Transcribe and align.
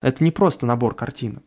Это 0.00 0.24
не 0.24 0.30
просто 0.30 0.64
набор 0.64 0.94
картинок. 0.94 1.44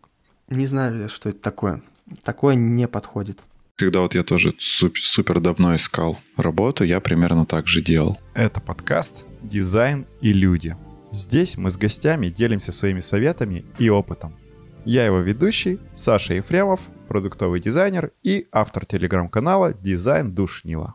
Не 0.48 0.68
знаю, 0.68 1.10
что 1.10 1.30
это 1.30 1.40
такое. 1.40 1.82
Такое 2.24 2.54
не 2.54 2.88
подходит. 2.88 3.40
Когда 3.76 4.02
вот 4.02 4.14
я 4.14 4.22
тоже 4.24 4.54
супер, 4.60 5.02
супер 5.02 5.40
давно 5.40 5.76
искал 5.76 6.20
работу, 6.38 6.84
я 6.84 7.00
примерно 7.00 7.48
так 7.48 7.68
же 7.68 7.82
делал. 7.82 8.20
Это 8.36 8.62
подкаст 8.62 9.26
«Дизайн 9.42 10.06
и 10.22 10.32
люди». 10.32 10.78
Здесь 11.12 11.58
мы 11.58 11.72
с 11.72 11.78
гостями 11.78 12.28
делимся 12.28 12.72
своими 12.72 13.00
советами 13.00 13.66
и 13.80 13.90
опытом. 13.90 14.36
Я 14.86 15.06
его 15.06 15.18
ведущий, 15.18 15.80
Саша 15.96 16.36
Ефремов, 16.36 16.82
продуктовый 17.08 17.60
дизайнер 17.60 18.12
и 18.22 18.48
автор 18.52 18.86
телеграм-канала 18.86 19.74
«Дизайн 19.74 20.32
Душнила». 20.32 20.94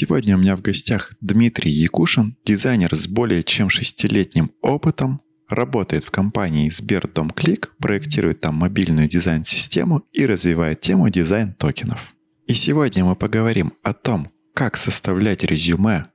Сегодня 0.00 0.36
у 0.36 0.38
меня 0.38 0.54
в 0.54 0.62
гостях 0.62 1.10
Дмитрий 1.20 1.72
Якушин, 1.72 2.36
дизайнер 2.44 2.94
с 2.94 3.08
более 3.08 3.42
чем 3.42 3.68
шестилетним 3.68 4.52
опытом, 4.62 5.20
работает 5.48 6.04
в 6.04 6.12
компании 6.12 6.70
Сбердомклик, 6.70 7.74
проектирует 7.80 8.40
там 8.40 8.54
мобильную 8.54 9.08
дизайн-систему 9.08 10.04
и 10.12 10.24
развивает 10.24 10.80
тему 10.80 11.08
дизайн 11.08 11.52
токенов. 11.52 12.14
И 12.46 12.54
сегодня 12.54 13.04
мы 13.04 13.16
поговорим 13.16 13.72
о 13.82 13.92
том, 13.92 14.30
как 14.54 14.76
составлять 14.76 15.42
резюме, 15.42 16.06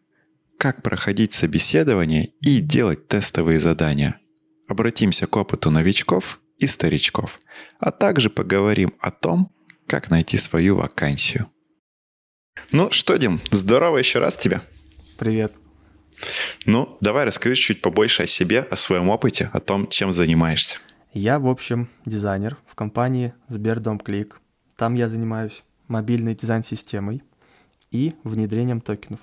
как 0.58 0.82
проходить 0.82 1.34
собеседование 1.34 2.32
и 2.40 2.62
делать 2.62 3.10
тестовые 3.10 3.60
задания. 3.60 4.18
Обратимся 4.70 5.28
к 5.28 5.36
опыту 5.36 5.72
новичков 5.72 6.40
и 6.58 6.68
старичков, 6.68 7.42
а 7.82 7.92
также 7.92 8.30
поговорим 8.30 8.94
о 9.02 9.12
том, 9.12 9.52
как 9.88 10.10
найти 10.10 10.38
свою 10.38 10.78
вакансию. 10.78 11.50
Ну 12.74 12.90
что, 12.90 13.18
Дим, 13.18 13.40
здорово 13.52 14.00
еще 14.00 14.18
раз 14.18 14.36
тебе. 14.36 14.62
Привет. 15.20 15.54
Ну, 16.66 16.98
давай 17.02 17.24
расскажи 17.24 17.56
чуть 17.56 17.82
побольше 17.82 18.24
о 18.24 18.26
себе, 18.26 18.62
о 18.62 18.76
своем 18.76 19.10
опыте, 19.10 19.52
о 19.54 19.60
том, 19.60 19.88
чем 19.88 20.12
занимаешься. 20.12 20.80
Я, 21.14 21.38
в 21.38 21.48
общем, 21.48 21.88
дизайнер 22.06 22.58
в 22.66 22.74
компании 22.74 23.36
Сбердомклик. 23.48 24.42
Там 24.76 24.96
я 24.96 25.08
занимаюсь 25.08 25.64
мобильной 25.88 26.34
дизайн-системой 26.34 27.22
и 27.92 28.16
внедрением 28.24 28.82
токенов 28.82 29.20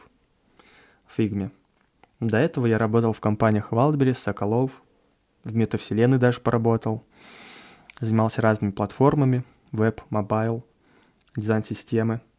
в 1.09 1.17
Фигме. 1.17 1.51
До 2.21 2.37
этого 2.37 2.67
я 2.67 2.79
работал 2.79 3.13
в 3.13 3.19
компаниях 3.19 3.73
Wildberries, 3.73 4.15
Соколов, 4.15 4.71
в 5.43 5.57
метавселенной 5.57 6.19
даже 6.19 6.39
поработал. 6.39 7.05
Занимался 7.99 8.43
разными 8.43 8.71
платформами, 8.71 9.43
веб, 9.73 10.03
mobile, 10.11 10.65
дизайн-системы– 11.35 12.21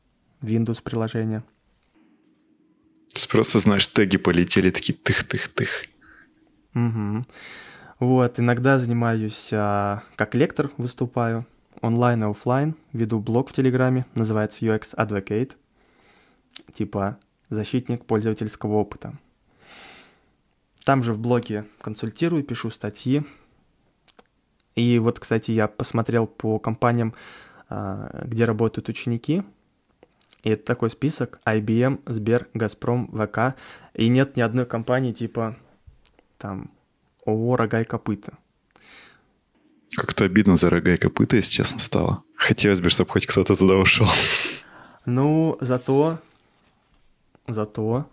Windows 0.42 0.82
приложения. 0.82 1.44
Просто, 3.30 3.60
знаешь, 3.60 3.88
теги 3.88 4.18
полетели 4.18 4.72
такие 4.72 4.98
тых-тых-тых. 4.98 5.88
Угу. 6.76 7.26
Вот, 8.00 8.40
иногда 8.40 8.80
занимаюсь, 8.80 9.50
а, 9.52 10.04
как 10.16 10.34
лектор 10.34 10.72
выступаю, 10.78 11.46
онлайн 11.82 12.24
и 12.24 12.28
офлайн, 12.28 12.76
веду 12.94 13.20
блог 13.20 13.50
в 13.50 13.54
Телеграме, 13.54 14.06
называется 14.16 14.66
UX 14.66 14.96
Advocate, 14.96 15.52
типа 16.74 17.20
защитник 17.50 18.06
пользовательского 18.06 18.76
опыта. 18.76 19.14
Там 20.84 21.04
же 21.04 21.14
в 21.14 21.20
блоге 21.20 21.66
консультирую, 21.80 22.44
пишу 22.44 22.72
статьи. 22.72 23.24
И 24.76 24.98
вот, 25.00 25.20
кстати, 25.20 25.52
я 25.52 25.68
посмотрел 25.68 26.26
по 26.26 26.58
компаниям, 26.60 27.14
а, 27.70 28.24
где 28.26 28.46
работают 28.46 28.90
ученики, 28.90 29.44
и 30.44 30.50
это 30.50 30.66
такой 30.66 30.90
список 30.90 31.40
IBM, 31.46 32.02
Сбер, 32.06 32.48
Газпром, 32.54 33.08
ВК. 33.12 33.56
И 33.94 34.08
нет 34.08 34.36
ни 34.38 34.42
одной 34.42 34.66
компании 34.66 35.14
типа 35.14 35.58
там 36.38 36.72
ООО 37.26 37.56
«Рога 37.58 37.82
и 37.82 37.86
копыта». 37.86 38.38
Как-то 39.96 40.24
обидно 40.26 40.56
за 40.56 40.70
рога 40.70 40.94
и 40.94 40.98
копыта, 40.98 41.36
если 41.36 41.52
честно, 41.52 41.80
стало. 41.80 42.24
Хотелось 42.36 42.80
бы, 42.80 42.90
чтобы 42.90 43.10
хоть 43.10 43.26
кто-то 43.26 43.58
туда 43.58 43.76
ушел. 43.76 44.08
Ну, 45.06 45.58
зато, 45.60 46.20
зато 47.48 48.06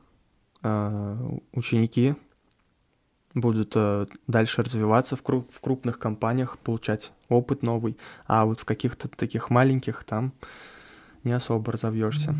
э, 0.62 1.16
ученики 1.52 2.16
будут 3.34 3.72
э, 3.76 4.06
дальше 4.26 4.62
развиваться 4.62 5.14
в, 5.14 5.22
круп, 5.22 5.48
в 5.52 5.60
крупных 5.60 5.98
компаниях, 5.98 6.58
получать 6.58 7.12
опыт 7.28 7.62
новый, 7.62 7.96
а 8.26 8.44
вот 8.44 8.60
в 8.60 8.64
каких-то 8.64 9.08
таких 9.08 9.50
маленьких 9.50 10.02
там 10.02 10.32
не 11.24 11.32
особо 11.32 11.72
разовьешься. 11.72 12.34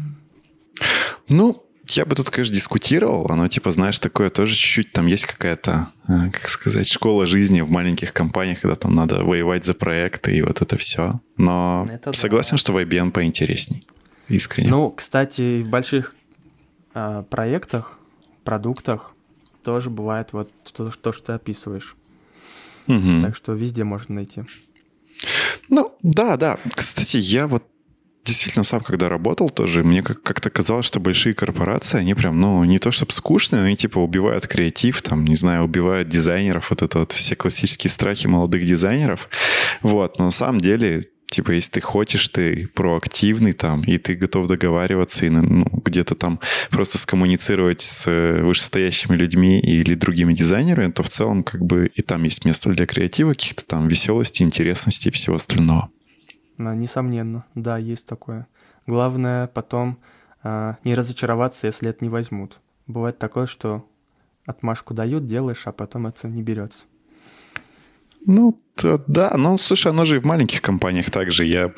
Ну, 1.28 1.64
я 1.90 2.04
бы 2.04 2.14
тут, 2.14 2.30
конечно, 2.30 2.54
дискутировал. 2.54 3.26
Оно, 3.30 3.48
типа, 3.48 3.70
знаешь, 3.70 3.98
такое 3.98 4.30
тоже 4.30 4.54
чуть-чуть, 4.54 4.92
там 4.92 5.06
есть 5.06 5.26
какая-то, 5.26 5.88
э, 6.06 6.30
как 6.30 6.48
сказать, 6.48 6.86
школа 6.88 7.26
жизни 7.26 7.60
в 7.60 7.70
маленьких 7.70 8.12
компаниях, 8.12 8.60
когда 8.60 8.76
там 8.76 8.94
надо 8.94 9.24
воевать 9.24 9.64
за 9.64 9.74
проекты 9.74 10.36
и 10.36 10.42
вот 10.42 10.60
это 10.60 10.76
все. 10.76 11.20
Но 11.36 11.88
это 11.90 12.12
согласен, 12.12 12.52
да. 12.52 12.58
что 12.58 12.72
в 12.72 12.78
IBM 12.78 13.10
поинтересней. 13.10 13.86
Искренне. 14.28 14.68
Ну, 14.68 14.90
кстати, 14.90 15.62
в 15.62 15.68
больших 15.68 16.14
э, 16.94 17.24
проектах, 17.30 17.98
продуктах 18.44 19.12
тоже 19.62 19.88
бывает 19.88 20.32
вот 20.32 20.52
то, 20.72 20.90
то 20.90 21.12
что 21.12 21.24
ты 21.24 21.32
описываешь. 21.32 21.96
Угу. 22.86 23.22
Так 23.22 23.36
что 23.36 23.52
везде 23.52 23.84
можно 23.84 24.16
найти. 24.16 24.42
Ну, 25.68 25.96
да, 26.02 26.36
да. 26.36 26.58
Кстати, 26.74 27.16
я 27.16 27.46
вот 27.46 27.64
действительно 28.28 28.64
сам, 28.64 28.80
когда 28.80 29.08
работал 29.08 29.50
тоже, 29.50 29.82
мне 29.82 30.02
как-то 30.02 30.50
казалось, 30.50 30.86
что 30.86 31.00
большие 31.00 31.34
корпорации, 31.34 31.98
они 31.98 32.14
прям, 32.14 32.40
ну, 32.40 32.62
не 32.64 32.78
то 32.78 32.90
чтобы 32.92 33.12
скучные, 33.12 33.62
они 33.62 33.76
типа 33.76 33.98
убивают 33.98 34.46
креатив, 34.46 35.02
там, 35.02 35.24
не 35.24 35.34
знаю, 35.34 35.64
убивают 35.64 36.08
дизайнеров, 36.08 36.70
вот 36.70 36.82
это 36.82 37.00
вот 37.00 37.12
все 37.12 37.34
классические 37.34 37.90
страхи 37.90 38.26
молодых 38.26 38.64
дизайнеров. 38.66 39.28
Вот, 39.82 40.18
но 40.18 40.26
на 40.26 40.30
самом 40.30 40.60
деле 40.60 41.08
Типа, 41.30 41.50
если 41.50 41.72
ты 41.72 41.80
хочешь, 41.82 42.28
ты 42.30 42.68
проактивный 42.68 43.52
там, 43.52 43.82
и 43.82 43.98
ты 43.98 44.14
готов 44.14 44.46
договариваться 44.46 45.26
и 45.26 45.28
ну, 45.28 45.66
где-то 45.84 46.14
там 46.14 46.40
просто 46.70 46.96
скоммуницировать 46.96 47.82
с 47.82 48.06
вышестоящими 48.42 49.14
людьми 49.14 49.60
или 49.60 49.94
другими 49.94 50.32
дизайнерами, 50.32 50.90
то 50.90 51.02
в 51.02 51.10
целом 51.10 51.42
как 51.42 51.62
бы 51.62 51.90
и 51.94 52.00
там 52.00 52.22
есть 52.22 52.46
место 52.46 52.70
для 52.70 52.86
креатива, 52.86 53.30
каких-то 53.30 53.62
там 53.66 53.88
веселости, 53.88 54.42
интересности 54.42 55.08
и 55.08 55.10
всего 55.10 55.36
остального. 55.36 55.90
Несомненно, 56.58 57.44
да, 57.54 57.78
есть 57.78 58.06
такое. 58.06 58.46
Главное 58.86 59.46
потом 59.46 59.98
э, 60.42 60.74
не 60.84 60.94
разочароваться, 60.94 61.66
если 61.66 61.90
это 61.90 62.04
не 62.04 62.10
возьмут. 62.10 62.58
Бывает 62.86 63.18
такое, 63.18 63.46
что 63.46 63.86
отмашку 64.46 64.94
дают, 64.94 65.26
делаешь, 65.26 65.62
а 65.66 65.72
потом 65.72 66.06
это 66.06 66.26
не 66.26 66.42
берется. 66.42 66.86
Ну, 68.26 68.60
то, 68.74 69.02
да, 69.06 69.34
ну, 69.36 69.56
слушай, 69.58 69.92
оно 69.92 70.04
же 70.04 70.16
и 70.16 70.20
в 70.20 70.24
маленьких 70.24 70.60
компаниях 70.60 71.10
также. 71.10 71.44
Я, 71.44 71.72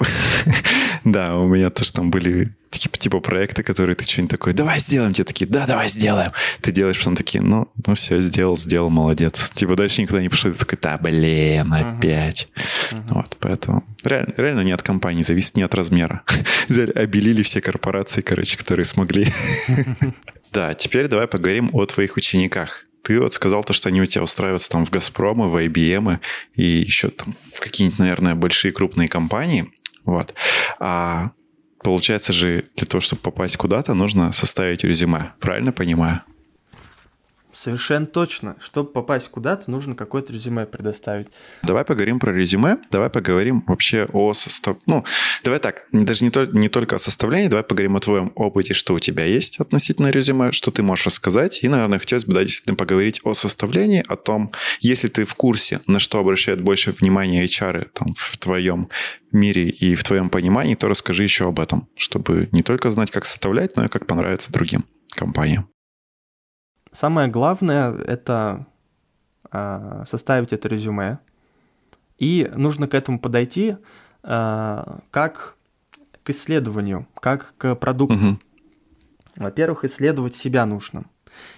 да, 1.05 1.39
у 1.39 1.47
меня 1.49 1.71
тоже 1.71 1.93
там 1.93 2.11
были 2.11 2.57
типа, 2.79 2.99
типа 2.99 3.21
проекты, 3.21 3.63
которые 3.63 3.97
ты 3.97 4.05
что-нибудь 4.05 4.31
такое, 4.31 4.55
давай 4.55 4.81
сделаем, 4.81 5.13
тебе 5.13 5.25
такие, 5.25 5.47
да, 5.47 5.67
давай 5.67 5.89
сделаем. 5.89 6.33
Ты 6.61 6.73
делаешь, 6.73 6.99
потом 6.99 7.17
такие, 7.17 7.43
ну, 7.43 7.69
ну 7.87 7.95
все, 7.95 8.21
сделал, 8.21 8.57
сделал, 8.57 8.91
молодец. 8.91 9.51
Типа 9.55 9.77
дальше 9.77 10.03
никуда 10.03 10.23
не 10.23 10.29
пошел, 10.29 10.53
ты 10.53 10.59
такой, 10.59 10.79
да, 10.81 10.99
блин, 10.99 11.73
опять. 11.73 12.49
Uh-huh. 12.55 12.97
Uh-huh. 12.97 13.15
Вот, 13.15 13.37
поэтому 13.41 13.85
реально, 14.05 14.35
реально 14.37 14.61
не 14.61 14.73
от 14.73 14.83
компании, 14.83 15.23
зависит 15.23 15.57
не 15.57 15.63
от 15.63 15.75
размера. 15.75 16.23
Взяли, 16.69 16.93
обелили 16.93 17.43
все 17.43 17.61
корпорации, 17.61 18.21
короче, 18.21 18.57
которые 18.57 18.85
смогли. 18.85 19.27
Да, 20.53 20.75
теперь 20.75 21.07
давай 21.07 21.29
поговорим 21.29 21.71
о 21.73 21.87
твоих 21.87 22.17
учениках. 22.17 22.87
Ты 23.05 23.21
вот 23.21 23.33
сказал 23.33 23.63
то, 23.63 23.73
что 23.73 23.89
они 23.89 24.03
у 24.03 24.07
тебя 24.07 24.25
устраиваются 24.25 24.69
там 24.71 24.85
в 24.85 24.91
Газпромы, 24.91 25.49
в 25.49 25.57
IBM 25.57 26.19
и 26.55 26.65
еще 26.65 27.11
там 27.11 27.33
в 27.55 27.61
какие-нибудь, 27.61 28.01
наверное, 28.01 28.35
большие 28.35 28.73
крупные 28.73 29.09
компании. 29.09 29.71
Вот. 30.05 30.35
А 30.81 31.31
Получается 31.83 32.33
же, 32.33 32.65
для 32.77 32.87
того, 32.87 33.01
чтобы 33.01 33.23
попасть 33.23 33.57
куда-то, 33.57 33.95
нужно 33.95 34.33
составить 34.33 34.85
резюме. 34.85 35.33
Правильно 35.41 35.73
понимаю? 35.73 36.23
Совершенно 37.61 38.07
точно. 38.07 38.57
Чтобы 38.59 38.91
попасть 38.91 39.29
куда-то, 39.29 39.71
нужно 39.71 39.95
какое-то 39.95 40.33
резюме 40.33 40.65
предоставить. 40.65 41.27
Давай 41.63 41.85
поговорим 41.85 42.19
про 42.19 42.33
резюме. 42.33 42.79
Давай 42.91 43.11
поговорим 43.11 43.63
вообще 43.67 44.09
о 44.15 44.33
состав... 44.33 44.79
Ну, 44.87 45.05
давай 45.45 45.61
так, 45.61 45.85
даже 45.93 46.25
не, 46.25 46.31
то, 46.31 46.47
не 46.47 46.71
только 46.71 46.97
о 46.97 46.99
составлении, 46.99 47.49
давай 47.49 47.63
поговорим 47.63 47.97
о 47.97 48.01
твоем 48.01 48.33
опыте, 48.35 48.73
что 48.73 48.95
у 48.95 48.99
тебя 48.99 49.27
есть 49.27 49.61
относительно 49.61 50.09
резюме, 50.09 50.53
что 50.53 50.71
ты 50.71 50.83
можешь 50.83 51.05
рассказать. 51.05 51.63
И, 51.63 51.69
наверное, 51.69 51.99
хотелось 51.99 52.25
бы 52.25 52.33
да, 52.33 52.45
действительно 52.45 52.77
поговорить 52.77 53.21
о 53.25 53.35
составлении, 53.35 54.03
о 54.09 54.17
том, 54.17 54.53
если 54.81 55.09
ты 55.09 55.27
в 55.27 55.35
курсе, 55.35 55.83
на 55.87 56.01
что 56.01 56.19
обращают 56.19 56.63
больше 56.63 56.93
внимания 56.93 57.45
HR 57.45 57.91
там, 57.93 58.15
в 58.17 58.39
твоем 58.39 58.89
мире 59.33 59.69
и 59.69 59.95
в 59.97 60.03
твоем 60.03 60.31
понимании, 60.31 60.77
то 60.77 60.89
расскажи 60.89 61.25
еще 61.25 61.49
об 61.49 61.61
этом, 61.61 61.91
чтобы 61.95 62.49
не 62.53 62.63
только 62.63 62.91
знать, 62.91 63.11
как 63.11 63.27
составлять, 63.27 63.77
но 63.77 63.85
и 63.85 63.89
как 63.89 64.07
понравится 64.07 64.51
другим 64.51 64.87
компаниям. 65.15 65.69
Самое 66.93 67.29
главное— 67.29 67.93
это 68.07 68.67
э, 69.53 70.05
составить 70.07 70.53
это 70.53 70.69
резюме. 70.69 71.19
И 72.19 72.51
нужно 72.55 72.89
к 72.89 72.95
этому 72.95 73.19
подойти 73.19 73.77
э, 74.23 74.99
как 75.11 75.57
к 76.23 76.31
исследованию, 76.31 77.07
как 77.21 77.55
к 77.57 77.75
продукту. 77.77 78.17
Угу. 78.17 78.39
Во-первых, 79.37 79.85
исследовать 79.85 80.35
себя 80.35 80.67
нужно. 80.67 81.05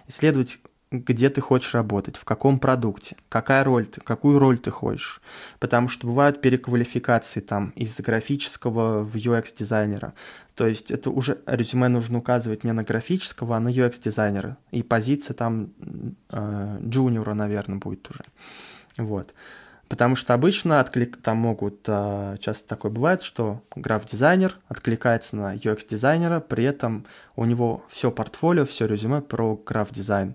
исследовать, 0.06 0.58
где 0.93 1.31
ты 1.31 1.41
хочешь 1.41 1.75
работать, 1.75 2.17
в 2.17 2.25
каком 2.25 2.59
продукте, 2.59 3.17
какая 3.29 3.65
роль 3.65 3.87
ты, 3.87 4.00
какую 4.00 4.39
роль 4.39 4.59
ты 4.59 4.71
хочешь. 4.71 5.21
Потому 5.59 5.89
что 5.89 6.06
бывают 6.06 6.41
переквалификации 6.43 7.41
там 7.41 7.71
из 7.71 7.99
графического 7.99 9.03
в 9.03 9.17
UX-дизайнера. 9.17 10.12
То 10.55 10.67
есть 10.67 10.91
это 10.91 11.11
уже 11.11 11.39
резюме 11.47 11.89
нужно 11.89 12.19
указывать 12.19 12.62
не 12.62 12.73
на 12.73 12.85
графического, 12.85 13.56
а 13.56 13.61
на 13.61 13.69
UX-дизайнера. 13.69 14.59
И 14.71 14.83
позиция 14.83 15.35
там 15.35 15.71
э, 16.29 16.79
джуниора, 16.83 17.33
наверное, 17.33 17.79
будет 17.79 18.09
уже. 18.11 18.25
Вот. 18.99 19.33
Потому 19.89 20.15
что 20.15 20.35
обычно 20.35 20.81
отклик... 20.81 21.17
там 21.23 21.39
могут, 21.39 21.81
э, 21.87 22.37
часто 22.41 22.69
такое 22.69 22.93
бывает, 22.93 23.23
что 23.23 23.62
граф-дизайнер 23.75 24.59
откликается 24.69 25.37
на 25.37 25.55
UX-дизайнера, 25.55 26.41
при 26.41 26.65
этом 26.65 27.06
у 27.35 27.47
него 27.47 27.83
все 27.89 28.11
портфолио, 28.11 28.67
все 28.67 28.87
резюме 28.87 29.23
про 29.23 29.56
граф-дизайн 29.56 30.35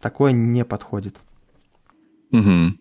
такое 0.00 0.32
не 0.32 0.64
подходит. 0.64 1.16
Угу. 2.32 2.76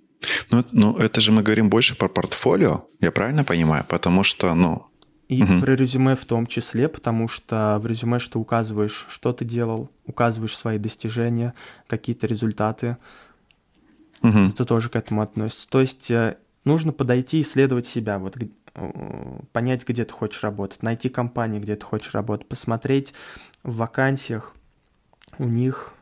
Ну, 0.52 0.66
ну, 0.72 0.98
это 0.98 1.22
же 1.22 1.32
мы 1.32 1.42
говорим 1.42 1.70
больше 1.70 1.96
про 1.96 2.08
портфолио, 2.08 2.86
я 3.00 3.12
правильно 3.12 3.44
понимаю? 3.44 3.86
Потому 3.88 4.24
что, 4.24 4.54
ну... 4.54 4.88
И 5.28 5.44
угу. 5.44 5.62
про 5.62 5.76
резюме 5.76 6.18
в 6.18 6.26
том 6.26 6.46
числе, 6.46 6.90
потому 6.90 7.30
что 7.30 7.80
в 7.82 7.88
резюме 7.88 8.20
что 8.20 8.38
указываешь, 8.40 9.06
что 9.10 9.32
ты 9.32 9.46
делал, 9.46 9.90
указываешь 10.06 10.58
свои 10.58 10.78
достижения, 10.78 11.54
какие-то 11.88 12.28
результаты. 12.28 12.98
Угу. 14.24 14.38
Это 14.50 14.66
тоже 14.66 14.90
к 14.90 14.98
этому 14.98 15.22
относится. 15.22 15.70
То 15.70 15.80
есть 15.80 16.12
э, 16.12 16.36
нужно 16.66 16.92
подойти 16.92 17.40
и 17.40 17.42
исследовать 17.44 17.88
себя, 17.88 18.20
вот 18.20 18.36
э, 18.76 19.40
понять, 19.54 19.88
где 19.88 20.04
ты 20.04 20.12
хочешь 20.12 20.44
работать, 20.44 20.84
найти 20.84 21.08
компанию, 21.08 21.62
где 21.62 21.78
ты 21.78 21.86
хочешь 21.86 22.14
работать, 22.14 22.50
посмотреть 22.50 23.14
в 23.64 23.78
вакансиях 23.78 24.54
у 25.38 25.46
них 25.46 25.94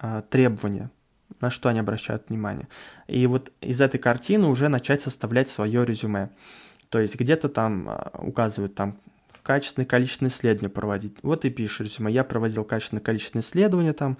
э, 0.00 0.22
требования, 0.30 0.90
на 1.40 1.50
что 1.50 1.68
они 1.68 1.80
обращают 1.80 2.28
внимание. 2.28 2.68
И 3.06 3.26
вот 3.26 3.52
из 3.60 3.80
этой 3.80 3.98
картины 3.98 4.46
уже 4.46 4.68
начать 4.68 5.02
составлять 5.02 5.48
свое 5.48 5.84
резюме. 5.84 6.30
То 6.88 7.00
есть 7.00 7.16
где-то 7.16 7.48
там 7.48 7.88
э, 7.88 8.10
указывают 8.18 8.74
там 8.74 8.98
качественное 9.42 9.86
количественное 9.86 10.30
исследования 10.30 10.70
проводить. 10.70 11.16
Вот 11.22 11.44
и 11.44 11.50
пишешь 11.50 11.80
резюме. 11.80 12.12
Я 12.12 12.24
проводил 12.24 12.64
качественное 12.64 13.02
количественное 13.02 13.42
исследование 13.42 13.92
там, 13.92 14.18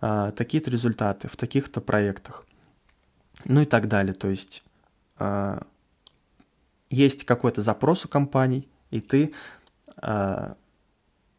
э, 0.00 0.32
такие-то 0.36 0.70
результаты 0.70 1.28
в 1.28 1.36
таких-то 1.36 1.80
проектах. 1.80 2.46
Ну 3.44 3.62
и 3.62 3.66
так 3.66 3.88
далее. 3.88 4.14
То 4.14 4.28
есть 4.28 4.62
есть 6.90 7.24
какой-то 7.24 7.62
запрос 7.62 8.04
у 8.04 8.08
компаний, 8.08 8.68
и 8.90 9.00
ты 9.00 9.32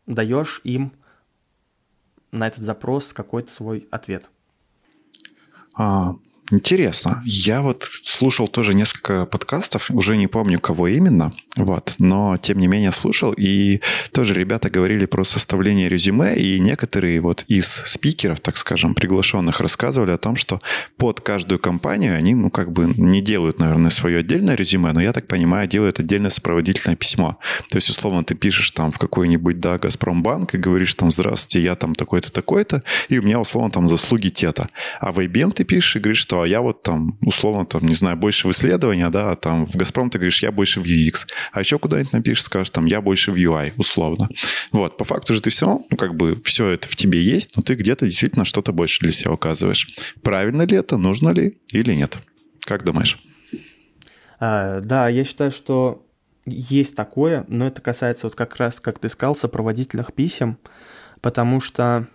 даешь 0.05 0.61
им 0.63 0.93
на 2.33 2.47
этот 2.47 2.63
запрос 2.63 3.13
какой-то 3.13 3.51
свой 3.51 3.87
ответ. 3.91 4.29
А, 5.77 6.15
Интересно. 6.53 7.23
Я 7.25 7.63
вот 7.63 7.83
слушал 8.03 8.47
тоже 8.47 8.75
несколько 8.75 9.25
подкастов, 9.25 9.89
уже 9.89 10.15
не 10.15 10.27
помню, 10.27 10.59
кого 10.59 10.87
именно, 10.87 11.33
вот, 11.55 11.95
но 11.97 12.37
тем 12.37 12.59
не 12.59 12.67
менее 12.67 12.91
слушал, 12.91 13.33
и 13.35 13.81
тоже 14.11 14.35
ребята 14.35 14.69
говорили 14.69 15.07
про 15.07 15.23
составление 15.23 15.89
резюме, 15.89 16.35
и 16.35 16.59
некоторые 16.59 17.21
вот 17.21 17.43
из 17.47 17.81
спикеров, 17.85 18.39
так 18.39 18.57
скажем, 18.57 18.93
приглашенных 18.93 19.61
рассказывали 19.61 20.11
о 20.11 20.19
том, 20.19 20.35
что 20.35 20.61
под 20.97 21.21
каждую 21.21 21.57
компанию 21.57 22.15
они, 22.15 22.35
ну, 22.35 22.51
как 22.51 22.71
бы 22.71 22.85
не 22.97 23.21
делают, 23.21 23.57
наверное, 23.57 23.89
свое 23.89 24.19
отдельное 24.19 24.55
резюме, 24.55 24.91
но 24.93 25.01
я 25.01 25.11
так 25.11 25.27
понимаю, 25.27 25.67
делают 25.67 25.99
отдельное 25.99 26.29
сопроводительное 26.29 26.95
письмо. 26.95 27.39
То 27.71 27.77
есть, 27.77 27.89
условно, 27.89 28.23
ты 28.23 28.35
пишешь 28.35 28.69
там 28.71 28.91
в 28.91 28.99
какой-нибудь, 28.99 29.59
да, 29.59 29.79
Газпромбанк 29.79 30.53
и 30.53 30.59
говоришь 30.59 30.93
там, 30.93 31.11
здравствуйте, 31.11 31.63
я 31.63 31.73
там 31.73 31.95
такой-то, 31.95 32.31
такой-то, 32.31 32.83
и 33.09 33.17
у 33.17 33.23
меня, 33.23 33.39
условно, 33.39 33.71
там 33.71 33.89
заслуги 33.89 34.29
те-то. 34.29 34.69
А 34.99 35.11
в 35.11 35.19
IBM 35.19 35.51
ты 35.53 35.63
пишешь 35.63 35.95
и 35.95 35.99
говоришь, 35.99 36.19
что 36.19 36.42
а 36.43 36.47
я 36.47 36.61
вот 36.61 36.83
там, 36.83 37.17
условно, 37.21 37.65
там, 37.65 37.83
не 37.83 37.93
знаю, 37.93 38.17
больше 38.17 38.47
в 38.47 38.51
исследования, 38.51 39.09
да, 39.09 39.31
а 39.31 39.35
там 39.35 39.65
в 39.65 39.75
Газпром 39.75 40.09
ты 40.09 40.17
говоришь, 40.17 40.43
я 40.43 40.51
больше 40.51 40.81
в 40.81 40.85
UX. 40.85 41.27
А 41.51 41.59
еще 41.59 41.79
куда-нибудь 41.79 42.13
напишешь, 42.13 42.43
скажешь, 42.43 42.69
там, 42.69 42.85
я 42.85 43.01
больше 43.01 43.31
в 43.31 43.35
UI, 43.35 43.73
условно. 43.77 44.29
Вот, 44.71 44.97
по 44.97 45.03
факту 45.03 45.33
же 45.33 45.41
ты 45.41 45.49
все 45.49 45.81
ну, 45.89 45.97
как 45.97 46.15
бы, 46.15 46.41
все 46.43 46.69
это 46.69 46.87
в 46.87 46.95
тебе 46.95 47.21
есть, 47.21 47.55
но 47.55 47.63
ты 47.63 47.75
где-то 47.75 48.05
действительно 48.05 48.45
что-то 48.45 48.73
больше 48.73 48.99
для 49.01 49.11
себя 49.11 49.31
указываешь. 49.31 49.93
Правильно 50.21 50.63
ли 50.63 50.77
это, 50.77 50.97
нужно 50.97 51.29
ли 51.29 51.57
или 51.69 51.93
нет? 51.93 52.17
Как 52.65 52.83
думаешь? 52.83 53.19
А, 54.39 54.81
да, 54.81 55.09
я 55.09 55.25
считаю, 55.25 55.51
что 55.51 56.05
есть 56.45 56.95
такое, 56.95 57.45
но 57.47 57.67
это 57.67 57.81
касается 57.81 58.27
вот 58.27 58.35
как 58.35 58.57
раз, 58.57 58.79
как 58.79 58.99
ты 58.99 59.09
сказал, 59.09 59.35
сопроводительных 59.35 60.13
писем, 60.13 60.57
потому 61.21 61.61
что 61.61 62.07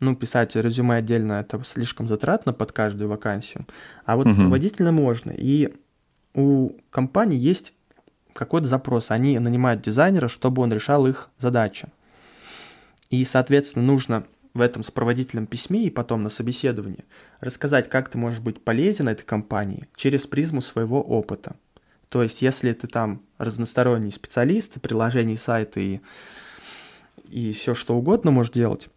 ну, 0.00 0.14
писать 0.14 0.54
резюме 0.54 0.96
отдельно 0.96 1.34
это 1.34 1.62
слишком 1.64 2.08
затратно 2.08 2.52
под 2.52 2.72
каждую 2.72 3.08
вакансию, 3.08 3.66
а 4.04 4.16
вот 4.16 4.26
угу. 4.26 4.42
uh 4.42 4.90
можно. 4.92 5.30
И 5.30 5.74
у 6.34 6.72
компании 6.90 7.38
есть 7.38 7.72
какой-то 8.32 8.68
запрос, 8.68 9.10
они 9.10 9.38
нанимают 9.38 9.82
дизайнера, 9.82 10.28
чтобы 10.28 10.62
он 10.62 10.72
решал 10.72 11.06
их 11.06 11.30
задачи. 11.38 11.88
И, 13.10 13.24
соответственно, 13.24 13.84
нужно 13.84 14.24
в 14.54 14.60
этом 14.60 14.82
сопроводительном 14.82 15.46
письме 15.46 15.84
и 15.84 15.90
потом 15.90 16.22
на 16.22 16.28
собеседовании 16.28 17.04
рассказать, 17.40 17.88
как 17.88 18.08
ты 18.08 18.18
можешь 18.18 18.40
быть 18.40 18.62
полезен 18.62 19.08
этой 19.08 19.24
компании 19.24 19.88
через 19.96 20.26
призму 20.26 20.62
своего 20.62 21.00
опыта. 21.00 21.56
То 22.08 22.22
есть, 22.22 22.42
если 22.42 22.72
ты 22.72 22.86
там 22.86 23.22
разносторонний 23.38 24.12
специалист, 24.12 24.80
приложений, 24.80 25.36
сайты 25.36 25.84
и, 25.84 26.00
и 27.28 27.52
все 27.52 27.74
что 27.74 27.96
угодно 27.96 28.30
можешь 28.30 28.52
делать, 28.52 28.88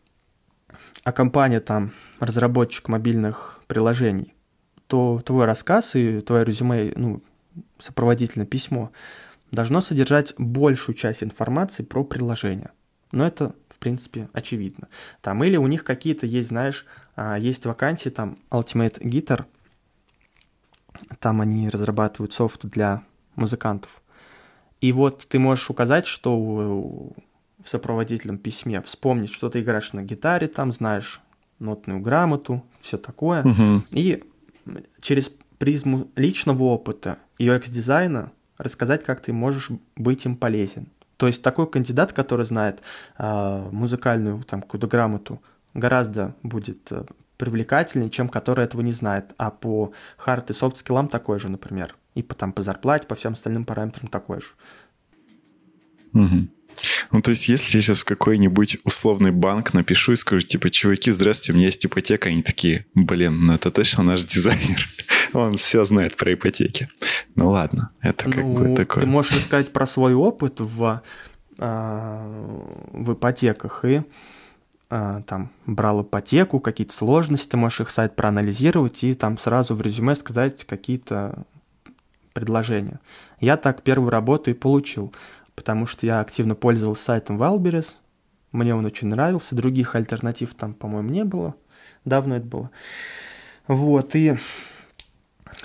а 1.03 1.11
компания 1.11 1.59
там 1.59 1.93
разработчик 2.19 2.87
мобильных 2.87 3.59
приложений, 3.67 4.33
то 4.87 5.21
твой 5.25 5.45
рассказ 5.45 5.95
и 5.95 6.21
твое 6.21 6.43
резюме, 6.43 6.93
ну, 6.95 7.21
сопроводительное 7.79 8.45
письмо 8.45 8.91
должно 9.51 9.81
содержать 9.81 10.33
большую 10.37 10.95
часть 10.95 11.23
информации 11.23 11.83
про 11.83 12.03
приложение. 12.03 12.71
Но 13.11 13.25
это, 13.25 13.53
в 13.69 13.77
принципе, 13.79 14.29
очевидно. 14.33 14.87
Там 15.21 15.43
или 15.43 15.57
у 15.57 15.67
них 15.67 15.83
какие-то 15.83 16.25
есть, 16.25 16.49
знаешь, 16.49 16.85
а, 17.15 17.37
есть 17.37 17.65
вакансии, 17.65 18.09
там 18.09 18.37
Ultimate 18.49 18.99
Guitar, 18.99 19.45
там 21.19 21.41
они 21.41 21.69
разрабатывают 21.69 22.33
софт 22.33 22.65
для 22.65 23.03
музыкантов. 23.35 24.01
И 24.79 24.91
вот 24.91 25.25
ты 25.27 25.39
можешь 25.39 25.69
указать, 25.69 26.05
что 26.07 27.11
в 27.63 27.69
сопроводительном 27.69 28.37
письме 28.37 28.81
вспомнить, 28.81 29.31
что 29.31 29.49
ты 29.49 29.61
играешь 29.61 29.93
на 29.93 30.03
гитаре, 30.03 30.47
там 30.47 30.71
знаешь 30.71 31.21
нотную 31.59 31.99
грамоту, 31.99 32.63
все 32.81 32.97
такое. 32.97 33.43
Угу. 33.43 33.83
И 33.91 34.23
через 35.01 35.31
призму 35.57 36.09
личного 36.15 36.63
опыта 36.63 37.19
UX-дизайна 37.39 38.31
рассказать, 38.57 39.03
как 39.03 39.21
ты 39.21 39.33
можешь 39.33 39.69
быть 39.95 40.25
им 40.25 40.35
полезен. 40.35 40.87
То 41.17 41.27
есть 41.27 41.43
такой 41.43 41.69
кандидат, 41.69 42.13
который 42.13 42.45
знает 42.45 42.81
э, 43.17 43.69
музыкальную 43.71 44.41
там 44.43 44.61
какую-то 44.61 44.87
грамоту, 44.87 45.41
гораздо 45.75 46.35
будет 46.41 46.91
э, 46.91 47.05
привлекательнее, 47.37 48.09
чем 48.09 48.27
который 48.27 48.65
этого 48.65 48.81
не 48.81 48.91
знает. 48.91 49.33
А 49.37 49.51
по 49.51 49.93
хард 50.17 50.49
и 50.49 50.53
софт 50.53 50.77
скиллам 50.77 51.07
такой 51.07 51.39
же, 51.39 51.49
например. 51.49 51.95
И 52.15 52.23
по, 52.23 52.33
там, 52.33 52.53
по 52.53 52.61
зарплате, 52.61 53.07
по 53.07 53.15
всем 53.15 53.33
остальным 53.33 53.65
параметрам 53.65 54.07
такой 54.07 54.41
же. 54.41 54.47
Угу. 56.13 56.47
Ну, 57.11 57.21
то 57.21 57.31
есть, 57.31 57.49
если 57.49 57.77
я 57.77 57.81
сейчас 57.81 58.01
в 58.01 58.05
какой-нибудь 58.05 58.79
условный 58.83 59.31
банк 59.31 59.73
напишу 59.73 60.13
и 60.13 60.15
скажу, 60.15 60.41
типа, 60.41 60.69
чуваки, 60.69 61.11
здравствуйте, 61.11 61.51
у 61.51 61.55
меня 61.55 61.65
есть 61.65 61.85
ипотека, 61.85 62.29
они 62.29 62.41
такие, 62.41 62.85
блин, 62.95 63.45
ну 63.45 63.53
это 63.53 63.69
точно 63.71 64.03
наш 64.03 64.23
дизайнер. 64.23 64.87
Он 65.33 65.55
все 65.57 65.83
знает 65.85 66.15
про 66.15 66.33
ипотеки. 66.33 66.87
Ну 67.35 67.49
ладно, 67.49 67.91
это 68.01 68.25
как 68.25 68.43
ну, 68.43 68.51
бы 68.51 68.75
такое. 68.75 69.03
Ты 69.03 69.09
можешь 69.09 69.33
рассказать 69.33 69.73
про 69.73 69.85
свой 69.85 70.13
опыт 70.13 70.59
в, 70.59 71.01
а, 71.59 72.67
в 72.91 73.13
ипотеках 73.13 73.85
и 73.85 74.03
а, 74.89 75.21
там 75.21 75.51
брал 75.65 76.03
ипотеку, 76.03 76.59
какие-то 76.59 76.93
сложности, 76.93 77.49
ты 77.49 77.57
можешь 77.57 77.81
их 77.81 77.89
сайт 77.89 78.15
проанализировать 78.15 79.03
и 79.03 79.13
там 79.13 79.37
сразу 79.37 79.75
в 79.75 79.81
резюме 79.81 80.15
сказать 80.15 80.65
какие-то 80.65 81.45
предложения. 82.33 82.99
Я 83.39 83.57
так 83.57 83.83
первую 83.83 84.09
работу 84.09 84.51
и 84.51 84.53
получил 84.53 85.13
потому 85.55 85.85
что 85.85 86.05
я 86.05 86.19
активно 86.19 86.55
пользовался 86.55 87.03
сайтом 87.03 87.41
Wildberries, 87.41 87.95
мне 88.51 88.75
он 88.75 88.85
очень 88.85 89.07
нравился, 89.07 89.55
других 89.55 89.95
альтернатив 89.95 90.53
там, 90.53 90.73
по-моему, 90.73 91.09
не 91.09 91.23
было, 91.23 91.55
давно 92.05 92.35
это 92.35 92.45
было. 92.45 92.71
Вот, 93.67 94.15
и 94.15 94.37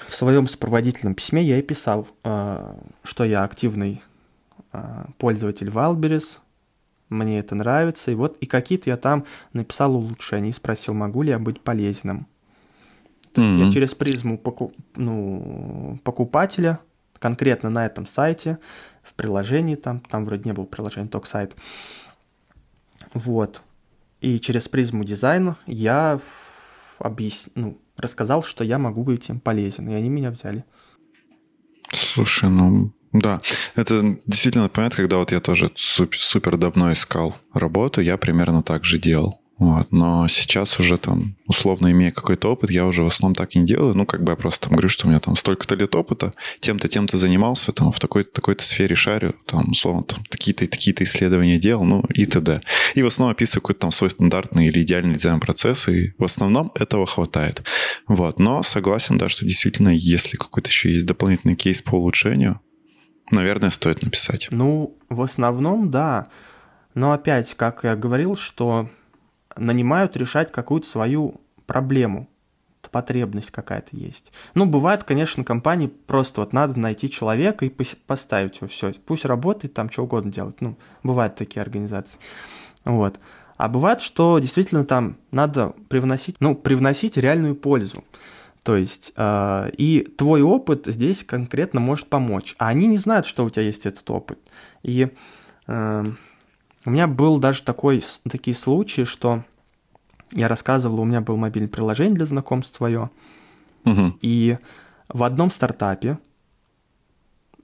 в 0.09 0.15
своем 0.15 0.49
сопроводительном 0.49 1.15
письме 1.15 1.43
я 1.43 1.59
и 1.59 1.63
писал, 1.63 2.07
а, 2.23 2.79
что 3.03 3.25
я 3.25 3.43
активный 3.43 4.03
а, 4.73 5.09
пользователь 5.19 5.69
Wildberries, 5.69 6.39
мне 7.09 7.39
это 7.39 7.55
нравится, 7.55 8.11
и 8.11 8.15
вот 8.15 8.37
и 8.41 8.47
какие-то 8.47 8.91
я 8.91 8.97
там 8.97 9.25
написал 9.53 9.95
улучшения 9.95 10.51
и 10.51 10.53
спросил, 10.53 10.95
могу 10.95 11.23
ли 11.23 11.31
я 11.31 11.39
быть 11.39 11.61
полезным. 11.61 12.27
То 13.33 13.43
mm-hmm. 13.43 13.65
я 13.65 13.73
через 13.73 13.95
призму 13.95 14.39
поку- 14.39 14.73
ну, 14.97 16.01
покупателя 16.03 16.81
конкретно 17.19 17.71
на 17.71 17.87
этом 17.87 18.07
сайте 18.07 18.59
в 19.07 19.15
приложении 19.15 19.77
там, 19.77 20.01
там 20.01 20.25
вроде 20.25 20.43
не 20.45 20.53
было 20.53 20.65
приложения, 20.65 21.09
только 21.09 21.29
сайт. 21.29 21.55
Вот. 23.15 23.63
И 24.21 24.41
через 24.41 24.69
призму 24.69 25.05
дизайна 25.05 25.57
я 25.67 26.21
объяс... 26.99 27.47
ну, 27.55 27.79
рассказал, 27.97 28.43
что 28.43 28.65
я 28.65 28.79
могу 28.79 29.05
быть 29.05 29.29
им 29.29 29.41
полезен, 29.41 29.89
и 29.89 29.95
они 29.95 30.09
меня 30.09 30.31
взяли. 30.31 30.65
Слушай, 31.93 32.51
ну 32.51 32.93
да, 33.13 33.41
это 33.75 34.19
действительно 34.27 34.69
понятно, 34.69 34.97
когда 34.97 35.19
вот 35.19 35.33
я 35.33 35.41
тоже 35.41 35.71
супер, 35.77 36.19
супер 36.19 36.57
давно 36.57 36.93
искал 36.93 37.37
работу, 37.55 38.01
я 38.01 38.17
примерно 38.17 38.63
так 38.63 38.85
же 38.85 38.99
делал. 38.99 39.41
Вот. 39.59 39.91
Но 39.91 40.29
сейчас 40.29 40.79
уже 40.79 40.99
там, 40.99 41.37
условно 41.47 41.91
имея 41.91 42.11
какой-то 42.11 42.53
опыт, 42.53 42.71
я 42.71 42.87
уже 42.87 43.03
в 43.03 43.07
основном 43.07 43.35
так 43.35 43.55
и 43.55 43.59
не 43.59 43.67
делаю. 43.67 43.95
Ну, 43.95 44.05
как 44.05 44.23
бы 44.23 44.33
я 44.33 44.37
просто 44.37 44.69
там 44.69 44.73
говорю, 44.73 44.89
что 44.89 45.07
у 45.07 45.11
меня 45.11 45.19
там 45.19 45.35
столько-то 45.37 45.75
лет 45.75 45.95
опыта, 45.95 46.35
тем-то, 46.61 46.89
тем-то 46.89 47.17
занимался, 47.17 47.73
там, 47.73 47.91
в 47.91 47.99
такой-то, 47.99 48.31
такой-то 48.31 48.63
сфере 48.63 48.95
шарю, 48.95 49.35
там, 49.47 49.71
условно, 49.71 50.03
там, 50.03 50.25
такие-то 50.29 50.65
и 50.65 50.69
такие-то 50.69 51.05
исследования 51.05 51.59
делал, 51.59 51.85
ну, 51.85 52.03
и 52.13 52.27
т.д. 52.27 52.61
И 52.95 53.03
в 53.03 53.07
основном 53.07 53.33
описываю 53.33 53.63
какой-то 53.63 53.81
там 53.81 53.91
свой 53.93 54.11
стандартный 54.11 54.67
или 54.67 54.83
идеальный 54.83 55.15
дизайн-процесс, 55.15 55.89
и 55.89 56.13
в 56.19 56.25
основном 56.25 56.73
этого 56.75 57.07
хватает. 57.07 57.63
Вот. 58.07 58.39
Но 58.39 58.63
согласен, 58.63 59.17
да, 59.17 59.31
что 59.31 59.47
действительно, 59.47 59.89
если 59.89 60.37
какой-то 60.37 60.69
еще 60.69 60.93
есть 60.93 61.07
дополнительный 61.07 61.57
кейс 61.57 61.81
по 61.81 61.95
улучшению, 61.95 62.61
наверное, 63.31 63.71
стоит 63.71 64.03
написать. 64.03 64.49
Ну, 64.51 64.99
в 65.09 65.23
основном, 65.23 65.91
да. 65.91 66.29
Но 66.95 67.13
опять, 67.13 67.55
как 67.55 67.85
я 67.85 67.97
говорил, 67.97 68.37
что 68.37 68.91
нанимают 69.59 70.17
решать 70.17 70.53
какую-то 70.53 70.87
свою 70.89 71.41
проблему, 71.67 72.29
потребность 72.91 73.51
какая-то 73.51 73.97
есть. 73.97 74.33
Ну, 74.55 74.65
бывает, 74.65 75.05
конечно, 75.05 75.45
компании 75.45 75.89
просто 75.89 76.41
вот 76.41 76.53
надо 76.53 76.79
найти 76.79 77.11
человека 77.11 77.65
и 77.65 77.73
поставить 78.07 78.57
его 78.57 78.69
все. 78.69 78.93
Пусть 79.05 79.25
работает, 79.25 79.75
там 79.75 79.91
что 79.91 80.05
угодно 80.05 80.33
делать. 80.33 80.61
Ну, 80.61 80.77
бывают 81.03 81.37
такие 81.37 81.61
организации. 81.61 82.19
Вот. 82.85 83.19
А 83.57 83.69
бывает, 83.69 84.01
что 84.01 84.39
действительно 84.39 84.85
там 84.85 85.17
надо 85.31 85.75
привносить, 85.89 86.37
ну, 86.41 86.55
привносить 86.55 87.17
реальную 87.17 87.55
пользу. 87.55 88.05
То 88.63 88.77
есть, 88.77 89.13
э, 89.15 89.71
и 89.77 90.01
твой 90.17 90.43
опыт 90.43 90.87
здесь 90.87 91.23
конкретно 91.25 91.81
может 91.81 92.09
помочь. 92.09 92.55
А 92.59 92.69
они 92.69 92.87
не 92.87 92.97
знают, 92.97 93.27
что 93.27 93.45
у 93.45 93.51
тебя 93.51 93.63
есть 93.63 93.87
этот 93.87 94.11
опыт. 94.11 94.39
И 94.83 95.09
э, 95.67 96.05
у 96.87 96.91
меня 96.91 97.07
был 97.07 97.39
даже 97.39 97.63
такой, 97.63 98.03
такие 98.29 98.57
случаи, 98.57 99.03
что 99.03 99.43
я 100.33 100.49
рассказывал, 100.49 101.01
у 101.01 101.05
меня 101.05 101.21
было 101.21 101.37
мобильное 101.37 101.69
приложение 101.69 102.15
для 102.15 102.27
знакомств 102.27 102.77
свое. 102.77 103.11
Угу. 103.85 104.19
И 104.23 104.59
в 105.09 105.23
одном 105.23 105.51
стартапе 105.51 106.19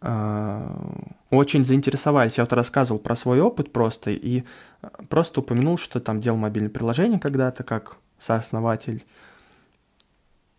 э, 0.00 0.76
очень 1.30 1.64
заинтересовались. 1.64 2.38
Я 2.38 2.44
вот 2.44 2.52
рассказывал 2.52 3.00
про 3.00 3.16
свой 3.16 3.40
опыт 3.40 3.72
просто 3.72 4.10
и 4.10 4.44
просто 5.08 5.40
упомянул, 5.40 5.78
что 5.78 6.00
там 6.00 6.20
делал 6.20 6.38
мобильное 6.38 6.70
приложение 6.70 7.18
когда-то 7.18 7.64
как 7.64 7.98
сооснователь. 8.18 9.04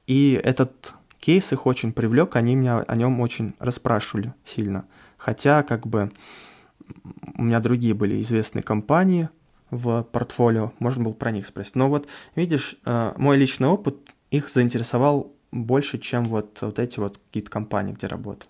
И 0.07 0.39
этот 0.43 0.93
кейс 1.19 1.51
их 1.53 1.65
очень 1.65 1.93
привлек, 1.93 2.35
они 2.35 2.55
меня 2.55 2.79
о 2.79 2.95
нем 2.95 3.21
очень 3.21 3.53
расспрашивали 3.59 4.33
сильно. 4.45 4.85
Хотя, 5.17 5.63
как 5.63 5.87
бы, 5.87 6.11
у 7.37 7.43
меня 7.43 7.59
другие 7.59 7.93
были 7.93 8.21
известные 8.21 8.63
компании 8.63 9.29
в 9.69 10.03
портфолио, 10.03 10.73
можно 10.79 11.03
было 11.03 11.13
про 11.13 11.31
них 11.31 11.47
спросить. 11.47 11.75
Но 11.75 11.89
вот, 11.89 12.07
видишь, 12.35 12.77
э, 12.85 13.13
мой 13.17 13.37
личный 13.37 13.67
опыт 13.67 13.97
их 14.29 14.49
заинтересовал 14.49 15.33
больше, 15.51 15.97
чем 15.97 16.23
вот, 16.25 16.59
вот 16.61 16.79
эти 16.79 16.99
вот 16.99 17.17
какие-то 17.17 17.49
компании, 17.49 17.93
где 17.93 18.07
работал. 18.07 18.49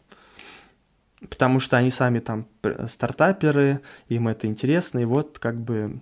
Потому 1.29 1.59
что 1.59 1.77
они 1.77 1.89
сами 1.89 2.19
там 2.19 2.47
стартаперы, 2.87 3.81
им 4.09 4.27
это 4.27 4.47
интересно, 4.47 4.99
и 4.99 5.05
вот 5.05 5.39
как 5.39 5.59
бы 5.59 6.01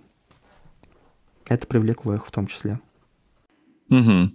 это 1.46 1.66
привлекло 1.66 2.14
их 2.14 2.26
в 2.26 2.30
том 2.30 2.46
числе. 2.46 2.80
Угу. 3.90 4.32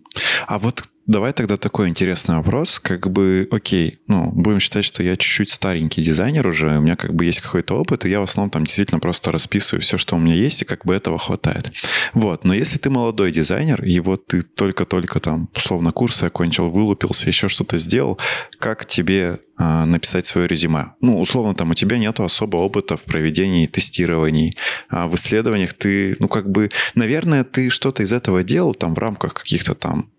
А 0.48 0.60
вот 0.60 0.84
Давай 1.08 1.32
тогда 1.32 1.56
такой 1.56 1.88
интересный 1.88 2.36
вопрос. 2.36 2.80
Как 2.80 3.10
бы, 3.10 3.48
окей, 3.50 3.98
ну, 4.08 4.30
будем 4.30 4.60
считать, 4.60 4.84
что 4.84 5.02
я 5.04 5.16
чуть-чуть 5.16 5.50
старенький 5.50 6.02
дизайнер 6.02 6.46
уже, 6.46 6.78
у 6.78 6.82
меня 6.82 6.98
как 6.98 7.14
бы 7.14 7.24
есть 7.24 7.40
какой-то 7.40 7.76
опыт, 7.76 8.06
и 8.06 8.10
я 8.10 8.20
в 8.20 8.24
основном 8.24 8.50
там 8.50 8.66
действительно 8.66 9.00
просто 9.00 9.32
расписываю 9.32 9.82
все, 9.82 9.98
что 9.98 10.18
у 10.18 10.20
меня 10.20 10.36
есть, 10.36 10.64
и 10.64 10.66
как 10.66 10.86
бы 10.86 10.94
этого 10.94 11.18
хватает. 11.18 11.72
Вот, 12.14 12.44
но 12.44 12.54
если 12.54 12.78
ты 12.78 12.90
молодой 12.90 13.32
дизайнер, 13.32 13.82
и 13.86 14.02
вот 14.02 14.28
ты 14.28 14.42
только-только 14.42 15.22
там, 15.22 15.48
условно, 15.56 15.94
курсы 15.94 16.26
окончил, 16.26 16.70
вылупился, 16.70 17.30
еще 17.30 17.48
что-то 17.48 17.78
сделал, 17.78 18.20
как 18.60 18.86
тебе 18.86 19.40
а, 19.58 19.86
написать 19.86 20.26
свое 20.26 20.46
резюме. 20.46 20.88
Ну, 21.00 21.22
условно, 21.22 21.56
там 21.56 21.70
у 21.70 21.74
тебя 21.74 21.98
нету 21.98 22.26
особо 22.26 22.58
опыта 22.58 22.98
в 22.98 23.04
проведении 23.04 23.66
тестирований, 23.66 24.58
а 24.90 25.08
в 25.08 25.16
исследованиях 25.16 25.74
ты, 25.74 26.18
ну, 26.20 26.28
как 26.28 26.52
бы, 26.52 26.70
наверное, 26.96 27.46
ты 27.46 27.70
что-то 27.70 28.04
из 28.04 28.12
этого 28.12 28.44
делал 28.44 28.76
там 28.76 28.94
в 28.94 29.00
рамках 29.00 29.36
каких-то 29.36 29.74
там 29.74 30.10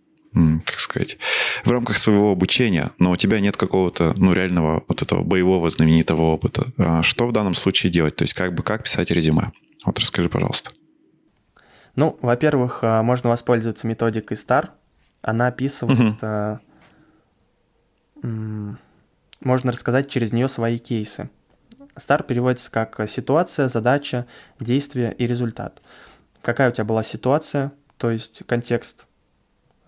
как 0.65 0.79
сказать, 0.79 1.19
в 1.65 1.71
рамках 1.71 1.99
своего 1.99 2.31
обучения, 2.31 2.91
но 2.99 3.11
у 3.11 3.17
тебя 3.17 3.41
нет 3.41 3.57
какого-то, 3.57 4.15
ну, 4.17 4.33
реального 4.33 4.85
вот 4.89 5.03
этого 5.03 5.23
боевого 5.23 5.69
знаменитого 5.71 6.23
опыта. 6.23 6.67
А 6.79 7.03
что 7.03 7.27
в 7.27 7.33
данном 7.33 7.55
случае 7.55 7.93
делать? 7.93 8.17
То 8.17 8.23
есть 8.23 8.35
как 8.35 8.55
бы 8.55 8.63
как 8.63 8.85
писать 8.85 9.11
резюме? 9.11 9.53
Вот 9.85 9.99
расскажи, 9.99 10.29
пожалуйста. 10.29 10.71
Ну, 11.97 12.17
во-первых, 12.23 12.81
а, 12.83 13.03
можно 13.03 13.31
воспользоваться 13.31 13.87
методикой 13.87 14.37
STAR. 14.37 14.71
Она 15.21 15.49
описывает, 15.49 16.23
угу. 18.23 18.77
можно 19.41 19.73
рассказать 19.73 20.09
через 20.09 20.33
нее 20.33 20.49
свои 20.49 20.79
кейсы. 20.79 21.29
STAR 21.97 22.25
переводится 22.25 22.71
как 22.71 23.01
ситуация, 23.09 23.69
задача, 23.69 24.27
действие 24.61 25.13
и 25.13 25.27
результат. 25.27 25.83
Какая 26.41 26.71
у 26.71 26.73
тебя 26.73 26.85
была 26.85 27.03
ситуация, 27.03 27.73
то 27.97 28.13
есть 28.13 28.43
контекст 28.47 29.08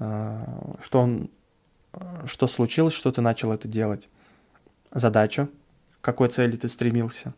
что 0.01 1.01
он, 1.01 1.31
что 2.25 2.47
случилось, 2.47 2.95
что 2.95 3.13
ты 3.13 3.21
начал 3.21 3.53
это 3.53 3.69
делать. 3.69 4.09
Задача, 4.93 5.49
к 6.01 6.05
какой 6.05 6.29
цели 6.29 6.57
ты 6.57 6.69
стремился. 6.69 7.35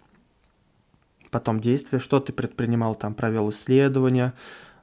Потом 1.31 1.61
действие, 1.61 1.99
что 1.99 2.21
ты 2.21 2.33
предпринимал, 2.33 2.95
там 2.95 3.15
провел 3.15 3.51
исследование, 3.51 4.33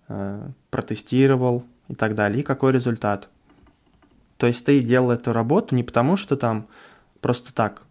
э, 0.08 0.50
протестировал 0.72 1.64
и 1.88 1.96
так 1.96 2.16
далее. 2.16 2.42
И 2.42 2.44
какой 2.44 2.74
результат. 2.74 3.30
То 4.38 4.48
есть 4.48 4.66
ты 4.66 4.82
делал 4.82 5.12
эту 5.12 5.32
работу 5.32 5.76
не 5.76 5.84
потому, 5.84 6.18
что 6.18 6.36
там 6.36 6.68
просто 7.22 7.54
так, 7.54 7.84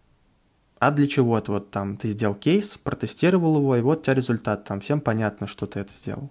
а 0.77 0.91
для 0.91 1.07
чего-то. 1.07 1.53
Вот 1.53 1.71
там 1.71 1.97
ты 1.97 2.11
сделал 2.11 2.35
кейс, 2.35 2.77
протестировал 2.77 3.57
его, 3.57 3.75
и 3.75 3.81
вот 3.81 3.99
у 3.99 4.01
тебя 4.03 4.13
результат. 4.13 4.65
Там 4.65 4.81
всем 4.81 5.01
понятно, 5.01 5.47
что 5.47 5.65
ты 5.65 5.79
это 5.79 5.91
сделал 5.93 6.29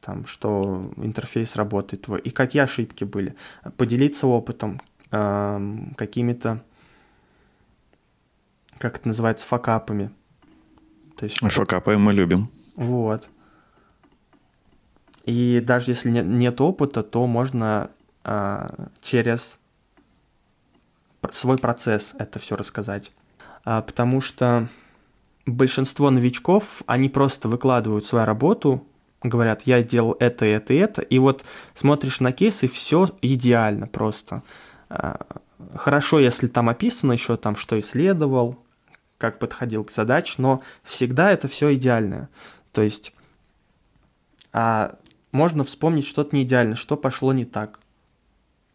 там, 0.00 0.26
что 0.26 0.90
интерфейс 0.96 1.56
работает 1.56 2.02
твой, 2.02 2.20
и 2.20 2.30
какие 2.30 2.62
ошибки 2.62 3.04
были. 3.04 3.34
Поделиться 3.76 4.26
опытом, 4.26 4.80
э, 5.10 5.78
какими-то, 5.96 6.62
как 8.78 8.98
это 8.98 9.08
называется, 9.08 9.46
факапами. 9.46 10.10
То 11.16 11.24
есть, 11.24 11.38
Факапы 11.40 11.96
мы 11.96 12.12
любим. 12.12 12.48
Вот. 12.76 13.28
И 15.24 15.60
даже 15.64 15.90
если 15.90 16.10
нет, 16.10 16.24
нет 16.24 16.60
опыта, 16.60 17.02
то 17.02 17.26
можно 17.26 17.90
э, 18.24 18.86
через 19.02 19.58
свой 21.30 21.58
процесс 21.58 22.14
это 22.18 22.38
все 22.38 22.56
рассказать. 22.56 23.12
А, 23.64 23.82
потому 23.82 24.20
что 24.20 24.68
большинство 25.44 26.10
новичков, 26.10 26.82
они 26.86 27.08
просто 27.08 27.48
выкладывают 27.48 28.06
свою 28.06 28.24
работу 28.24 28.86
говорят, 29.22 29.62
я 29.62 29.82
делал 29.82 30.16
это, 30.20 30.44
это, 30.44 30.72
это, 30.74 31.02
и 31.02 31.18
вот 31.18 31.44
смотришь 31.74 32.20
на 32.20 32.32
кейс, 32.32 32.62
и 32.62 32.68
все 32.68 33.08
идеально 33.20 33.86
просто. 33.86 34.42
А, 34.88 35.26
хорошо, 35.74 36.20
если 36.20 36.46
там 36.46 36.68
описано 36.68 37.12
еще 37.12 37.36
там, 37.36 37.56
что 37.56 37.78
исследовал, 37.78 38.58
как 39.18 39.38
подходил 39.38 39.84
к 39.84 39.90
задаче, 39.90 40.34
но 40.38 40.62
всегда 40.84 41.32
это 41.32 41.48
все 41.48 41.74
идеальное. 41.74 42.28
То 42.72 42.82
есть 42.82 43.12
а 44.52 44.96
можно 45.32 45.64
вспомнить 45.64 46.06
что-то 46.06 46.34
не 46.34 46.42
идеально, 46.42 46.76
что 46.76 46.96
пошло 46.96 47.32
не 47.32 47.44
так, 47.44 47.80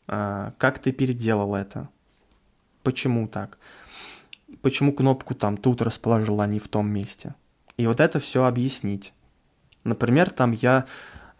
а, 0.08 0.54
как 0.58 0.80
ты 0.80 0.92
переделал 0.92 1.56
это, 1.56 1.90
почему 2.84 3.28
так, 3.28 3.58
почему 4.62 4.94
кнопку 4.94 5.36
там 5.36 5.58
тут 5.58 5.82
расположил, 5.82 6.42
а 6.42 6.48
не 6.48 6.60
в 6.60 6.68
том 6.68 6.90
месте. 6.90 7.36
И 7.78 7.88
вот 7.88 8.00
это 8.00 8.20
все 8.20 8.46
объяснить. 8.46 9.14
Например, 9.84 10.30
там 10.30 10.52
я 10.52 10.86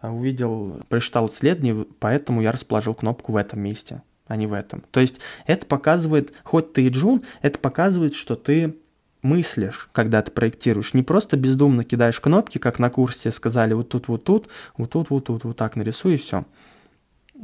э, 0.02 0.08
увидел, 0.08 0.80
прочитал 0.88 1.28
исследование, 1.28 1.86
поэтому 1.98 2.42
я 2.42 2.52
расположил 2.52 2.94
кнопку 2.94 3.32
в 3.32 3.36
этом 3.36 3.60
месте, 3.60 4.02
а 4.26 4.36
не 4.36 4.46
в 4.46 4.52
этом. 4.52 4.82
То 4.90 5.00
есть 5.00 5.16
это 5.46 5.66
показывает, 5.66 6.32
хоть 6.42 6.72
ты 6.72 6.86
и 6.86 6.88
джун, 6.88 7.22
это 7.42 7.58
показывает, 7.58 8.14
что 8.14 8.36
ты 8.36 8.76
мыслишь, 9.22 9.88
когда 9.92 10.20
ты 10.22 10.30
проектируешь. 10.30 10.92
Не 10.92 11.02
просто 11.02 11.36
бездумно 11.36 11.84
кидаешь 11.84 12.20
кнопки, 12.20 12.58
как 12.58 12.78
на 12.78 12.90
курсе 12.90 13.30
сказали, 13.30 13.72
вот 13.72 13.88
тут, 13.88 14.08
вот 14.08 14.24
тут, 14.24 14.48
вот 14.76 14.90
тут, 14.90 15.10
вот 15.10 15.24
тут, 15.24 15.44
вот 15.44 15.56
так 15.56 15.76
нарисуй 15.76 16.14
и 16.14 16.18
все. 16.18 16.44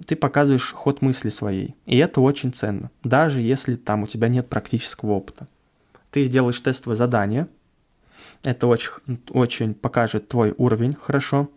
Ты 0.07 0.15
показываешь 0.15 0.73
ход 0.73 1.03
мысли 1.03 1.31
своей. 1.31 1.75
И 1.87 1.97
это 1.97 2.21
очень 2.21 2.53
ценно. 2.53 2.91
Даже 3.03 3.41
если 3.41 3.75
там 3.75 4.05
у 4.05 4.07
тебя 4.07 4.29
нет 4.29 4.49
практического 4.49 5.13
опыта. 5.13 5.49
Ты 6.11 6.25
сделаешь 6.25 6.61
тестовое 6.61 6.97
задание– 6.97 7.49
это 8.43 8.67
очень, 8.67 8.91
очень 9.31 9.75
покажет 9.75 10.29
твой 10.29 10.55
уровень 10.57 10.95
хорошо. 10.95 11.51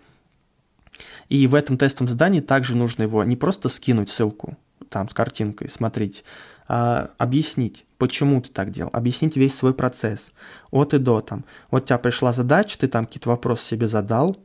И 1.30 1.48
в 1.48 1.56
этом 1.56 1.78
тестовом 1.78 2.10
задании 2.10 2.42
также 2.42 2.76
нужно 2.76 3.04
его 3.04 3.24
не 3.24 3.36
просто 3.36 3.70
скинуть 3.70 4.10
ссылку 4.10 4.58
там 4.90 5.10
с 5.10 5.14
картинкой, 5.14 5.70
смотреть, 5.70 6.24
а 6.68 7.10
объяснить, 7.18 7.86
почему 7.98 8.42
ты 8.42 8.50
так 8.50 8.72
делал, 8.72 8.92
объяснить 8.94 9.36
весь 9.36 9.56
свой 9.56 9.74
процесс 9.74 10.32
от 10.70 10.94
и 10.94 11.00
до 11.00 11.22
там. 11.22 11.46
Вот 11.72 11.84
у 11.84 11.86
тебя 11.88 11.98
пришла 11.98 12.32
задача, 12.32 12.78
ты 12.78 12.88
там 12.88 13.06
какие-то 13.06 13.30
вопросы 13.30 13.66
себе 13.66 13.88
задал, 13.88 14.38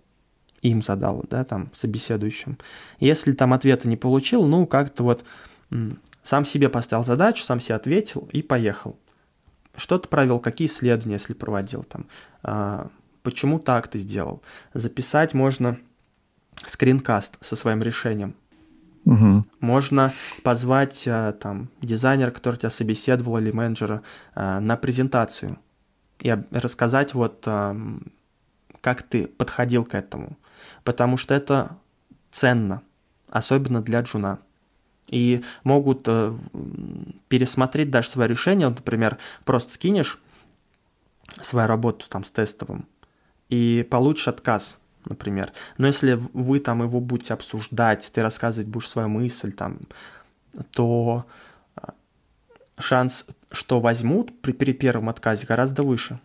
им 0.62 0.82
задал, 0.82 1.24
да, 1.28 1.44
там, 1.44 1.70
собеседующим. 1.74 2.58
Если 2.98 3.32
там 3.32 3.52
ответа 3.52 3.88
не 3.88 3.96
получил, 3.96 4.46
ну, 4.46 4.66
как-то 4.66 5.04
вот 5.04 5.24
сам 6.22 6.44
себе 6.44 6.68
поставил 6.68 7.04
задачу, 7.04 7.44
сам 7.44 7.60
себе 7.60 7.76
ответил 7.76 8.28
и 8.32 8.42
поехал. 8.42 8.98
Что 9.78 9.98
ты 9.98 10.08
провел, 10.08 10.40
какие 10.40 10.68
исследования, 10.68 11.14
если 11.14 11.32
проводил 11.32 11.84
там, 11.84 12.06
а, 12.42 12.88
почему 13.22 13.58
так 13.58 13.88
ты 13.88 13.98
сделал. 13.98 14.42
Записать 14.74 15.34
можно 15.34 15.78
скринкаст 16.66 17.38
со 17.40 17.56
своим 17.56 17.82
решением, 17.82 18.34
Угу. 19.04 19.44
можно 19.60 20.12
позвать 20.42 21.04
э, 21.06 21.32
там 21.40 21.70
дизайнера, 21.80 22.30
который 22.30 22.56
тебя 22.56 22.68
собеседовал, 22.68 23.38
или 23.38 23.52
менеджера 23.52 24.02
э, 24.34 24.58
на 24.58 24.76
презентацию 24.76 25.58
и 26.18 26.36
рассказать 26.50 27.14
вот 27.14 27.46
как 28.80 29.02
ты 29.02 29.26
подходил 29.26 29.84
к 29.84 29.94
этому, 29.94 30.36
потому 30.84 31.16
что 31.16 31.34
это 31.34 31.76
ценно, 32.30 32.82
особенно 33.28 33.82
для 33.82 34.00
джуна. 34.00 34.38
И 35.08 35.42
могут 35.64 36.02
э, 36.06 36.36
пересмотреть 37.28 37.90
даже 37.90 38.08
свое 38.08 38.28
решение, 38.28 38.68
например, 38.68 39.18
просто 39.44 39.72
скинешь 39.72 40.18
свою 41.42 41.66
работу 41.66 42.06
там 42.08 42.24
с 42.24 42.30
тестовым 42.30 42.86
и 43.48 43.86
получишь 43.88 44.28
отказ– 44.28 44.76
например. 45.08 45.52
Но 45.76 45.86
если 45.86 46.14
вы 46.32 46.60
там 46.60 46.82
его 46.82 47.00
будете 47.00 47.34
обсуждать, 47.34 48.10
ты 48.12 48.22
рассказывать 48.22 48.68
будешь 48.68 48.88
свою 48.88 49.08
мысль 49.08 49.52
там, 49.52 49.80
то 50.70 51.26
а, 51.76 51.94
шанс, 52.78 53.26
что 53.50 53.80
возьмут 53.80 54.40
при, 54.40 54.52
при 54.52 54.72
первом 54.72 55.08
отказе 55.08 55.46
гораздо 55.46 55.82
выше. 55.82 56.20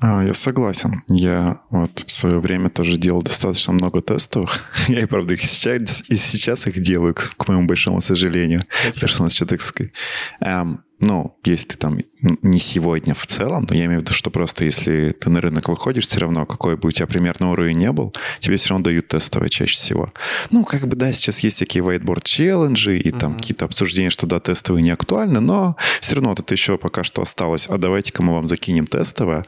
А, 0.00 0.22
я 0.22 0.34
согласен. 0.34 1.02
Я 1.08 1.60
вот 1.70 2.04
в 2.06 2.10
свое 2.10 2.38
время 2.38 2.68
тоже 2.68 2.98
делал 2.98 3.22
достаточно 3.22 3.72
много 3.72 4.00
тестовых. 4.02 4.60
я, 4.88 5.02
и 5.02 5.06
правда, 5.06 5.34
их 5.34 5.42
сейчас, 5.44 6.04
и 6.08 6.16
сейчас 6.16 6.66
их 6.66 6.80
делаю, 6.80 7.14
к, 7.14 7.34
к 7.36 7.48
моему 7.48 7.66
большому 7.66 8.00
сожалению. 8.00 8.64
Потому 8.94 9.08
что 9.08 9.22
у 9.22 9.24
нас 9.24 9.34
сказать... 9.34 9.92
Эм, 10.40 10.82
ну, 10.98 11.38
если 11.44 11.68
ты 11.68 11.76
там 11.76 11.98
не 12.20 12.58
сегодня 12.58 13.14
в 13.14 13.26
целом, 13.26 13.66
но 13.68 13.76
я 13.76 13.84
имею 13.86 14.00
в 14.00 14.02
виду, 14.02 14.12
что 14.12 14.30
просто 14.30 14.64
если 14.64 15.12
ты 15.12 15.30
на 15.30 15.40
рынок 15.40 15.68
выходишь, 15.68 16.06
все 16.06 16.20
равно, 16.20 16.46
какой 16.46 16.76
бы 16.76 16.88
у 16.88 16.92
тебя 16.92 17.06
примерно 17.06 17.50
уровень 17.50 17.76
не 17.76 17.92
был, 17.92 18.14
тебе 18.40 18.56
все 18.56 18.70
равно 18.70 18.84
дают 18.84 19.08
тестовые 19.08 19.50
чаще 19.50 19.74
всего. 19.74 20.12
Ну, 20.50 20.64
как 20.64 20.86
бы, 20.86 20.96
да, 20.96 21.12
сейчас 21.12 21.40
есть 21.40 21.56
всякие 21.56 21.84
whiteboard 21.84 22.22
челленджи 22.24 22.98
и 22.98 23.10
там 23.10 23.32
uh-huh. 23.32 23.36
какие-то 23.36 23.64
обсуждения, 23.66 24.10
что 24.10 24.26
да, 24.26 24.40
тестовые 24.40 24.82
не 24.82 24.90
актуальны, 24.90 25.40
но 25.40 25.76
все 26.00 26.14
равно 26.14 26.30
вот 26.30 26.40
это 26.40 26.54
еще 26.54 26.78
пока 26.78 27.04
что 27.04 27.22
осталось. 27.22 27.66
А 27.68 27.78
давайте-ка 27.78 28.22
мы 28.22 28.32
вам 28.34 28.48
закинем 28.48 28.86
тестовое. 28.86 29.44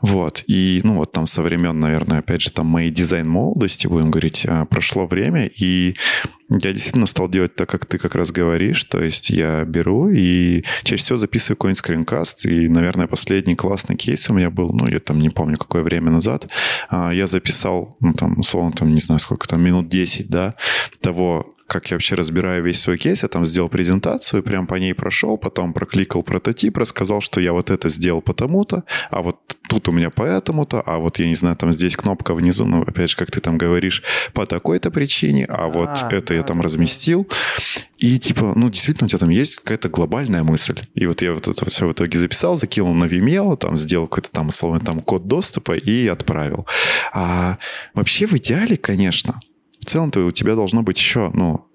Вот. 0.00 0.42
И, 0.46 0.80
ну, 0.84 0.96
вот 0.96 1.12
там 1.12 1.26
со 1.26 1.42
времен, 1.42 1.78
наверное, 1.78 2.18
опять 2.18 2.42
же, 2.42 2.50
там 2.50 2.66
моей 2.66 2.90
дизайн-молодости, 2.90 3.86
будем 3.86 4.10
говорить, 4.10 4.44
а, 4.48 4.64
прошло 4.64 5.06
время, 5.06 5.46
и 5.46 5.94
я 6.50 6.72
действительно 6.72 7.06
стал 7.06 7.28
делать 7.28 7.54
так, 7.54 7.68
как 7.68 7.84
ты 7.84 7.98
как 7.98 8.14
раз 8.14 8.30
говоришь. 8.30 8.84
То 8.84 9.02
есть 9.02 9.28
я 9.30 9.64
беру 9.64 10.08
и 10.08 10.64
чаще 10.82 11.02
всего 11.02 11.18
записываю 11.18 11.56
какой-нибудь 11.56 11.78
скринкаст. 12.08 12.46
И, 12.46 12.68
наверное, 12.68 13.06
последний 13.06 13.54
классный 13.54 13.96
кейс 13.96 14.30
у 14.30 14.34
меня 14.34 14.50
был, 14.50 14.70
ну, 14.72 14.88
я 14.88 14.98
там 14.98 15.18
не 15.18 15.30
помню, 15.30 15.58
какое 15.58 15.82
время 15.82 16.10
назад. 16.10 16.48
А, 16.88 17.12
я 17.12 17.26
записал, 17.26 17.96
ну, 18.00 18.12
там, 18.12 18.38
условно, 18.38 18.72
там, 18.72 18.94
не 18.94 19.00
знаю, 19.00 19.20
сколько 19.20 19.46
там, 19.46 19.62
минут 19.62 19.88
10, 19.88 20.28
да, 20.28 20.54
того, 21.00 21.54
как 21.68 21.90
я 21.90 21.96
вообще 21.96 22.14
разбираю 22.14 22.64
весь 22.64 22.80
свой 22.80 22.96
кейс. 22.96 23.22
Я 23.22 23.28
там 23.28 23.44
сделал 23.44 23.68
презентацию, 23.68 24.42
прям 24.42 24.66
по 24.66 24.74
ней 24.76 24.94
прошел, 24.94 25.36
потом 25.36 25.74
прокликал 25.74 26.22
прототип, 26.22 26.78
рассказал, 26.78 27.20
что 27.20 27.40
я 27.40 27.52
вот 27.52 27.70
это 27.70 27.90
сделал 27.90 28.22
потому-то, 28.22 28.84
а 29.10 29.22
вот 29.22 29.36
тут 29.68 29.88
у 29.88 29.92
меня 29.92 30.10
поэтому-то, 30.10 30.80
а 30.80 30.98
вот, 30.98 31.18
я 31.18 31.28
не 31.28 31.34
знаю, 31.34 31.56
там 31.56 31.72
здесь 31.74 31.94
кнопка 31.94 32.34
внизу, 32.34 32.64
ну, 32.64 32.82
опять 32.82 33.10
же, 33.10 33.16
как 33.16 33.30
ты 33.30 33.40
там 33.40 33.58
говоришь, 33.58 34.02
по 34.32 34.46
такой-то 34.46 34.90
причине, 34.90 35.44
а 35.44 35.68
вот 35.68 35.90
а, 35.90 36.08
это 36.10 36.28
да, 36.28 36.34
я 36.34 36.42
там 36.42 36.56
да, 36.56 36.64
разместил. 36.64 37.28
И 37.98 38.18
типа, 38.18 38.54
ну, 38.56 38.70
действительно, 38.70 39.06
у 39.06 39.08
тебя 39.08 39.18
там 39.18 39.28
есть 39.28 39.56
какая-то 39.56 39.90
глобальная 39.90 40.42
мысль. 40.42 40.80
И 40.94 41.04
вот 41.06 41.20
я 41.20 41.34
вот 41.34 41.48
это 41.48 41.66
все 41.66 41.86
в 41.86 41.92
итоге 41.92 42.18
записал, 42.18 42.56
закинул 42.56 42.94
на 42.94 43.04
Vimeo, 43.04 43.56
там 43.58 43.76
сделал 43.76 44.06
какой-то 44.06 44.30
там, 44.30 44.48
условно, 44.48 44.80
там 44.80 45.00
код 45.00 45.26
доступа 45.26 45.76
и 45.76 46.06
отправил. 46.06 46.66
А 47.12 47.58
вообще 47.94 48.26
в 48.26 48.32
идеале, 48.34 48.76
конечно, 48.76 49.38
целом-то 49.88 50.26
у 50.26 50.30
тебя 50.30 50.54
должно 50.54 50.82
быть 50.82 50.98
еще, 50.98 51.30
ну, 51.34 51.67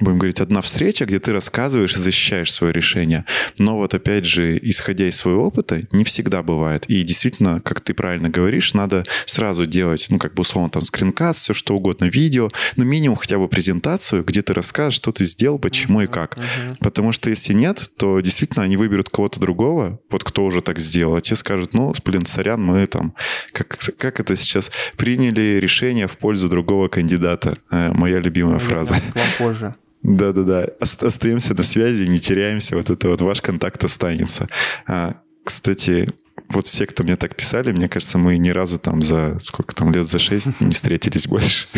будем 0.00 0.18
говорить, 0.18 0.40
одна 0.40 0.62
встреча, 0.62 1.04
где 1.04 1.18
ты 1.18 1.32
рассказываешь 1.32 1.94
и 1.94 1.98
защищаешь 1.98 2.52
свое 2.52 2.72
решение. 2.72 3.26
Но 3.58 3.76
вот 3.76 3.94
опять 3.94 4.24
же, 4.24 4.58
исходя 4.62 5.06
из 5.06 5.16
своего 5.16 5.46
опыта, 5.46 5.82
не 5.92 6.04
всегда 6.04 6.42
бывает. 6.42 6.86
И 6.86 7.02
действительно, 7.02 7.60
как 7.60 7.80
ты 7.80 7.92
правильно 7.92 8.30
говоришь, 8.30 8.72
надо 8.72 9.04
сразу 9.26 9.66
делать, 9.66 10.06
ну, 10.08 10.18
как 10.18 10.34
бы 10.34 10.40
условно 10.42 10.70
там 10.70 10.82
скринкаст, 10.82 11.40
все 11.40 11.52
что 11.52 11.76
угодно, 11.76 12.06
видео, 12.06 12.50
ну, 12.76 12.84
минимум 12.84 13.16
хотя 13.16 13.38
бы 13.38 13.48
презентацию, 13.48 14.24
где 14.24 14.40
ты 14.42 14.54
расскажешь, 14.54 14.94
что 14.94 15.12
ты 15.12 15.24
сделал, 15.24 15.58
почему 15.58 16.00
uh-huh, 16.00 16.04
и 16.04 16.08
как. 16.08 16.38
Uh-huh. 16.38 16.76
Потому 16.80 17.12
что 17.12 17.28
если 17.28 17.52
нет, 17.52 17.90
то 17.96 18.20
действительно 18.20 18.64
они 18.64 18.76
выберут 18.76 19.10
кого-то 19.10 19.40
другого, 19.40 20.00
вот 20.10 20.24
кто 20.24 20.44
уже 20.44 20.62
так 20.62 20.78
сделал, 20.78 21.16
а 21.16 21.20
те 21.20 21.36
скажут, 21.36 21.74
ну, 21.74 21.94
блин, 22.04 22.24
сорян, 22.24 22.62
мы 22.62 22.86
там, 22.86 23.14
как, 23.52 23.78
как 23.98 24.20
это 24.20 24.36
сейчас, 24.36 24.70
приняли 24.96 25.58
решение 25.60 26.06
в 26.06 26.16
пользу 26.16 26.48
другого 26.48 26.88
кандидата. 26.88 27.58
Э, 27.70 27.92
моя 27.92 28.18
любимая 28.20 28.58
ну, 28.58 28.60
фраза. 28.60 28.94
Вам 29.14 29.26
позже. 29.38 29.74
Да-да-да. 30.02 30.66
Остаемся 30.80 31.54
на 31.54 31.62
связи, 31.62 32.08
не 32.08 32.18
теряемся. 32.18 32.76
Вот 32.76 32.90
это 32.90 33.08
вот 33.08 33.20
ваш 33.20 33.40
контакт 33.40 33.82
останется. 33.84 34.48
А, 34.86 35.14
кстати, 35.44 36.08
вот 36.48 36.66
все, 36.66 36.86
кто 36.86 37.04
мне 37.04 37.16
так 37.16 37.36
писали, 37.36 37.72
мне 37.72 37.88
кажется, 37.88 38.18
мы 38.18 38.36
ни 38.36 38.50
разу 38.50 38.78
там 38.78 39.02
за 39.02 39.38
сколько 39.40 39.74
там 39.74 39.92
лет, 39.92 40.06
за 40.06 40.18
шесть 40.18 40.48
не 40.60 40.74
встретились 40.74 41.28
больше. 41.28 41.68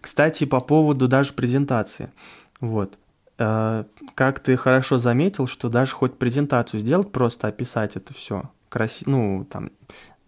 Кстати, 0.00 0.44
по 0.44 0.60
поводу 0.60 1.08
даже 1.08 1.32
презентации. 1.32 2.10
Вот. 2.60 2.98
А, 3.38 3.86
как 4.14 4.40
ты 4.40 4.56
хорошо 4.56 4.98
заметил, 4.98 5.46
что 5.46 5.68
даже 5.68 5.92
хоть 5.92 6.18
презентацию 6.18 6.80
сделать, 6.80 7.10
просто 7.12 7.48
описать 7.48 7.96
это 7.96 8.12
все 8.14 8.50
красиво, 8.68 9.10
ну, 9.10 9.46
там, 9.50 9.70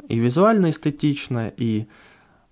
и 0.08 0.18
визуально 0.18 0.70
эстетично, 0.70 1.52
и 1.56 1.86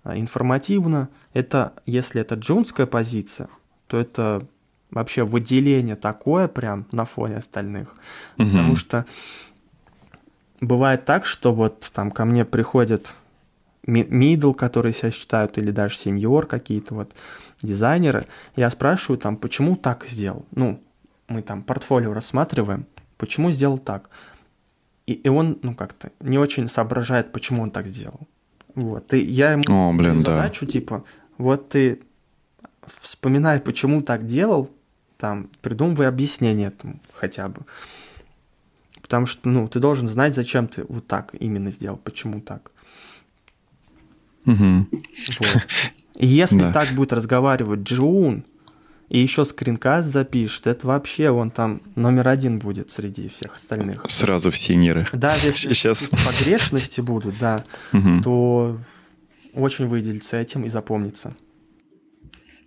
а, 0.03 0.17
информативно. 0.17 1.09
Это, 1.33 1.73
если 1.85 2.21
это 2.21 2.35
джунская 2.35 2.85
позиция, 2.85 3.49
то 3.93 3.99
это 3.99 4.43
вообще 4.89 5.23
выделение 5.23 5.95
такое 5.95 6.47
прям 6.47 6.87
на 6.91 7.05
фоне 7.05 7.37
остальных. 7.37 7.95
Угу. 8.39 8.47
Потому 8.47 8.75
что 8.75 9.05
бывает 10.61 11.05
так, 11.05 11.27
что 11.27 11.53
вот 11.53 11.91
там 11.93 12.09
ко 12.09 12.25
мне 12.25 12.43
приходят 12.43 13.13
мидл, 13.85 14.53
которые 14.53 14.95
себя 14.95 15.11
считают, 15.11 15.59
или 15.59 15.69
даже 15.69 15.99
сеньор 15.99 16.47
какие-то 16.47 16.95
вот 16.95 17.11
дизайнеры, 17.61 18.25
я 18.55 18.71
спрашиваю 18.71 19.19
там, 19.19 19.37
почему 19.37 19.75
так 19.75 20.07
сделал? 20.07 20.47
Ну, 20.55 20.81
мы 21.27 21.43
там 21.43 21.61
портфолио 21.61 22.13
рассматриваем, 22.13 22.87
почему 23.19 23.51
сделал 23.51 23.77
так? 23.77 24.09
И, 25.05 25.13
и 25.13 25.29
он, 25.29 25.59
ну, 25.61 25.75
как-то 25.75 26.09
не 26.19 26.39
очень 26.39 26.67
соображает, 26.67 27.31
почему 27.31 27.61
он 27.61 27.69
так 27.69 27.85
сделал. 27.85 28.21
Вот, 28.73 29.13
и 29.13 29.19
я 29.19 29.51
ему 29.51 29.65
О, 29.67 29.93
блин, 29.93 30.23
задачу, 30.23 30.65
да. 30.65 30.71
типа, 30.71 31.03
вот 31.37 31.69
ты 31.69 31.99
вспоминай, 33.01 33.59
почему 33.59 34.01
так 34.01 34.25
делал, 34.25 34.69
там, 35.17 35.49
придумывай 35.61 36.07
объяснение 36.07 36.67
этому 36.67 36.99
хотя 37.13 37.49
бы. 37.49 37.61
Потому 39.01 39.25
что, 39.25 39.47
ну, 39.47 39.67
ты 39.67 39.79
должен 39.79 40.07
знать, 40.07 40.35
зачем 40.35 40.67
ты 40.67 40.85
вот 40.87 41.07
так 41.07 41.33
именно 41.39 41.71
сделал, 41.71 41.97
почему 41.97 42.41
так. 42.41 42.71
Угу. 44.45 44.87
Вот. 45.39 45.67
И 46.17 46.27
если 46.27 46.59
да. 46.59 46.73
так 46.73 46.89
будет 46.93 47.13
разговаривать 47.13 47.81
Джун, 47.81 48.45
и 49.09 49.19
еще 49.19 49.45
скринкаст 49.45 50.07
запишет, 50.07 50.65
это 50.65 50.87
вообще 50.87 51.29
он 51.29 51.51
там 51.51 51.81
номер 51.95 52.29
один 52.29 52.57
будет 52.57 52.91
среди 52.91 53.29
всех 53.29 53.55
остальных. 53.55 54.05
Сразу 54.07 54.49
в 54.49 54.57
синеры. 54.57 55.07
Да, 55.13 55.35
если 55.35 55.73
Сейчас. 55.73 56.07
погрешности 56.07 57.01
будут, 57.01 57.37
да, 57.37 57.63
угу. 57.91 58.21
то 58.23 58.79
очень 59.53 59.87
выделится 59.87 60.37
этим 60.37 60.65
и 60.65 60.69
запомнится. 60.69 61.35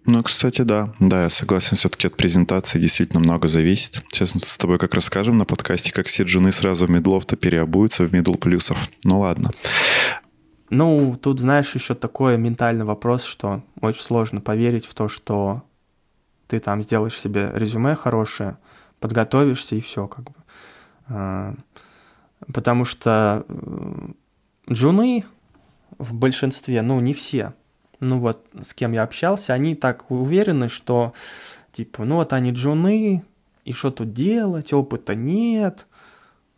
Ну, 0.06 0.22
кстати, 0.22 0.62
да. 0.62 0.94
Да, 1.00 1.24
я 1.24 1.30
согласен, 1.30 1.76
все-таки 1.76 2.06
от 2.06 2.16
презентации 2.16 2.78
действительно 2.78 3.18
много 3.18 3.48
зависит. 3.48 4.04
Сейчас 4.12 4.34
мы 4.34 4.40
с 4.40 4.56
тобой 4.56 4.78
как 4.78 4.94
расскажем 4.94 5.36
на 5.36 5.44
подкасте, 5.44 5.92
как 5.92 6.06
все 6.06 6.22
джуны 6.22 6.52
сразу 6.52 6.86
в 6.86 6.90
медлов-то 6.90 7.36
переобуются 7.36 8.04
в 8.04 8.12
мидл 8.12 8.34
плюсов. 8.34 8.78
Ну 9.02 9.20
ладно. 9.20 9.50
Ну, 10.70 11.18
тут, 11.20 11.40
знаешь, 11.40 11.74
еще 11.74 11.94
такой 11.94 12.38
ментальный 12.38 12.84
вопрос, 12.84 13.24
что 13.24 13.62
очень 13.80 14.02
сложно 14.02 14.40
поверить 14.40 14.86
в 14.86 14.94
то, 14.94 15.08
что 15.08 15.62
ты 16.46 16.60
там 16.60 16.82
сделаешь 16.82 17.18
себе 17.18 17.50
резюме 17.54 17.94
хорошее, 17.96 18.58
подготовишься 19.00 19.76
и 19.76 19.80
все, 19.80 20.06
как 20.06 20.24
бы. 20.24 20.36
А, 21.08 21.54
потому 22.52 22.84
что 22.84 23.44
джуны 24.70 25.24
в 25.98 26.14
большинстве, 26.14 26.82
ну, 26.82 27.00
не 27.00 27.14
все, 27.14 27.54
ну 28.00 28.18
вот, 28.18 28.46
с 28.62 28.74
кем 28.74 28.92
я 28.92 29.02
общался, 29.02 29.54
они 29.54 29.74
так 29.74 30.10
уверены, 30.10 30.68
что, 30.68 31.12
типа, 31.72 32.04
ну 32.04 32.16
вот 32.16 32.32
они 32.32 32.52
джуны, 32.52 33.24
и 33.64 33.72
что 33.72 33.90
тут 33.90 34.12
делать, 34.12 34.72
опыта 34.72 35.14
нет. 35.14 35.86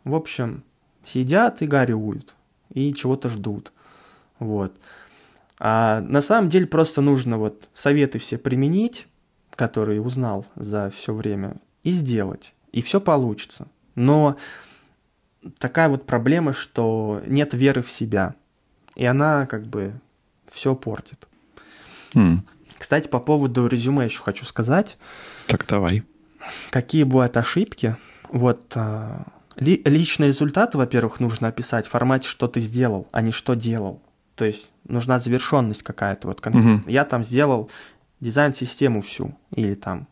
В 0.03 0.13
общем, 0.15 0.63
сидят 1.03 1.61
и 1.61 1.67
горюют, 1.67 2.35
и 2.73 2.93
чего-то 2.93 3.29
ждут. 3.29 3.71
Вот. 4.37 4.73
А 5.59 6.01
на 6.01 6.21
самом 6.21 6.49
деле 6.49 6.67
просто 6.67 7.01
нужно 7.01 7.37
вот 7.37 7.67
советы 7.73 8.19
все 8.19 8.37
применить, 8.37 9.07
которые 9.55 10.01
узнал 10.01 10.45
за 10.55 10.89
все 10.91 11.13
время, 11.13 11.57
и 11.83 11.91
сделать. 11.91 12.53
И 12.71 12.81
все 12.81 13.01
получится. 13.01 13.67
Но 13.95 14.37
такая 15.57 15.89
вот 15.89 16.05
проблема, 16.05 16.53
что 16.53 17.21
нет 17.25 17.53
веры 17.53 17.81
в 17.81 17.91
себя. 17.91 18.35
И 18.95 19.05
она 19.05 19.45
как 19.47 19.65
бы 19.65 19.93
все 20.51 20.75
портит. 20.75 21.27
Mm. 22.13 22.39
Кстати, 22.77 23.07
по 23.07 23.19
поводу 23.19 23.67
резюме 23.67 24.05
еще 24.05 24.19
хочу 24.19 24.45
сказать. 24.45 24.97
Так, 25.47 25.65
давай. 25.67 26.03
Какие 26.71 27.03
бывают 27.03 27.37
ошибки? 27.37 27.97
Вот 28.29 28.71
а, 28.75 29.25
ли, 29.55 29.81
личные 29.85 30.29
результаты, 30.29 30.77
во-первых, 30.77 31.19
нужно 31.19 31.49
описать 31.49 31.85
в 31.85 31.89
формате, 31.89 32.27
что 32.27 32.47
ты 32.47 32.59
сделал, 32.61 33.07
а 33.11 33.21
не 33.21 33.31
что 33.31 33.53
делал. 33.53 34.01
То 34.35 34.45
есть 34.45 34.71
нужна 34.87 35.19
завершенность 35.19 35.83
какая-то. 35.83 36.27
Вот 36.27 36.45
угу. 36.45 36.81
Я 36.87 37.03
там 37.03 37.23
сделал 37.23 37.69
дизайн-систему 38.21 39.01
всю, 39.01 39.37
или 39.51 39.75
там 39.75 40.07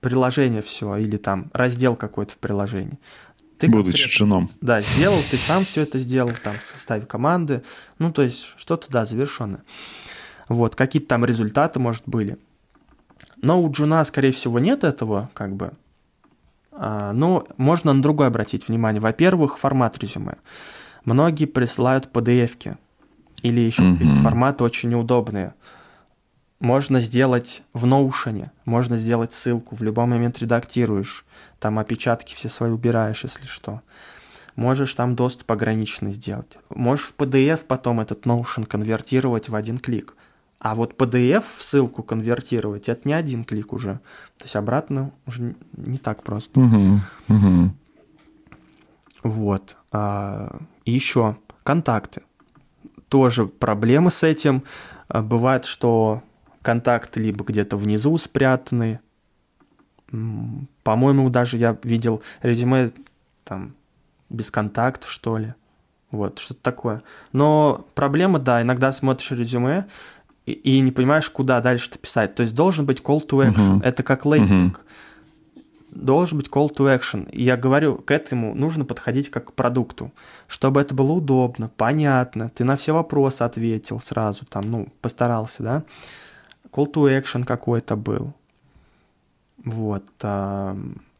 приложение 0.00 0.62
все, 0.62 0.96
или 0.96 1.16
там 1.16 1.50
раздел 1.52 1.94
какой-то 1.94 2.32
в 2.32 2.38
приложении. 2.38 2.98
Ты 3.60 3.68
Будучи 3.68 4.08
женом. 4.08 4.50
Да, 4.62 4.80
сделал, 4.80 5.18
ты 5.30 5.36
сам 5.36 5.66
все 5.66 5.82
это 5.82 5.98
сделал, 5.98 6.32
там, 6.42 6.56
в 6.58 6.66
составе 6.66 7.04
команды. 7.04 7.62
Ну, 7.98 8.10
то 8.10 8.22
есть, 8.22 8.54
что-то, 8.56 8.90
да, 8.90 9.04
завершенное. 9.04 9.62
Вот, 10.48 10.74
какие-то 10.74 11.08
там 11.08 11.26
результаты, 11.26 11.78
может, 11.78 12.02
были. 12.06 12.38
Но 13.42 13.62
у 13.62 13.70
Джуна, 13.70 14.02
скорее 14.06 14.32
всего, 14.32 14.58
нет 14.58 14.82
этого, 14.82 15.28
как 15.34 15.54
бы. 15.56 15.72
А, 16.72 17.12
но 17.12 17.46
можно 17.58 17.92
на 17.92 18.00
другое 18.00 18.28
обратить 18.28 18.68
внимание. 18.68 19.00
Во-первых, 19.00 19.58
формат 19.58 19.98
резюме. 19.98 20.36
Многие 21.04 21.44
присылают 21.44 22.08
PDF-ки 22.10 22.78
или 23.42 23.60
еще 23.60 23.82
mm-hmm. 23.82 24.22
форматы 24.22 24.64
очень 24.64 24.88
неудобные. 24.88 25.54
Можно 26.60 27.00
сделать 27.00 27.62
в 27.72 27.84
Notion, 27.86 28.48
можно 28.64 28.96
сделать 28.96 29.34
ссылку, 29.34 29.76
в 29.76 29.82
любой 29.82 30.06
момент 30.06 30.38
редактируешь, 30.40 31.24
там 31.60 31.78
опечатки 31.78 32.34
все 32.34 32.48
свои 32.48 32.70
убираешь, 32.70 33.22
если 33.22 33.46
что. 33.46 33.82
Можешь 34.56 34.94
там 34.94 35.14
доступ 35.14 35.52
ограниченный 35.52 36.12
сделать. 36.12 36.58
Можешь 36.70 37.06
в 37.06 37.14
PDF 37.16 37.60
потом 37.66 38.00
этот 38.00 38.26
Notion 38.26 38.66
конвертировать 38.66 39.48
в 39.48 39.54
один 39.54 39.78
клик. 39.78 40.16
А 40.58 40.74
вот 40.74 40.94
PDF 40.94 41.44
в 41.56 41.62
ссылку 41.62 42.02
конвертировать 42.02 42.88
это 42.88 43.08
не 43.08 43.14
один 43.14 43.44
клик 43.44 43.72
уже. 43.72 44.00
То 44.36 44.44
есть 44.44 44.56
обратно 44.56 45.12
уже 45.26 45.54
не 45.76 45.98
так 45.98 46.22
просто. 46.22 46.60
Угу, 46.60 47.00
угу. 47.28 47.70
Вот. 49.22 49.76
А, 49.92 50.58
еще 50.84 51.36
контакты. 51.62 52.22
Тоже 53.08 53.46
проблемы 53.46 54.10
с 54.10 54.22
этим. 54.22 54.64
А, 55.08 55.22
бывает, 55.22 55.64
что 55.64 56.22
контакты 56.62 57.22
либо 57.22 57.44
где-то 57.44 57.76
внизу 57.76 58.16
спрятаны. 58.18 59.00
По-моему, 60.82 61.30
даже 61.30 61.56
я 61.56 61.76
видел 61.82 62.22
резюме 62.42 62.90
там 63.44 63.74
без 64.28 64.50
контактов, 64.50 65.10
что 65.10 65.38
ли. 65.38 65.54
Вот, 66.10 66.38
что-то 66.40 66.60
такое. 66.62 67.02
Но 67.32 67.86
проблема, 67.94 68.38
да, 68.38 68.62
иногда 68.62 68.92
смотришь 68.92 69.30
резюме, 69.30 69.86
и, 70.46 70.52
и 70.52 70.80
не 70.80 70.90
понимаешь, 70.90 71.30
куда 71.30 71.60
дальше 71.60 71.90
писать. 71.98 72.34
То 72.34 72.42
есть 72.42 72.54
должен 72.54 72.86
быть 72.86 73.00
call 73.00 73.24
to 73.26 73.46
action. 73.48 73.78
Uh-huh. 73.78 73.84
Это 73.84 74.02
как 74.02 74.26
лендинг. 74.26 74.80
Uh-huh. 74.80 75.62
Должен 75.90 76.38
быть 76.38 76.48
call 76.48 76.74
to 76.74 76.92
action. 76.92 77.30
И 77.30 77.44
я 77.44 77.56
говорю, 77.56 77.96
к 77.96 78.10
этому 78.10 78.54
нужно 78.54 78.84
подходить 78.84 79.30
как 79.30 79.46
к 79.46 79.52
продукту, 79.52 80.12
чтобы 80.48 80.80
это 80.80 80.94
было 80.94 81.12
удобно, 81.12 81.70
понятно. 81.76 82.50
Ты 82.50 82.64
на 82.64 82.76
все 82.76 82.92
вопросы 82.92 83.42
ответил 83.42 84.00
сразу, 84.00 84.44
там, 84.46 84.62
ну, 84.66 84.88
постарался, 85.00 85.62
да. 85.62 85.82
Call 86.72 86.92
to 86.92 87.22
action 87.22 87.44
какой-то 87.44 87.94
был. 87.96 88.34
Вот. 89.64 90.04
А, 90.22 90.76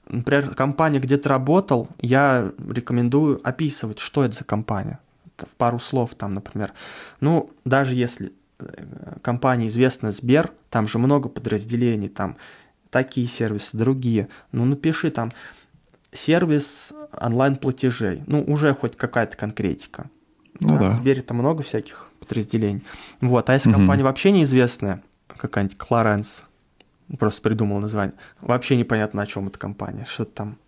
например, 0.08 0.54
компания, 0.54 0.98
где 0.98 1.16
ты 1.16 1.28
работал, 1.28 1.88
я 2.00 2.52
рекомендую 2.68 3.40
описывать, 3.42 3.98
что 3.98 4.24
это 4.24 4.36
за 4.36 4.44
компания. 4.44 4.98
В 5.36 5.54
пару 5.56 5.78
слов 5.78 6.14
там, 6.14 6.34
например. 6.34 6.72
Ну, 7.20 7.50
даже 7.64 7.94
если 7.94 8.32
компания 9.22 9.68
известная 9.68 10.10
Сбер, 10.10 10.52
там 10.68 10.86
же 10.86 10.98
много 10.98 11.28
подразделений, 11.28 12.08
там 12.08 12.36
такие 12.90 13.26
сервисы, 13.26 13.76
другие. 13.76 14.28
Ну, 14.52 14.64
напиши 14.64 15.10
там 15.10 15.30
сервис 16.12 16.92
онлайн-платежей. 17.12 18.22
Ну, 18.26 18.42
уже 18.42 18.74
хоть 18.74 18.96
какая-то 18.96 19.36
конкретика. 19.36 20.10
Ну, 20.60 20.78
да. 20.78 20.90
В 20.90 20.96
Сбере 20.96 21.22
там 21.22 21.38
много 21.38 21.62
всяких 21.62 22.08
подразделений. 22.18 22.84
Вот, 23.20 23.48
а 23.48 23.54
если 23.54 23.70
угу. 23.70 23.78
компания 23.78 24.04
вообще 24.04 24.30
неизвестная, 24.30 25.02
какая-нибудь 25.36 25.78
Кларенс, 25.78 26.44
просто 27.18 27.42
придумал 27.42 27.80
название, 27.80 28.14
вообще 28.40 28.76
непонятно, 28.76 29.22
о 29.22 29.26
чем 29.26 29.48
эта 29.48 29.58
компания, 29.58 30.06
что-то 30.08 30.32
там. 30.32 30.58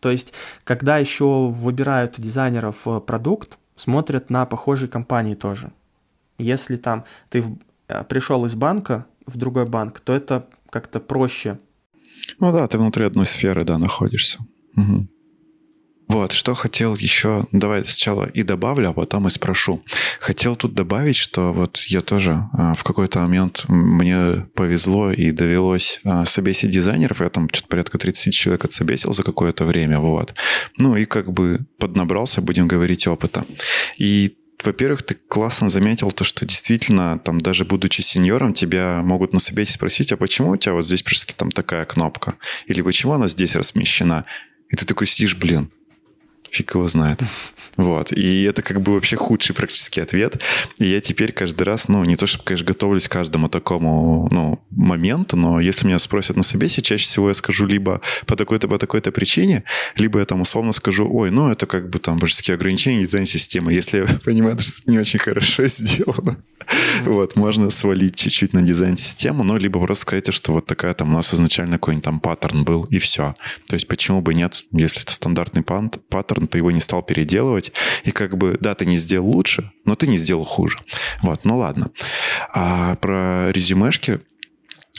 То 0.00 0.10
есть, 0.10 0.32
когда 0.64 0.98
еще 0.98 1.48
выбирают 1.48 2.14
дизайнеров 2.18 2.76
э, 2.86 3.00
продукт, 3.00 3.58
смотрят 3.76 4.30
на 4.30 4.46
похожие 4.46 4.88
компании 4.88 5.34
тоже. 5.34 5.72
Если 6.38 6.76
там 6.76 7.04
ты 7.30 7.44
э, 7.88 8.04
пришел 8.04 8.44
из 8.46 8.54
банка 8.54 9.06
в 9.26 9.36
другой 9.36 9.66
банк, 9.66 10.00
то 10.00 10.12
это 10.12 10.46
как-то 10.70 11.00
проще. 11.00 11.58
Ну 12.40 12.52
да, 12.52 12.66
ты 12.68 12.78
внутри 12.78 13.04
одной 13.04 13.24
сферы, 13.24 13.64
да, 13.64 13.78
находишься. 13.78 14.38
Угу. 14.76 15.08
Вот, 16.12 16.32
что 16.32 16.54
хотел 16.54 16.94
еще, 16.94 17.46
давай 17.52 17.86
сначала 17.86 18.26
и 18.26 18.42
добавлю, 18.42 18.90
а 18.90 18.92
потом 18.92 19.28
и 19.28 19.30
спрошу. 19.30 19.82
Хотел 20.20 20.56
тут 20.56 20.74
добавить, 20.74 21.16
что 21.16 21.54
вот 21.54 21.82
я 21.86 22.02
тоже 22.02 22.50
а, 22.52 22.74
в 22.74 22.84
какой-то 22.84 23.20
момент 23.20 23.64
мне 23.68 24.46
повезло 24.54 25.10
и 25.10 25.30
довелось 25.30 26.00
а, 26.04 26.26
собесить 26.26 26.68
дизайнеров, 26.68 27.22
я 27.22 27.30
там 27.30 27.48
что-то 27.50 27.68
порядка 27.68 27.96
30 27.96 28.34
человек 28.34 28.62
отсобесил 28.62 29.14
за 29.14 29.22
какое-то 29.22 29.64
время, 29.64 30.00
вот. 30.00 30.34
Ну 30.76 30.96
и 30.96 31.06
как 31.06 31.32
бы 31.32 31.60
поднабрался, 31.78 32.42
будем 32.42 32.68
говорить, 32.68 33.06
опыта. 33.06 33.46
И 33.96 34.36
во-первых, 34.62 35.04
ты 35.04 35.14
классно 35.14 35.70
заметил 35.70 36.12
то, 36.12 36.24
что 36.24 36.44
действительно, 36.44 37.20
там, 37.20 37.40
даже 37.40 37.64
будучи 37.64 38.02
сеньором, 38.02 38.52
тебя 38.52 39.00
могут 39.02 39.32
на 39.32 39.40
собесе 39.40 39.72
спросить, 39.72 40.12
а 40.12 40.18
почему 40.18 40.50
у 40.50 40.56
тебя 40.58 40.74
вот 40.74 40.84
здесь 40.84 41.02
просто 41.02 41.34
там 41.34 41.50
такая 41.50 41.86
кнопка? 41.86 42.34
Или 42.66 42.82
почему 42.82 43.14
она 43.14 43.28
здесь 43.28 43.56
размещена? 43.56 44.26
И 44.68 44.76
ты 44.76 44.84
такой 44.84 45.06
сидишь, 45.06 45.36
блин, 45.36 45.70
фиг 46.52 46.74
его 46.74 46.86
знает. 46.86 47.20
Вот. 47.76 48.12
И 48.12 48.42
это 48.42 48.62
как 48.62 48.80
бы 48.80 48.94
вообще 48.94 49.16
худший 49.16 49.54
практически 49.54 50.00
ответ. 50.00 50.42
И 50.78 50.86
я 50.86 51.00
теперь 51.00 51.32
каждый 51.32 51.62
раз, 51.62 51.88
ну, 51.88 52.04
не 52.04 52.16
то 52.16 52.26
чтобы, 52.26 52.44
конечно, 52.44 52.66
готовлюсь 52.66 53.08
к 53.08 53.12
каждому 53.12 53.48
такому, 53.48 54.28
ну, 54.30 54.62
моменту, 54.70 55.36
но 55.36 55.60
если 55.60 55.86
меня 55.86 55.98
спросят 55.98 56.36
на 56.36 56.42
собесе, 56.42 56.82
чаще 56.82 57.04
всего 57.04 57.28
я 57.28 57.34
скажу 57.34 57.66
либо 57.66 58.00
по 58.26 58.36
такой-то, 58.36 58.68
по 58.68 58.78
такой-то 58.78 59.12
причине, 59.12 59.64
либо 59.96 60.18
я 60.18 60.24
там 60.24 60.40
условно 60.40 60.72
скажу, 60.72 61.08
ой, 61.10 61.30
ну, 61.30 61.50
это 61.50 61.66
как 61.66 61.88
бы 61.90 61.98
там 61.98 62.18
божеские 62.18 62.54
ограничения 62.54 63.00
дизайн-системы. 63.00 63.72
Если 63.72 63.98
я 63.98 64.06
понимаю, 64.24 64.58
что 64.58 64.80
это 64.80 64.90
не 64.90 64.98
очень 64.98 65.18
хорошо 65.18 65.64
сделано, 65.66 66.38
вот, 67.04 67.36
можно 67.36 67.70
свалить 67.70 68.16
чуть-чуть 68.16 68.52
на 68.52 68.62
дизайн-систему, 68.62 69.44
ну, 69.44 69.56
либо 69.56 69.80
просто 69.80 70.02
сказать, 70.02 70.32
что 70.32 70.52
вот 70.52 70.66
такая 70.66 70.94
там 70.94 71.10
у 71.10 71.16
нас 71.16 71.32
изначально 71.34 71.74
какой-нибудь 71.74 72.04
там 72.04 72.20
паттерн 72.20 72.64
был, 72.64 72.84
и 72.84 72.98
все. 72.98 73.34
То 73.68 73.74
есть 73.74 73.88
почему 73.88 74.20
бы 74.22 74.34
нет, 74.34 74.64
если 74.72 75.02
это 75.02 75.12
стандартный 75.12 75.62
паттерн, 75.62 76.46
ты 76.46 76.58
его 76.58 76.70
не 76.70 76.80
стал 76.80 77.02
переделывать, 77.02 77.51
и 77.58 78.10
как 78.10 78.36
бы, 78.36 78.56
да, 78.60 78.74
ты 78.74 78.86
не 78.86 78.96
сделал 78.96 79.28
лучше, 79.28 79.72
но 79.84 79.94
ты 79.94 80.06
не 80.06 80.18
сделал 80.18 80.44
хуже. 80.44 80.78
Вот, 81.22 81.44
ну 81.44 81.58
ладно. 81.58 81.90
А 82.52 82.96
про 82.96 83.50
резюмешки 83.52 84.20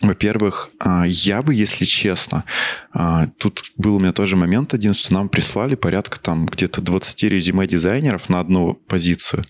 во-первых, 0.02 0.70
а, 0.80 1.06
я 1.08 1.42
бы, 1.42 1.56
если 1.56 1.86
честно, 1.86 2.44
а, 2.92 3.28
тут 3.38 3.72
был 3.78 3.96
у 3.96 4.00
меня 4.00 4.12
тоже 4.12 4.36
момент 4.36 4.74
один, 4.74 4.94
что 4.94 5.13
нам 5.13 5.30
прислали 5.30 5.76
порядка 5.76 6.20
там 6.20 6.46
где-то 6.46 6.82
20 6.82 7.24
резюме 7.24 7.68
дизайнеров 7.68 8.28
на 8.28 8.42
одну 8.42 8.74
позицию. 8.74 9.46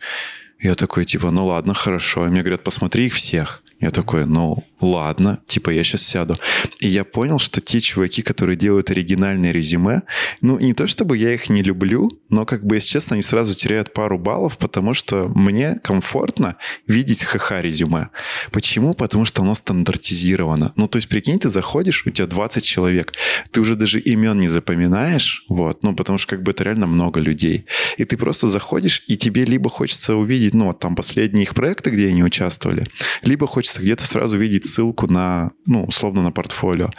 Я 0.59 0.75
такой, 0.75 1.05
типа, 1.05 1.31
ну 1.31 1.47
ладно, 1.47 1.73
хорошо. 1.73 2.27
И 2.27 2.29
мне 2.29 2.41
говорят, 2.41 2.63
посмотри 2.63 3.07
их 3.07 3.15
всех. 3.15 3.62
Я 3.83 3.91
такой, 3.91 4.25
ну 4.25 4.63
ладно, 4.79 5.39
типа 5.45 5.69
я 5.69 5.83
сейчас 5.83 6.03
сяду. 6.03 6.37
И 6.79 6.87
я 6.87 7.03
понял, 7.03 7.37
что 7.37 7.59
те 7.59 7.81
чуваки, 7.81 8.21
которые 8.21 8.55
делают 8.55 8.89
оригинальное 8.89 9.51
резюме, 9.51 10.03
ну 10.39 10.57
не 10.57 10.73
то 10.73 10.87
чтобы 10.87 11.17
я 11.17 11.33
их 11.33 11.49
не 11.49 11.61
люблю, 11.61 12.09
но 12.29 12.45
как 12.45 12.65
бы, 12.65 12.75
если 12.75 12.87
честно, 12.87 13.15
они 13.15 13.21
сразу 13.21 13.55
теряют 13.55 13.93
пару 13.93 14.17
баллов, 14.17 14.57
потому 14.57 14.93
что 14.93 15.29
мне 15.35 15.79
комфортно 15.83 16.55
видеть 16.87 17.23
ХХ 17.23 17.59
резюме. 17.59 18.09
Почему? 18.53 18.93
Потому 18.93 19.25
что 19.25 19.41
оно 19.41 19.53
стандартизировано. 19.53 20.71
Ну 20.77 20.87
то 20.87 20.95
есть 20.97 21.09
прикинь, 21.09 21.39
ты 21.39 21.49
заходишь, 21.49 22.05
у 22.05 22.11
тебя 22.11 22.27
20 22.27 22.63
человек, 22.63 23.13
ты 23.51 23.59
уже 23.59 23.75
даже 23.75 23.99
имен 23.99 24.39
не 24.39 24.47
запоминаешь, 24.47 25.43
вот, 25.49 25.83
ну 25.83 25.93
потому 25.93 26.17
что 26.17 26.29
как 26.29 26.43
бы 26.43 26.51
это 26.51 26.63
реально 26.63 26.87
много 26.87 27.19
людей. 27.19 27.65
И 27.97 28.05
ты 28.05 28.15
просто 28.15 28.47
заходишь, 28.47 29.03
и 29.07 29.17
тебе 29.17 29.43
либо 29.43 29.69
хочется 29.69 30.15
увидеть, 30.15 30.53
ну 30.53 30.67
вот 30.67 30.79
там 30.79 30.95
последние 30.95 31.43
их 31.43 31.53
проекты, 31.53 31.89
где 31.89 32.07
они 32.07 32.23
участвовали, 32.23 32.87
либо 33.23 33.45
хочется 33.45 33.72
где-то 33.81 34.05
сразу 34.05 34.37
видеть 34.37 34.65
ссылку 34.65 35.07
на, 35.07 35.51
ну, 35.65 35.83
условно, 35.85 36.21
на 36.21 36.31
портфолио. 36.31 36.91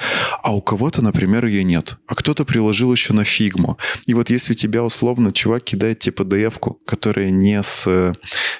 А 0.42 0.54
у 0.54 0.60
кого-то, 0.60 1.02
например, 1.02 1.46
ее 1.46 1.64
нет. 1.64 1.96
А 2.06 2.14
кто-то 2.14 2.44
приложил 2.44 2.92
еще 2.92 3.12
на 3.12 3.24
фигму. 3.24 3.78
И 4.06 4.14
вот 4.14 4.30
если 4.30 4.54
тебя, 4.54 4.82
условно, 4.82 5.32
чувак 5.32 5.64
кидает 5.64 5.98
тебе 5.98 6.14
PDF-ку, 6.14 6.78
которая 6.84 7.30
не 7.30 7.62
с 7.62 7.86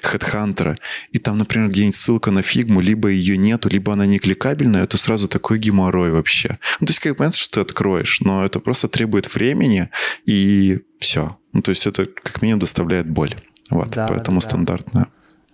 HeadHunter, 0.03 0.73
э, 0.73 0.75
и 1.11 1.19
там, 1.19 1.37
например, 1.37 1.69
где-нибудь 1.69 1.95
ссылка 1.95 2.31
на 2.31 2.41
фигму, 2.41 2.81
либо 2.81 3.09
ее 3.09 3.37
нету, 3.37 3.69
либо 3.69 3.93
она 3.93 4.05
не 4.05 4.19
кликабельная, 4.19 4.85
то 4.85 4.97
сразу 4.97 5.27
такой 5.27 5.59
геморрой 5.59 6.11
вообще. 6.11 6.59
Ну, 6.79 6.87
то 6.87 6.91
есть, 6.91 6.99
как 6.99 7.17
понятно, 7.17 7.37
что 7.37 7.55
ты 7.55 7.59
откроешь, 7.61 8.21
но 8.21 8.45
это 8.45 8.59
просто 8.59 8.87
требует 8.87 9.33
времени, 9.33 9.89
и 10.25 10.79
все. 10.99 11.37
Ну, 11.53 11.61
то 11.61 11.69
есть 11.69 11.87
это 11.87 12.05
как 12.05 12.41
минимум 12.41 12.59
доставляет 12.59 13.09
боль. 13.09 13.35
Вот, 13.69 13.89
да, 13.89 14.07
поэтому 14.07 14.39
да. 14.39 14.47
стандартная. 14.47 15.07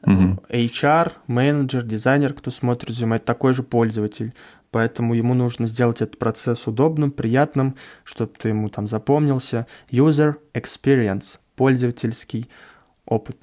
Угу. 0.05 0.43
HR, 0.49 1.11
менеджер, 1.27 1.83
дизайнер, 1.83 2.33
кто 2.33 2.51
смотрит 2.51 2.89
резюме, 2.89 3.17
это 3.17 3.25
такой 3.25 3.53
же 3.53 3.63
пользователь. 3.63 4.33
Поэтому 4.71 5.13
ему 5.13 5.33
нужно 5.33 5.67
сделать 5.67 6.01
этот 6.01 6.17
процесс 6.17 6.65
удобным, 6.65 7.11
приятным, 7.11 7.75
чтобы 8.03 8.31
ты 8.37 8.49
ему 8.49 8.69
там 8.69 8.87
запомнился. 8.87 9.67
User 9.89 10.35
experience, 10.53 11.39
пользовательский 11.55 12.49
опыт. 13.05 13.37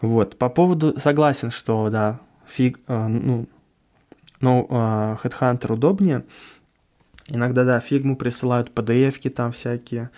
Вот, 0.00 0.38
по 0.38 0.48
поводу, 0.48 0.98
согласен, 0.98 1.50
что, 1.50 1.90
да, 1.90 2.20
фиг, 2.46 2.80
э, 2.88 3.06
ну, 3.06 3.46
ну, 4.40 4.66
э, 4.70 5.16
Headhunter 5.22 5.74
удобнее. 5.74 6.24
Иногда, 7.28 7.64
да, 7.64 7.80
фигму 7.80 8.16
присылают, 8.16 8.72
PDF-ки 8.74 9.28
там 9.28 9.52
всякие. 9.52 10.10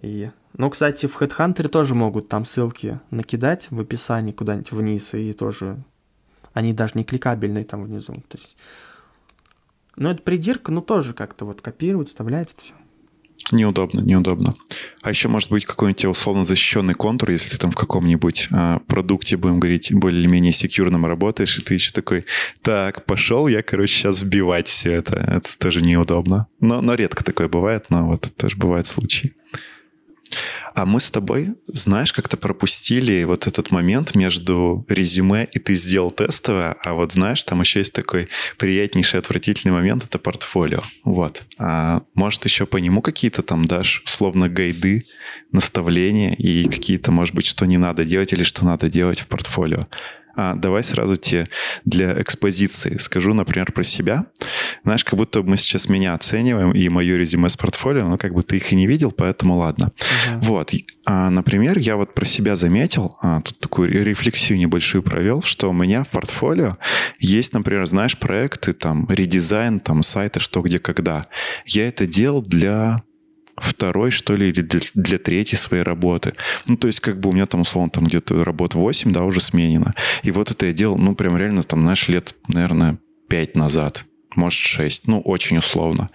И 0.00 0.30
ну, 0.56 0.70
кстати, 0.70 1.06
в 1.06 1.20
HeadHunter 1.20 1.68
тоже 1.68 1.94
могут 1.94 2.28
там 2.28 2.44
ссылки 2.44 3.00
накидать 3.10 3.66
в 3.70 3.80
описании 3.80 4.32
куда-нибудь 4.32 4.72
вниз, 4.72 5.14
и 5.14 5.32
тоже 5.32 5.82
они 6.52 6.72
даже 6.72 6.92
не 6.94 7.04
кликабельные 7.04 7.64
там 7.64 7.84
внизу. 7.84 8.14
То 8.28 8.38
есть... 8.38 8.56
Ну, 9.96 10.10
это 10.10 10.22
придирка, 10.22 10.72
ну, 10.72 10.80
тоже 10.80 11.12
как-то 11.12 11.44
вот 11.44 11.60
копировать, 11.60 12.08
вставлять, 12.08 12.48
все. 12.56 12.74
Неудобно, 13.52 14.00
неудобно. 14.00 14.54
А 15.02 15.10
еще 15.10 15.28
может 15.28 15.50
быть 15.50 15.66
какой-нибудь 15.66 16.04
условно 16.06 16.44
защищенный 16.44 16.94
контур, 16.94 17.30
если 17.30 17.50
ты 17.50 17.58
там 17.58 17.70
в 17.70 17.76
каком-нибудь 17.76 18.48
а, 18.50 18.78
продукте, 18.86 19.36
будем 19.36 19.60
говорить, 19.60 19.92
более-менее 19.92 20.52
секьюрном 20.52 21.04
работаешь, 21.04 21.58
и 21.58 21.62
ты 21.62 21.74
еще 21.74 21.92
такой, 21.92 22.24
так, 22.62 23.04
пошел 23.04 23.46
я, 23.46 23.62
короче, 23.62 23.94
сейчас 23.94 24.22
вбивать 24.22 24.66
все 24.66 24.92
это. 24.92 25.16
Это 25.16 25.58
тоже 25.58 25.82
неудобно. 25.82 26.46
Но, 26.60 26.80
но 26.80 26.94
редко 26.94 27.22
такое 27.22 27.48
бывает, 27.48 27.86
но 27.90 28.06
вот 28.06 28.26
это 28.26 28.34
тоже 28.34 28.56
бывают 28.56 28.86
случаи. 28.86 29.34
А 30.74 30.86
мы 30.86 31.00
с 31.00 31.10
тобой, 31.10 31.54
знаешь, 31.66 32.12
как-то 32.12 32.36
пропустили 32.36 33.24
вот 33.24 33.46
этот 33.46 33.70
момент 33.70 34.14
между 34.14 34.84
резюме 34.88 35.48
и 35.52 35.58
ты 35.58 35.74
сделал 35.74 36.10
тестовое, 36.10 36.76
а 36.82 36.94
вот 36.94 37.12
знаешь, 37.12 37.42
там 37.42 37.60
еще 37.60 37.80
есть 37.80 37.92
такой 37.92 38.28
приятнейший, 38.58 39.20
отвратительный 39.20 39.72
момент, 39.72 40.04
это 40.04 40.18
портфолио. 40.18 40.82
Вот. 41.04 41.42
А 41.58 42.02
может, 42.14 42.44
еще 42.44 42.66
по 42.66 42.78
нему 42.78 43.02
какие-то 43.02 43.42
там 43.42 43.64
дашь, 43.64 44.02
условно, 44.04 44.48
гайды, 44.48 45.04
наставления 45.52 46.34
и 46.34 46.64
какие-то, 46.64 47.12
может 47.12 47.34
быть, 47.34 47.46
что 47.46 47.66
не 47.66 47.78
надо 47.78 48.04
делать 48.04 48.32
или 48.32 48.42
что 48.42 48.64
надо 48.64 48.88
делать 48.88 49.20
в 49.20 49.28
портфолио? 49.28 49.86
А, 50.36 50.54
давай 50.54 50.84
сразу 50.84 51.16
тебе 51.16 51.48
для 51.84 52.20
экспозиции 52.20 52.96
скажу, 52.98 53.34
например, 53.34 53.72
про 53.72 53.84
себя. 53.84 54.26
Знаешь, 54.84 55.04
как 55.04 55.18
будто 55.18 55.42
мы 55.42 55.56
сейчас 55.56 55.88
меня 55.88 56.14
оцениваем 56.14 56.72
и 56.72 56.88
мое 56.88 57.16
резюме 57.16 57.48
с 57.48 57.56
портфолио, 57.56 58.08
но 58.08 58.18
как 58.18 58.34
бы 58.34 58.42
ты 58.42 58.56
их 58.56 58.72
и 58.72 58.76
не 58.76 58.86
видел, 58.86 59.12
поэтому 59.12 59.56
ладно. 59.56 59.92
Uh-huh. 59.96 60.40
Вот. 60.40 60.72
А, 61.06 61.30
например, 61.30 61.78
я 61.78 61.96
вот 61.96 62.14
про 62.14 62.24
себя 62.24 62.56
заметил, 62.56 63.16
а, 63.20 63.40
тут 63.40 63.58
такую 63.58 64.04
рефлексию 64.04 64.58
небольшую 64.58 65.02
провел, 65.02 65.42
что 65.42 65.70
у 65.70 65.72
меня 65.72 66.04
в 66.04 66.10
портфолио 66.10 66.78
есть, 67.18 67.52
например, 67.52 67.86
знаешь, 67.86 68.18
проекты, 68.18 68.72
там, 68.72 69.06
редизайн, 69.08 69.80
там, 69.80 70.02
сайта, 70.02 70.40
что, 70.40 70.62
где, 70.62 70.78
когда. 70.78 71.26
Я 71.64 71.88
это 71.88 72.06
делал 72.06 72.42
для 72.42 73.02
второй, 73.56 74.10
что 74.10 74.36
ли, 74.36 74.48
или 74.48 74.62
для, 74.62 74.80
для 74.94 75.18
третьей 75.18 75.58
своей 75.58 75.82
работы. 75.82 76.34
Ну, 76.66 76.76
то 76.76 76.86
есть, 76.86 77.00
как 77.00 77.20
бы 77.20 77.28
у 77.28 77.32
меня 77.32 77.46
там, 77.46 77.62
условно, 77.62 77.90
там 77.90 78.04
где-то 78.04 78.44
работ 78.44 78.74
8, 78.74 79.12
да, 79.12 79.24
уже 79.24 79.40
сменено. 79.40 79.94
И 80.22 80.30
вот 80.30 80.50
это 80.50 80.66
я 80.66 80.72
делал, 80.72 80.98
ну, 80.98 81.14
прям 81.14 81.36
реально, 81.36 81.62
там, 81.62 81.80
знаешь, 81.82 82.08
лет, 82.08 82.34
наверное, 82.48 82.98
5 83.28 83.56
назад, 83.56 84.06
может, 84.36 84.58
6, 84.58 85.06
ну, 85.08 85.20
очень 85.20 85.58
условно. 85.58 86.10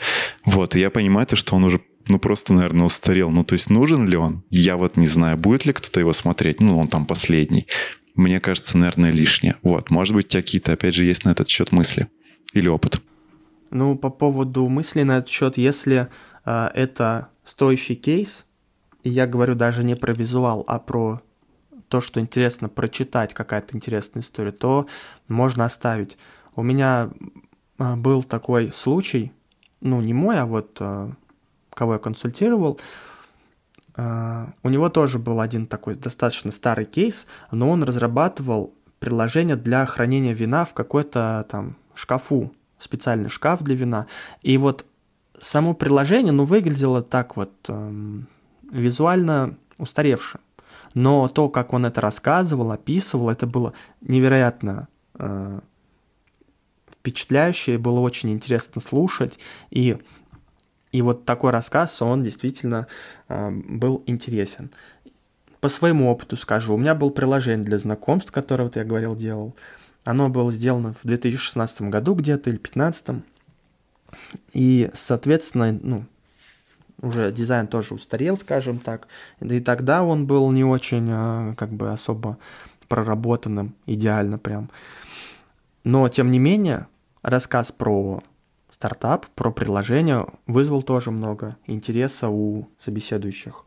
Вот, 0.45 0.75
и 0.75 0.80
я 0.80 0.89
понимаю 0.89 1.28
то, 1.28 1.36
что 1.36 1.56
он 1.56 1.63
уже 1.63 1.82
ну, 2.08 2.17
просто, 2.17 2.54
наверное, 2.54 2.88
устарел. 2.88 3.30
Ну, 3.30 3.43
то 3.43 3.54
есть, 3.54 3.69
нужен 3.69 4.08
ли 4.08 4.17
он? 4.17 4.43
Я 4.49 4.78
вот 4.78 4.97
не 4.97 5.06
знаю, 5.06 5.38
будет 5.38 5.65
ли 5.65 5.73
кто-то 5.73 5.99
его 5.99 6.12
смотреть. 6.12 6.60
Ну, 6.60 6.80
он 6.80 6.88
там 6.88 7.06
последний. 7.06 7.67
Мне 8.15 8.39
кажется, 8.39 8.78
наверное, 8.78 9.12
лишнее. 9.12 9.56
Вот, 9.62 9.91
может 9.91 10.15
быть, 10.15 10.25
у 10.25 10.30
тебя 10.30 10.41
какие-то, 10.41 10.73
опять 10.73 10.95
же, 10.95 11.06
есть 11.06 11.23
на 11.23 11.30
этот 11.30 11.47
счет 11.47 11.71
мысли 11.71 12.08
или 12.54 12.67
опыт? 12.67 13.02
Ну, 13.71 13.95
по 13.95 14.10
поводу 14.10 14.67
мыслей 14.67 15.04
на 15.04 15.19
этот 15.19 15.30
счет, 15.30 15.58
если 15.58 16.08
это 16.50 17.30
стоящий 17.44 17.96
кейс, 17.96 18.46
и 19.04 19.10
я 19.10 19.28
говорю 19.28 19.56
даже 19.56 19.84
не 19.84 19.96
про 19.96 20.14
визуал, 20.14 20.64
а 20.68 20.80
про 20.80 21.22
то, 21.90 22.02
что 22.02 22.20
интересно 22.20 22.70
прочитать, 22.70 23.34
какая-то 23.34 23.76
интересная 23.76 24.22
история, 24.22 24.52
то 24.52 24.88
можно 25.28 25.66
оставить. 25.66 26.18
У 26.56 26.62
меня 26.62 27.10
а, 27.78 27.96
был 27.96 28.24
такой 28.24 28.72
случай, 28.72 29.32
ну, 29.82 30.02
не 30.02 30.14
мой, 30.14 30.40
а 30.40 30.46
вот 30.46 30.78
а, 30.80 31.12
кого 31.74 31.94
я 31.94 32.00
консультировал, 32.00 32.80
у 33.98 34.70
него 34.70 34.88
тоже 34.88 35.20
был 35.20 35.42
один 35.42 35.68
такой 35.68 35.96
достаточно 35.96 36.54
старый 36.54 36.86
кейс, 36.86 37.28
но 37.52 37.70
он 37.70 37.84
разрабатывал 37.84 38.74
приложение 39.00 39.58
для 39.58 39.86
хранения 39.86 40.34
вина 40.34 40.64
в 40.64 40.74
какой-то 40.74 41.46
там 41.50 41.76
шкафу, 41.96 42.54
специальный 42.80 43.28
шкаф 43.28 43.62
для 43.62 43.76
вина. 43.76 44.08
И 44.42 44.58
вот 44.58 44.86
само 45.41 45.73
приложение, 45.73 46.32
ну, 46.32 46.45
выглядело 46.45 47.02
так 47.02 47.36
вот 47.36 47.52
э, 47.67 48.21
визуально 48.71 49.58
устаревше. 49.78 50.39
Но 50.93 51.28
то, 51.28 51.49
как 51.49 51.73
он 51.73 51.86
это 51.86 52.02
рассказывал, 52.02 52.71
описывал, 52.71 53.30
это 53.30 53.45
было 53.45 53.73
невероятно 54.02 54.88
э, 55.15 55.60
впечатляюще, 56.91 57.78
было 57.78 57.99
очень 57.99 58.32
интересно 58.32 58.82
слушать. 58.82 59.39
И, 59.69 59.97
и 60.91 61.02
вот 61.02 61.25
такой 61.25 61.52
рассказ, 61.52 62.02
он 62.02 62.23
действительно 62.23 62.88
э, 63.28 63.49
был 63.49 64.04
интересен. 64.08 64.71
По 65.62 65.69
своему 65.69 66.10
опыту 66.10 66.38
скажу, 66.38 66.73
у 66.73 66.78
меня 66.78 66.95
было 66.95 67.10
приложение 67.10 67.65
для 67.65 67.78
знакомств, 67.78 68.32
которое 68.32 68.65
вот 68.65 68.75
я 68.75 68.84
говорил, 68.84 69.15
делал. 69.15 69.56
Оно 70.06 70.30
было 70.30 70.52
сделано 70.52 70.93
в 70.93 71.06
2016 71.06 71.82
году 71.84 72.15
где-то 72.15 72.49
или 72.49 72.58
2015. 72.58 73.23
И, 74.54 74.92
соответственно, 74.94 75.78
ну, 75.82 76.06
уже 77.02 77.32
дизайн 77.32 77.68
тоже 77.68 77.94
устарел, 77.94 78.38
скажем 78.38 78.80
так. 78.80 79.08
И 79.40 79.60
тогда 79.60 80.04
он 80.04 80.28
был 80.28 80.52
не 80.52 80.64
очень, 80.64 81.08
а, 81.10 81.54
как 81.54 81.70
бы, 81.70 81.92
особо 81.92 82.38
проработанным, 82.88 83.76
идеально 83.86 84.38
прям. 84.38 84.70
Но, 85.84 86.10
тем 86.10 86.32
не 86.32 86.40
менее, 86.40 86.88
рассказ 87.22 87.72
про 87.72 88.20
стартап, 88.72 89.28
про 89.36 89.52
приложение 89.52 90.26
вызвал 90.48 90.82
тоже 90.84 91.12
много 91.12 91.58
интереса 91.68 92.30
у 92.30 92.68
собеседующих. 92.80 93.66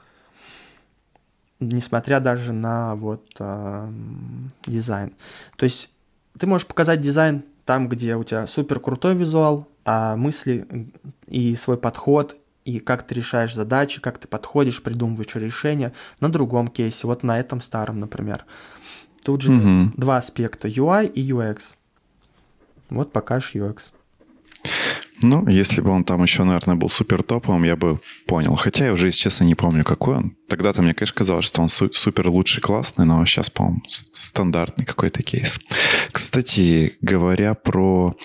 Несмотря 1.60 2.18
даже 2.18 2.52
на 2.52 2.96
вот 2.96 3.24
э, 3.38 3.92
дизайн. 4.66 5.14
То 5.56 5.64
есть 5.64 5.90
ты 6.38 6.46
можешь 6.46 6.66
показать 6.66 7.00
дизайн 7.00 7.44
там, 7.64 7.88
где 7.88 8.16
у 8.16 8.24
тебя 8.24 8.46
супер 8.46 8.80
крутой 8.80 9.14
визуал, 9.14 9.68
а 9.84 10.16
мысли 10.16 10.66
и 11.26 11.54
свой 11.56 11.76
подход, 11.76 12.36
и 12.64 12.78
как 12.78 13.06
ты 13.06 13.14
решаешь 13.14 13.54
задачи, 13.54 14.00
как 14.00 14.18
ты 14.18 14.28
подходишь, 14.28 14.82
придумываешь 14.82 15.34
решения 15.34 15.92
на 16.20 16.28
другом 16.28 16.68
кейсе, 16.68 17.06
вот 17.06 17.22
на 17.22 17.40
этом 17.40 17.60
старом, 17.60 18.00
например. 18.00 18.44
Тут 19.24 19.42
же 19.42 19.52
угу. 19.52 19.92
два 19.96 20.18
аспекта, 20.18 20.68
UI 20.68 21.06
и 21.08 21.30
UX. 21.30 21.60
Вот 22.90 23.12
покажешь 23.12 23.54
UX. 23.54 23.78
Ну, 25.22 25.46
если 25.48 25.80
бы 25.80 25.90
он 25.90 26.04
там 26.04 26.22
еще, 26.22 26.42
наверное, 26.42 26.74
был 26.74 26.88
супер 26.88 27.22
топовым, 27.22 27.62
я 27.62 27.76
бы 27.76 28.00
понял. 28.26 28.56
Хотя 28.56 28.86
я 28.86 28.92
уже, 28.92 29.06
если 29.06 29.20
честно, 29.20 29.44
не 29.44 29.54
помню, 29.54 29.84
какой 29.84 30.16
он. 30.16 30.36
Тогда-то 30.48 30.82
мне, 30.82 30.94
конечно, 30.94 31.16
казалось, 31.16 31.44
что 31.44 31.62
он 31.62 31.68
су- 31.68 31.92
супер 31.92 32.28
лучший, 32.28 32.60
классный, 32.60 33.04
но 33.04 33.24
сейчас, 33.24 33.48
по-моему, 33.48 33.82
стандартный 33.86 34.84
какой-то 34.84 35.22
кейс. 35.22 35.60
Кстати, 36.10 36.96
говоря 37.00 37.54
про 37.54 38.16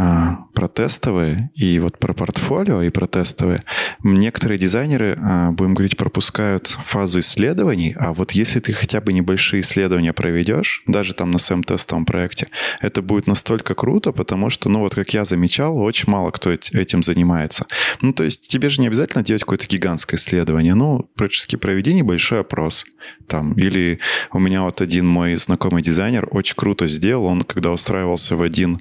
а, 0.00 0.46
про 0.54 0.68
тестовые 0.68 1.50
и 1.56 1.80
вот 1.80 1.98
про 1.98 2.14
портфолио 2.14 2.82
и 2.82 2.90
про 2.90 3.08
тестовые. 3.08 3.64
Некоторые 4.04 4.56
дизайнеры, 4.56 5.18
а, 5.20 5.50
будем 5.50 5.74
говорить, 5.74 5.96
пропускают 5.96 6.68
фазу 6.68 7.18
исследований, 7.18 7.96
а 7.98 8.12
вот 8.12 8.30
если 8.30 8.60
ты 8.60 8.72
хотя 8.72 9.00
бы 9.00 9.12
небольшие 9.12 9.60
исследования 9.60 10.12
проведешь, 10.12 10.84
даже 10.86 11.14
там 11.14 11.32
на 11.32 11.40
своем 11.40 11.64
тестовом 11.64 12.04
проекте, 12.04 12.46
это 12.80 13.02
будет 13.02 13.26
настолько 13.26 13.74
круто, 13.74 14.12
потому 14.12 14.50
что, 14.50 14.68
ну 14.68 14.78
вот 14.80 14.94
как 14.94 15.12
я 15.14 15.24
замечал, 15.24 15.76
очень 15.76 16.08
мало 16.08 16.30
кто 16.30 16.52
этим 16.52 17.02
занимается. 17.02 17.66
Ну 18.00 18.12
то 18.12 18.22
есть 18.22 18.46
тебе 18.46 18.70
же 18.70 18.80
не 18.80 18.86
обязательно 18.86 19.24
делать 19.24 19.42
какое-то 19.42 19.66
гигантское 19.66 20.16
исследование, 20.16 20.74
ну 20.74 21.10
практически 21.16 21.56
проведи 21.56 21.92
небольшой 21.92 22.40
опрос. 22.40 22.86
Там, 23.26 23.52
или 23.54 23.98
у 24.32 24.38
меня 24.38 24.62
вот 24.62 24.80
один 24.80 25.06
мой 25.06 25.34
знакомый 25.36 25.82
дизайнер 25.82 26.28
очень 26.30 26.54
круто 26.56 26.86
сделал, 26.86 27.24
он 27.24 27.42
когда 27.42 27.72
устраивался 27.72 28.36
в 28.36 28.42
один, 28.42 28.80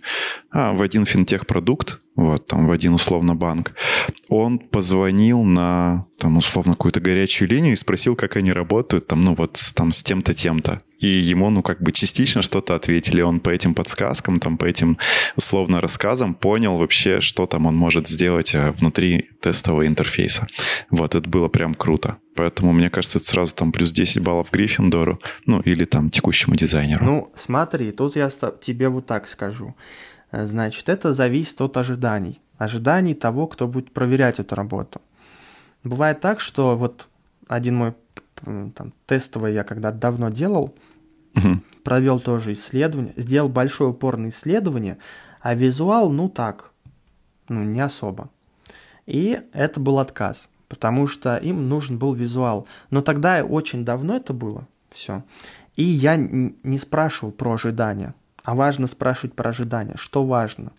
а, 0.52 0.74
в 0.74 0.82
один 0.82 1.06
финтех-продукт, 1.06 2.00
вот, 2.16 2.48
там, 2.48 2.68
в 2.68 2.72
один 2.72 2.94
условно 2.94 3.36
банк, 3.36 3.74
он 4.30 4.60
позвонил 4.60 5.44
на, 5.44 6.08
там, 6.18 6.38
условно, 6.38 6.74
какую-то 6.74 7.00
горячую 7.00 7.50
линию 7.50 7.74
и 7.74 7.78
спросил, 7.78 8.16
как 8.16 8.38
они 8.38 8.52
работают, 8.52 9.08
там, 9.08 9.22
ну, 9.22 9.36
вот, 9.36 9.60
там, 9.76 9.92
с 9.92 10.02
тем-то, 10.02 10.34
тем-то. 10.34 10.82
И 11.00 11.08
ему, 11.08 11.50
ну, 11.52 11.62
как 11.62 11.82
бы 11.82 11.92
частично 11.92 12.42
что-то 12.42 12.74
ответили. 12.74 13.22
Он 13.22 13.40
по 13.40 13.50
этим 13.50 13.76
подсказкам, 13.76 14.40
там, 14.40 14.58
по 14.58 14.66
этим, 14.66 14.98
условно, 15.36 15.80
рассказам 15.80 16.34
понял 16.34 16.78
вообще, 16.80 17.22
что 17.22 17.46
там 17.46 17.68
он 17.68 17.76
может 17.76 18.08
сделать 18.08 18.56
э, 18.56 18.72
внутри 18.72 19.30
тестового 19.40 19.86
интерфейса. 19.86 20.48
Вот, 20.90 21.14
это 21.14 21.30
было 21.30 21.50
прям 21.50 21.76
круто. 21.76 22.18
Поэтому, 22.36 22.72
мне 22.72 22.90
кажется, 22.90 23.20
это 23.20 23.28
сразу 23.28 23.54
там 23.54 23.72
плюс 23.72 23.92
10 23.92 24.24
баллов 24.24 24.52
Гриффиндору, 24.52 25.20
ну, 25.46 25.60
или 25.60 25.86
там 25.86 26.10
текущему 26.10 26.56
дизайнеру. 26.56 27.06
Ну, 27.06 27.32
смотри, 27.36 27.92
тут 27.92 28.16
я 28.16 28.32
тебе 28.62 28.90
вот 28.90 29.06
так 29.06 29.28
скажу. 29.28 29.76
Э, 30.32 30.46
значит, 30.48 30.90
это 30.90 31.14
зависит 31.14 31.60
от 31.62 31.78
ожиданий. 31.78 32.40
Ожиданий 32.58 33.14
того, 33.14 33.48
кто 33.48 33.68
будет 33.68 33.92
проверять 33.92 34.40
эту 34.40 34.56
работу. 34.56 35.02
Бывает 35.84 36.20
так, 36.20 36.40
что 36.40 36.76
вот 36.76 37.08
один 37.48 37.76
мой 37.76 37.94
там, 38.44 38.94
тестовый 39.06 39.54
я 39.54 39.64
когда 39.64 39.92
давно 39.92 40.30
делал, 40.30 40.76
угу. 41.36 41.62
провел 41.84 42.20
тоже 42.20 42.54
исследование, 42.54 43.14
сделал 43.16 43.50
большое 43.50 43.92
упорное 43.92 44.30
исследование, 44.30 44.98
а 45.42 45.54
визуал, 45.54 46.12
ну 46.12 46.30
так, 46.30 46.72
ну 47.48 47.64
не 47.64 47.80
особо. 47.80 48.30
И 49.06 49.42
это 49.54 49.80
был 49.80 50.00
отказ, 50.00 50.50
потому 50.68 51.08
что 51.08 51.38
им 51.38 51.70
нужен 51.70 51.98
был 51.98 52.14
визуал. 52.14 52.68
Но 52.90 53.02
тогда 53.02 53.44
очень 53.44 53.86
давно 53.86 54.18
это 54.18 54.34
было, 54.34 54.68
все. 54.92 55.24
И 55.76 55.84
я 55.84 56.18
не 56.18 56.78
спрашивал 56.78 57.32
про 57.32 57.54
ожидания 57.54 58.14
а 58.48 58.56
важно 58.56 58.88
спрашивать 58.88 59.36
про 59.36 59.50
ожидания. 59.50 59.96
Что 59.98 60.24
важно? 60.24 60.72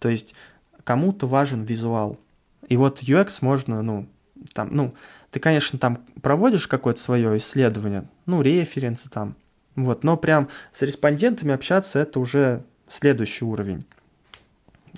То 0.00 0.08
есть 0.08 0.34
кому-то 0.82 1.28
важен 1.28 1.62
визуал. 1.62 2.18
И 2.66 2.76
вот 2.76 3.00
UX 3.00 3.34
можно, 3.42 3.80
ну, 3.80 4.08
там, 4.54 4.70
ну, 4.72 4.94
ты, 5.30 5.38
конечно, 5.38 5.78
там 5.78 5.98
проводишь 6.20 6.66
какое-то 6.66 7.00
свое 7.00 7.36
исследование, 7.36 8.08
ну, 8.26 8.42
референсы 8.42 9.08
там, 9.08 9.36
вот, 9.76 10.02
но 10.02 10.16
прям 10.16 10.48
с 10.72 10.82
респондентами 10.82 11.54
общаться 11.54 12.00
это 12.00 12.18
уже 12.18 12.64
следующий 12.88 13.44
уровень. 13.44 13.84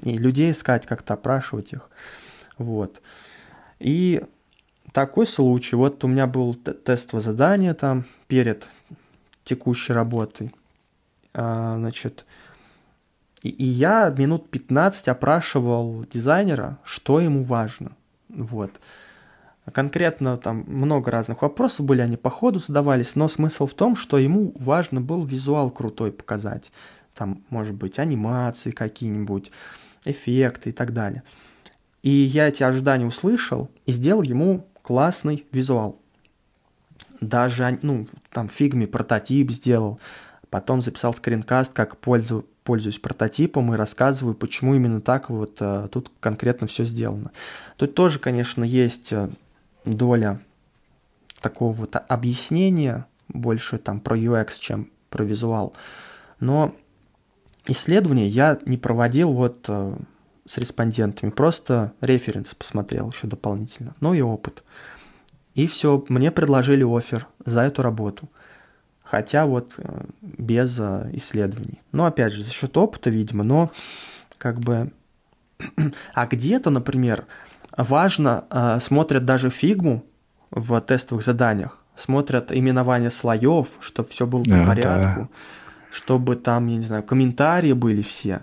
И 0.00 0.16
людей 0.16 0.50
искать, 0.50 0.86
как-то 0.86 1.12
опрашивать 1.12 1.74
их. 1.74 1.90
Вот. 2.56 3.02
И 3.80 4.24
такой 4.92 5.26
случай. 5.26 5.76
Вот 5.76 6.02
у 6.02 6.08
меня 6.08 6.26
был 6.26 6.54
тестовое 6.54 7.22
задание 7.22 7.74
там 7.74 8.06
перед 8.28 8.66
текущей 9.44 9.92
работой. 9.92 10.54
А, 11.34 11.76
значит, 11.76 12.24
и, 13.42 13.50
и 13.50 13.64
я 13.64 14.08
минут 14.16 14.48
15 14.50 15.08
опрашивал 15.08 16.06
дизайнера, 16.12 16.78
что 16.84 17.20
ему 17.20 17.42
важно. 17.42 17.92
Вот. 18.28 18.70
Конкретно 19.72 20.36
там 20.36 20.64
много 20.66 21.10
разных 21.10 21.42
вопросов 21.42 21.86
были, 21.86 22.00
они 22.00 22.16
по 22.16 22.30
ходу 22.30 22.58
задавались, 22.58 23.16
но 23.16 23.28
смысл 23.28 23.66
в 23.66 23.74
том, 23.74 23.96
что 23.96 24.18
ему 24.18 24.52
важно 24.58 25.00
был 25.00 25.24
визуал 25.24 25.70
крутой 25.70 26.12
показать. 26.12 26.70
Там, 27.14 27.42
может 27.48 27.74
быть, 27.74 27.98
анимации 27.98 28.70
какие-нибудь, 28.70 29.50
эффекты 30.04 30.70
и 30.70 30.72
так 30.72 30.92
далее. 30.92 31.22
И 32.02 32.10
я 32.10 32.48
эти 32.48 32.62
ожидания 32.62 33.06
услышал 33.06 33.70
и 33.86 33.92
сделал 33.92 34.22
ему 34.22 34.66
классный 34.82 35.46
визуал. 35.50 35.98
Даже, 37.20 37.78
ну, 37.80 38.06
там, 38.30 38.48
фигме 38.48 38.86
прототип 38.86 39.50
сделал, 39.50 39.98
Потом 40.54 40.82
записал 40.82 41.12
скринкаст, 41.12 41.72
как 41.72 41.96
пользу, 41.96 42.46
пользуюсь 42.62 43.00
прототипом 43.00 43.74
и 43.74 43.76
рассказываю, 43.76 44.36
почему 44.36 44.76
именно 44.76 45.00
так 45.00 45.28
вот 45.28 45.56
а, 45.58 45.88
тут 45.88 46.12
конкретно 46.20 46.68
все 46.68 46.84
сделано. 46.84 47.32
Тут 47.76 47.96
тоже, 47.96 48.20
конечно, 48.20 48.62
есть 48.62 49.12
э, 49.12 49.30
доля 49.84 50.40
такого 51.40 51.72
вот 51.72 51.96
объяснения, 52.06 53.08
больше 53.26 53.78
там 53.78 53.98
про 53.98 54.16
UX, 54.16 54.50
чем 54.60 54.92
про 55.10 55.24
визуал. 55.24 55.74
Но 56.38 56.72
исследования 57.66 58.28
я 58.28 58.56
не 58.64 58.76
проводил 58.76 59.32
вот 59.32 59.64
э, 59.66 59.96
с 60.46 60.56
респондентами, 60.56 61.30
просто 61.30 61.94
референс 62.00 62.54
посмотрел 62.54 63.10
еще 63.10 63.26
дополнительно, 63.26 63.96
ну 63.98 64.14
и 64.14 64.20
опыт. 64.20 64.62
И 65.56 65.66
все, 65.66 66.04
мне 66.08 66.30
предложили 66.30 66.84
офер 66.84 67.26
за 67.44 67.62
эту 67.62 67.82
работу– 67.82 68.30
хотя 69.04 69.44
вот 69.46 69.74
э, 69.78 70.04
без 70.22 70.76
э, 70.80 71.10
исследований. 71.12 71.80
Но 71.92 72.06
опять 72.06 72.32
же, 72.32 72.42
за 72.42 72.50
счет 72.50 72.76
опыта, 72.76 73.10
видимо, 73.10 73.44
но 73.44 73.70
как 74.38 74.58
бы... 74.58 74.90
А 76.14 76.26
где-то, 76.26 76.70
например, 76.70 77.26
важно, 77.76 78.44
э, 78.50 78.80
смотрят 78.80 79.24
даже 79.24 79.50
фигму 79.50 80.04
в 80.50 80.80
тестовых 80.80 81.24
заданиях, 81.24 81.78
смотрят 81.94 82.50
именование 82.50 83.10
слоев, 83.10 83.68
чтобы 83.80 84.08
все 84.08 84.26
было 84.26 84.42
по 84.42 84.66
порядку, 84.66 85.20
да. 85.20 85.28
чтобы 85.92 86.36
там, 86.36 86.66
я 86.68 86.76
не 86.76 86.82
знаю, 86.82 87.02
комментарии 87.02 87.72
были 87.72 88.02
все. 88.02 88.42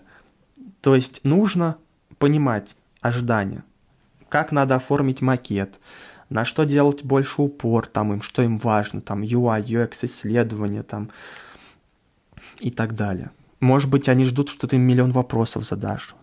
То 0.81 0.95
есть 0.95 1.21
нужно 1.23 1.77
понимать 2.17 2.75
ожидания, 3.01 3.63
как 4.29 4.51
надо 4.51 4.75
оформить 4.75 5.21
макет, 5.21 5.79
на 6.31 6.45
что 6.45 6.63
делать 6.63 7.03
больше 7.03 7.41
упор, 7.41 7.85
там 7.85 8.13
им, 8.13 8.21
что 8.21 8.41
им 8.41 8.57
важно, 8.57 9.01
там 9.01 9.21
UI, 9.21 9.63
UX 9.65 9.97
исследования, 10.03 10.81
там 10.81 11.11
и 12.59 12.71
так 12.71 12.95
далее. 12.95 13.31
Может 13.59 13.89
быть, 13.89 14.07
они 14.07 14.23
ждут, 14.23 14.49
что 14.49 14.65
ты 14.65 14.77
им 14.77 14.81
миллион 14.83 15.11
вопросов 15.11 15.65
задашь. 15.65 16.15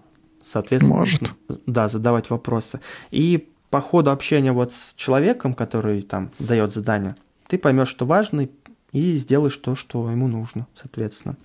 Соответственно, 0.42 0.97
Может. 0.97 1.35
да, 1.66 1.88
задавать 1.88 2.31
вопросы. 2.31 2.81
И 3.11 3.51
по 3.68 3.83
ходу 3.83 4.11
общения 4.11 4.51
вот 4.51 4.73
с 4.73 4.94
человеком, 4.94 5.53
который 5.53 6.01
там 6.01 6.31
дает 6.38 6.73
задание, 6.73 7.14
ты 7.47 7.59
поймешь, 7.59 7.88
что 7.88 8.07
важно, 8.07 8.49
и 8.92 9.16
сделаешь 9.18 9.59
то, 9.59 9.75
что 9.75 10.11
ему 10.11 10.27
нужно, 10.27 10.66
соответственно. 10.75 11.37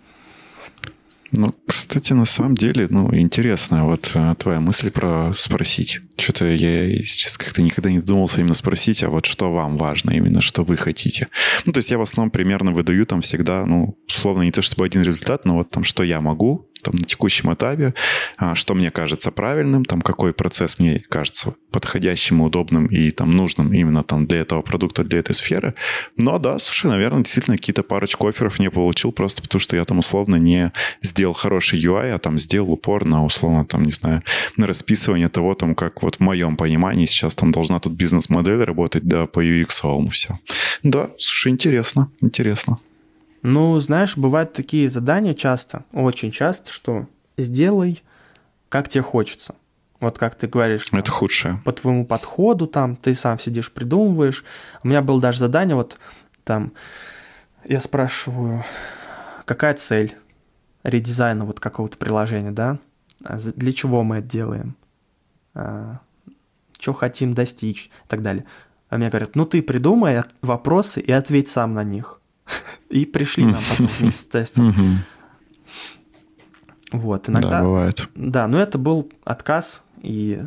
Ну, 1.35 1.51
кстати, 1.65 2.13
на 2.13 2.25
самом 2.25 2.53
деле, 2.53 2.87
ну, 2.91 3.09
интересная 3.15 3.83
вот 3.83 4.11
э, 4.13 4.35
твоя 4.37 4.59
мысль 4.59 4.91
про 4.91 5.33
спросить. 5.35 5.99
Что-то 6.15 6.45
я 6.45 6.95
сейчас 7.03 7.39
как-то 7.39 7.63
никогда 7.63 7.89
не 7.89 8.01
думался 8.01 8.39
именно 8.39 8.53
спросить, 8.53 9.03
а 9.03 9.09
вот 9.09 9.25
что 9.25 9.51
вам 9.51 9.77
важно 9.77 10.11
именно, 10.11 10.41
что 10.41 10.63
вы 10.63 10.77
хотите. 10.77 11.29
Ну, 11.65 11.73
то 11.73 11.79
есть 11.79 11.89
я 11.89 11.97
в 11.97 12.03
основном 12.03 12.29
примерно 12.29 12.71
выдаю 12.71 13.07
там 13.07 13.21
всегда, 13.21 13.65
ну, 13.65 13.97
условно, 14.07 14.43
не 14.43 14.51
то 14.51 14.61
чтобы 14.61 14.85
один 14.85 15.01
результат, 15.01 15.43
но 15.43 15.55
вот 15.55 15.71
там, 15.71 15.83
что 15.83 16.03
я 16.03 16.21
могу, 16.21 16.69
там, 16.83 16.95
на 16.95 17.05
текущем 17.05 17.53
этапе, 17.53 17.93
а, 18.37 18.55
что 18.55 18.75
мне 18.75 18.91
кажется 18.91 19.31
правильным, 19.31 19.85
там, 19.85 20.01
какой 20.01 20.33
процесс 20.33 20.79
мне 20.79 21.03
кажется 21.09 21.55
подходящим, 21.71 22.41
удобным 22.41 22.85
и 22.85 23.09
там 23.11 23.31
нужным 23.31 23.73
именно 23.73 24.03
там 24.03 24.27
для 24.27 24.39
этого 24.41 24.61
продукта, 24.61 25.03
для 25.03 25.19
этой 25.19 25.33
сферы. 25.33 25.73
Но 26.17 26.37
да, 26.37 26.59
слушай, 26.59 26.87
наверное, 26.87 27.23
действительно 27.23 27.57
какие-то 27.57 27.83
парочку 27.83 28.27
офферов 28.27 28.59
не 28.59 28.69
получил 28.69 29.11
просто 29.11 29.41
потому, 29.41 29.59
что 29.59 29.75
я 29.75 29.83
там 29.85 29.99
условно 29.99 30.35
не 30.35 30.71
сделал 31.01 31.33
хороший 31.33 31.79
UI, 31.79 32.11
а 32.11 32.19
там 32.19 32.37
сделал 32.39 32.71
упор 32.71 33.05
на 33.05 33.25
условно 33.25 33.65
там, 33.65 33.83
не 33.83 33.91
знаю, 33.91 34.21
на 34.57 34.67
расписывание 34.67 35.29
того, 35.29 35.55
там, 35.55 35.75
как 35.75 36.03
вот 36.03 36.15
в 36.15 36.19
моем 36.19 36.57
понимании 36.57 37.05
сейчас 37.05 37.35
там 37.35 37.51
должна 37.51 37.79
тут 37.79 37.93
бизнес-модель 37.93 38.63
работать, 38.63 39.03
да, 39.03 39.25
по 39.25 39.43
UX, 39.43 39.79
ну 39.83 40.09
все. 40.09 40.39
Да, 40.83 41.09
слушай, 41.17 41.51
интересно, 41.51 42.11
интересно. 42.21 42.79
Ну, 43.43 43.77
знаешь, 43.79 44.17
бывают 44.17 44.53
такие 44.53 44.89
задания 44.89 45.33
часто, 45.33 45.83
очень 45.91 46.31
часто, 46.31 46.71
что 46.71 47.07
сделай, 47.37 48.01
как 48.69 48.89
тебе 48.89 49.03
хочется. 49.03 49.55
Вот 49.99 50.17
как 50.17 50.35
ты 50.35 50.47
говоришь. 50.47 50.87
Это 50.91 51.11
худшее. 51.11 51.61
По 51.63 51.71
твоему 51.71 52.05
подходу 52.05 52.67
там, 52.67 52.95
ты 52.95 53.13
сам 53.15 53.39
сидишь, 53.39 53.71
придумываешь. 53.71 54.43
У 54.83 54.87
меня 54.87 55.01
было 55.01 55.21
даже 55.21 55.39
задание, 55.39 55.75
вот 55.75 55.97
там, 56.43 56.73
я 57.65 57.79
спрашиваю, 57.79 58.63
какая 59.45 59.75
цель 59.75 60.15
редизайна 60.83 61.45
вот 61.45 61.59
какого-то 61.59 61.97
приложения, 61.97 62.51
да? 62.51 62.79
Для 63.19 63.71
чего 63.71 64.03
мы 64.03 64.17
это 64.17 64.27
делаем? 64.27 64.75
А, 65.53 65.99
что 66.79 66.93
хотим 66.93 67.33
достичь 67.33 67.85
и 68.05 68.07
так 68.07 68.21
далее. 68.21 68.45
А 68.89 68.97
мне 68.97 69.09
говорят, 69.09 69.35
ну 69.35 69.45
ты 69.45 69.61
придумай 69.61 70.23
вопросы 70.41 70.99
и 70.99 71.11
ответь 71.11 71.49
сам 71.49 71.73
на 71.73 71.83
них. 71.83 72.19
И 72.89 73.05
пришли 73.05 73.45
нам 73.45 73.61
потом 73.69 73.87
вместе 73.99 74.25
тестить. 74.29 74.57
Вот. 74.57 74.75
Вот, 76.91 77.29
иногда... 77.29 77.49
Да, 77.49 77.61
бывает. 77.63 78.09
Да, 78.13 78.47
но 78.47 78.59
это 78.61 78.77
был 78.77 79.11
отказ, 79.23 79.81
и 80.03 80.41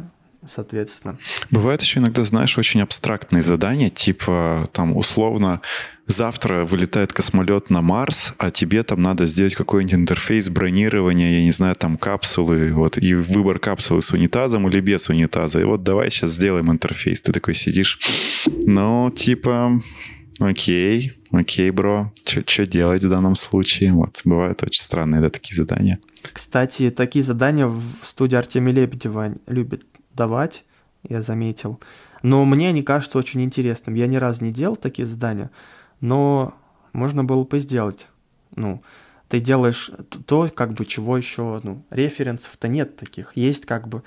соответственно. 0.48 1.18
Бывает 1.50 1.82
еще 1.82 1.98
иногда, 1.98 2.24
знаешь, 2.24 2.56
очень 2.56 2.80
абстрактные 2.80 3.42
задания, 3.42 3.90
типа 3.90 4.70
там 4.72 4.96
условно 4.96 5.60
завтра 6.06 6.64
вылетает 6.64 7.12
космолет 7.12 7.68
на 7.68 7.82
Марс, 7.82 8.34
а 8.38 8.52
тебе 8.52 8.84
там 8.84 9.02
надо 9.02 9.26
сделать 9.26 9.56
какой-нибудь 9.56 9.94
интерфейс 9.94 10.48
бронирования, 10.48 11.38
я 11.38 11.42
не 11.42 11.50
знаю, 11.50 11.74
там 11.74 11.96
капсулы, 11.96 12.72
вот, 12.72 12.96
и 12.96 13.14
выбор 13.14 13.58
капсулы 13.58 14.02
с 14.02 14.12
унитазом 14.12 14.68
или 14.68 14.80
без 14.80 15.08
унитаза. 15.08 15.60
И 15.60 15.64
вот 15.64 15.82
давай 15.82 16.10
сейчас 16.10 16.32
сделаем 16.32 16.70
интерфейс. 16.70 17.20
Ты 17.20 17.32
такой 17.32 17.54
сидишь, 17.54 17.98
ну, 18.46 19.10
типа, 19.10 19.82
окей, 20.38 21.14
окей, 21.30 21.70
бро, 21.70 22.12
что 22.24 22.66
делать 22.66 23.04
в 23.04 23.08
данном 23.08 23.34
случае? 23.34 23.92
Вот, 23.92 24.20
бывают 24.24 24.62
очень 24.62 24.82
странные, 24.82 25.20
да, 25.20 25.30
такие 25.30 25.54
задания. 25.54 25.98
Кстати, 26.32 26.90
такие 26.90 27.24
задания 27.24 27.66
в 27.66 27.82
студии 28.02 28.36
Артемия 28.36 28.74
Лебедева 28.74 29.34
любят 29.46 29.82
давать, 30.14 30.64
я 31.08 31.22
заметил. 31.22 31.80
Но 32.22 32.44
мне 32.44 32.68
они 32.70 32.82
кажутся 32.82 33.18
очень 33.18 33.42
интересным. 33.42 33.94
Я 33.94 34.06
ни 34.06 34.16
разу 34.16 34.42
не 34.44 34.52
делал 34.52 34.76
такие 34.76 35.06
задания, 35.06 35.50
но 36.00 36.54
можно 36.92 37.24
было 37.24 37.44
бы 37.44 37.60
сделать. 37.60 38.08
Ну, 38.54 38.82
ты 39.28 39.40
делаешь 39.40 39.90
то, 40.26 40.48
как 40.54 40.72
бы, 40.72 40.86
чего 40.86 41.16
еще, 41.16 41.60
ну, 41.62 41.84
референсов-то 41.90 42.68
нет 42.68 42.96
таких. 42.96 43.36
Есть 43.36 43.66
как 43.66 43.88
бы 43.88 44.02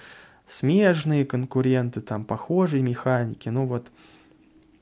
смежные 0.47 1.25
конкуренты, 1.25 2.01
там, 2.01 2.25
похожие 2.25 2.81
механики, 2.81 3.49
ну 3.49 3.65
вот, 3.65 3.87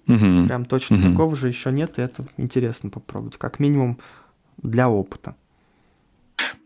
угу. 0.07 0.47
прям 0.47 0.65
точно 0.65 0.97
угу. 0.97 1.09
такого 1.09 1.35
же 1.35 1.47
еще 1.47 1.71
нет, 1.71 1.99
и 1.99 2.01
это 2.01 2.25
интересно 2.37 2.89
попробовать, 2.89 3.37
как 3.37 3.59
минимум 3.59 3.99
для 4.61 4.89
опыта. 4.89 5.35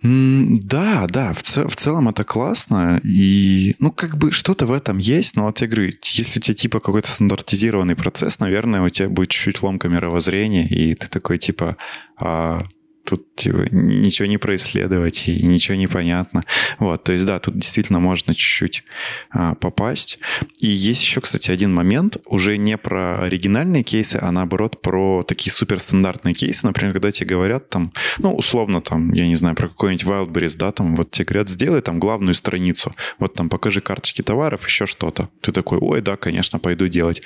Да, 0.04 1.06
да, 1.08 1.32
в, 1.34 1.44
цел, 1.44 1.68
в 1.68 1.76
целом 1.76 2.10
это 2.10 2.24
классно, 2.24 3.00
и, 3.04 3.76
ну, 3.80 3.92
как 3.92 4.18
бы 4.18 4.32
что-то 4.32 4.66
в 4.66 4.72
этом 4.72 4.98
есть, 4.98 5.36
но 5.36 5.46
вот 5.46 5.62
я 5.62 5.68
говорю, 5.68 5.94
если 6.04 6.40
у 6.40 6.42
тебя 6.42 6.56
типа 6.56 6.80
какой-то 6.80 7.10
стандартизированный 7.10 7.96
процесс, 7.96 8.40
наверное, 8.40 8.82
у 8.82 8.90
тебя 8.90 9.10
будет 9.10 9.30
чуть-чуть 9.30 9.62
ломка 9.62 9.90
мировоззрения, 9.90 10.68
и 10.68 10.96
ты 10.96 11.08
такой 11.08 11.38
типа, 11.38 11.78
а, 12.18 12.64
тут 13.06 13.31
типа, 13.42 13.68
ничего 13.72 14.28
не 14.28 14.38
происследовать 14.38 15.28
и 15.28 15.44
ничего 15.44 15.76
не 15.76 15.88
понятно. 15.88 16.44
Вот, 16.80 17.04
то 17.04 17.14
есть, 17.14 17.26
да, 17.26 17.40
тут 17.40 17.58
действительно 17.58 18.00
можно 18.00 18.36
чуть-чуть 18.36 18.84
а, 19.32 19.56
попасть. 19.56 20.20
И 20.60 20.68
есть 20.68 21.02
еще, 21.02 21.22
кстати, 21.22 21.52
один 21.52 21.74
момент, 21.74 22.18
уже 22.26 22.58
не 22.58 22.78
про 22.78 23.20
оригинальные 23.20 23.84
кейсы, 23.84 24.20
а 24.22 24.32
наоборот 24.32 24.82
про 24.82 25.24
такие 25.24 25.52
суперстандартные 25.52 26.36
кейсы. 26.36 26.66
Например, 26.66 26.94
когда 26.94 27.12
тебе 27.12 27.28
говорят 27.28 27.70
там, 27.70 27.94
ну, 28.20 28.34
условно 28.36 28.82
там, 28.82 29.12
я 29.14 29.28
не 29.28 29.36
знаю, 29.36 29.56
про 29.56 29.68
какой-нибудь 29.68 30.06
Wildberries, 30.06 30.58
да, 30.58 30.72
там 30.72 30.96
вот 30.96 31.12
тебе 31.12 31.26
говорят, 31.26 31.50
сделай 31.50 31.82
там 31.82 32.00
главную 32.00 32.36
страницу, 32.36 32.96
вот 33.20 33.34
там 33.34 33.50
покажи 33.50 33.82
карточки 33.82 34.22
товаров, 34.22 34.68
еще 34.68 34.86
что-то. 34.86 35.30
Ты 35.42 35.52
такой, 35.52 35.80
ой, 35.80 36.02
да, 36.02 36.16
конечно, 36.16 36.60
пойду 36.60 36.88
делать. 36.88 37.22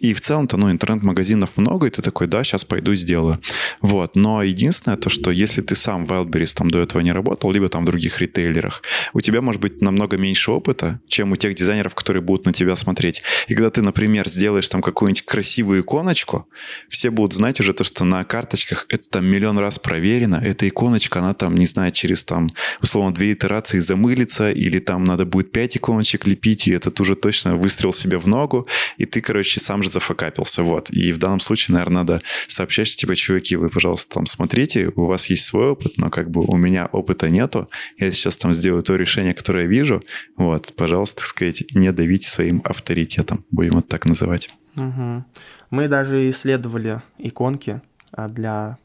И 0.00 0.14
в 0.14 0.20
целом-то, 0.20 0.56
ну, 0.56 0.70
интернет-магазинов 0.70 1.50
много, 1.56 1.86
и 1.86 1.90
ты 1.90 2.02
такой, 2.02 2.26
да, 2.26 2.42
сейчас 2.42 2.64
пойду 2.64 2.94
сделаю. 2.94 3.40
Вот, 3.80 4.16
но 4.16 4.42
единственное 4.42 4.96
то, 4.96 5.10
что 5.10 5.30
если 5.60 5.66
ты 5.66 5.74
сам 5.74 6.06
в 6.06 6.10
Wildberries 6.10 6.54
там 6.54 6.70
до 6.70 6.78
этого 6.80 7.02
не 7.02 7.12
работал, 7.12 7.52
либо 7.52 7.68
там 7.68 7.82
в 7.82 7.86
других 7.86 8.18
ритейлерах, 8.20 8.82
у 9.12 9.20
тебя 9.20 9.42
может 9.42 9.60
быть 9.60 9.82
намного 9.82 10.16
меньше 10.16 10.50
опыта, 10.50 11.00
чем 11.06 11.32
у 11.32 11.36
тех 11.36 11.54
дизайнеров, 11.54 11.94
которые 11.94 12.22
будут 12.22 12.46
на 12.46 12.52
тебя 12.52 12.76
смотреть. 12.76 13.22
И 13.48 13.54
когда 13.54 13.70
ты, 13.70 13.82
например, 13.82 14.28
сделаешь 14.28 14.68
там 14.68 14.80
какую-нибудь 14.80 15.24
красивую 15.24 15.82
иконочку, 15.82 16.46
все 16.88 17.10
будут 17.10 17.34
знать 17.34 17.60
уже 17.60 17.72
то, 17.72 17.84
что 17.84 18.04
на 18.04 18.24
карточках 18.24 18.86
это 18.88 19.08
там 19.08 19.26
миллион 19.26 19.58
раз 19.58 19.78
проверено, 19.78 20.40
эта 20.42 20.66
иконочка, 20.68 21.18
она 21.18 21.34
там, 21.34 21.56
не 21.56 21.66
знаю, 21.66 21.92
через 21.92 22.24
там, 22.24 22.50
условно, 22.80 23.12
две 23.12 23.32
итерации 23.32 23.80
замылится, 23.80 24.50
или 24.50 24.78
там 24.78 25.04
надо 25.04 25.26
будет 25.26 25.52
пять 25.52 25.76
иконочек 25.76 26.26
лепить, 26.26 26.68
и 26.68 26.72
этот 26.72 27.00
уже 27.00 27.14
точно 27.14 27.56
выстрел 27.56 27.92
себе 27.92 28.18
в 28.18 28.26
ногу, 28.26 28.66
и 28.98 29.04
ты, 29.04 29.20
короче, 29.20 29.60
сам 29.60 29.82
же 29.82 29.90
зафакапился, 29.90 30.62
вот. 30.62 30.90
И 30.90 31.12
в 31.12 31.18
данном 31.18 31.40
случае, 31.40 31.74
наверное, 31.74 32.00
надо 32.00 32.22
сообщать, 32.48 32.88
что, 32.88 32.98
типа, 33.00 33.16
чуваки, 33.16 33.56
вы, 33.56 33.68
пожалуйста, 33.68 34.14
там 34.14 34.26
смотрите, 34.26 34.90
у 34.96 35.06
вас 35.10 35.26
есть 35.26 35.39
свой 35.44 35.70
опыт, 35.70 35.98
но 35.98 36.10
как 36.10 36.30
бы 36.30 36.42
у 36.42 36.56
меня 36.56 36.86
опыта 36.86 37.28
нету. 37.28 37.68
Я 37.98 38.10
сейчас 38.12 38.36
там 38.36 38.54
сделаю 38.54 38.82
то 38.82 38.96
решение, 38.96 39.34
которое 39.34 39.64
я 39.64 39.70
вижу. 39.70 40.02
Вот, 40.36 40.72
пожалуйста, 40.76 41.20
так 41.20 41.26
сказать, 41.26 41.64
не 41.74 41.92
давите 41.92 42.28
своим 42.28 42.60
авторитетом, 42.64 43.44
будем 43.50 43.78
это 43.78 43.88
так 43.88 44.06
называть. 44.06 44.50
Угу. 44.76 45.24
Мы 45.70 45.88
даже 45.88 46.28
исследовали 46.30 47.02
иконки 47.18 47.80
а, 48.12 48.28
для 48.28 48.78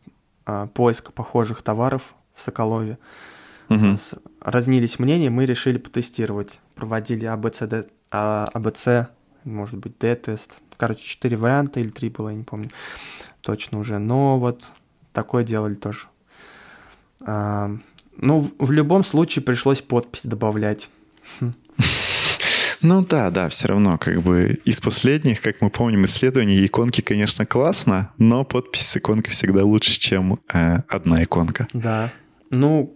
а, 0.45 0.68
поиска 0.68 1.12
похожих 1.12 1.62
товаров 1.62 2.16
в 2.36 2.41
Соколове. 2.41 2.97
Угу. 3.70 3.99
Разнились 4.41 4.99
мнения, 4.99 5.30
мы 5.30 5.45
решили 5.45 5.78
потестировать. 5.78 6.60
Проводили 6.76 7.26
АБЦ, 7.26 7.64
АБЦ 8.12 8.88
может 9.45 9.78
быть, 9.80 9.97
D-тест. 9.99 10.58
Короче, 10.78 11.03
четыре 11.03 11.38
варианта 11.38 11.80
или 11.80 11.89
три 11.89 12.10
было, 12.10 12.30
я 12.30 12.36
не 12.36 12.43
помню 12.43 12.70
точно 13.41 13.80
уже. 13.80 13.99
Но 13.99 14.39
вот 14.39 14.72
такое 15.14 15.43
делали 15.43 15.76
тоже. 15.76 16.08
А, 17.26 17.71
ну, 18.17 18.51
в 18.59 18.71
любом 18.71 19.03
случае 19.03 19.43
пришлось 19.43 19.82
подпись 19.82 20.21
добавлять. 20.23 20.89
Ну 22.82 23.03
да, 23.03 23.32
да, 23.32 23.49
все 23.49 23.69
равно, 23.69 23.97
как 23.97 24.21
бы 24.21 24.59
из 24.63 24.80
последних, 24.80 25.41
как 25.41 25.59
мы 25.59 25.71
помним, 25.71 26.05
исследований, 26.05 26.63
иконки, 26.63 27.01
конечно, 27.01 27.43
классно, 27.43 28.11
но 28.19 28.43
подпись 28.45 28.82
с 28.82 28.97
иконкой 28.97 29.32
всегда 29.32 29.63
лучше, 29.63 29.99
чем 29.99 30.39
э, 30.53 30.82
одна 30.88 31.23
иконка. 31.23 31.67
Да. 31.73 32.13
Ну, 32.51 32.95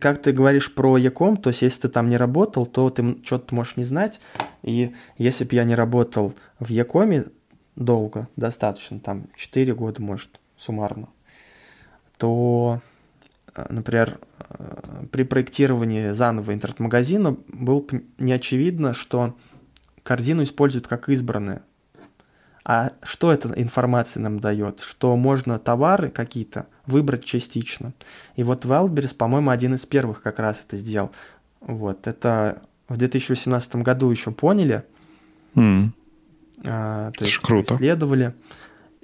как 0.00 0.22
ты 0.22 0.30
говоришь 0.30 0.72
про 0.72 0.96
Яком, 0.98 1.36
то 1.36 1.50
есть 1.50 1.62
если 1.62 1.82
ты 1.82 1.88
там 1.88 2.08
не 2.10 2.16
работал, 2.16 2.64
то 2.64 2.90
ты 2.90 3.16
что-то 3.24 3.54
можешь 3.56 3.76
не 3.76 3.84
знать. 3.84 4.20
И 4.62 4.92
если 5.18 5.44
бы 5.44 5.56
я 5.56 5.64
не 5.64 5.74
работал 5.74 6.34
в 6.60 6.68
Якоме 6.68 7.24
долго, 7.74 8.28
достаточно, 8.36 9.00
там 9.00 9.26
4 9.36 9.74
года, 9.74 10.00
может, 10.00 10.40
суммарно, 10.56 11.08
то 12.18 12.80
например, 13.68 14.18
э, 14.38 15.04
при 15.10 15.22
проектировании 15.24 16.12
заново 16.12 16.54
интернет-магазина 16.54 17.36
было 17.48 17.84
не 18.18 18.32
очевидно, 18.32 18.94
что 18.94 19.36
корзину 20.02 20.42
используют 20.42 20.86
как 20.86 21.08
избранное. 21.08 21.62
А 22.66 22.92
что 23.02 23.30
эта 23.30 23.52
информация 23.60 24.22
нам 24.22 24.40
дает? 24.40 24.80
Что 24.80 25.16
можно 25.16 25.58
товары 25.58 26.08
какие-то 26.08 26.66
выбрать 26.86 27.24
частично. 27.24 27.92
И 28.36 28.42
вот 28.42 28.64
Wildberries, 28.64 29.14
по-моему, 29.14 29.50
один 29.50 29.74
из 29.74 29.84
первых 29.84 30.22
как 30.22 30.38
раз 30.38 30.62
это 30.66 30.76
сделал. 30.78 31.10
Вот, 31.60 32.06
это 32.06 32.62
в 32.88 32.96
2018 32.96 33.76
году 33.76 34.10
еще 34.10 34.30
поняли. 34.30 34.84
Mm. 35.54 35.88
А, 36.64 37.10
то 37.10 37.24
есть 37.24 37.38
круто. 37.38 37.74
исследовали. 37.74 38.34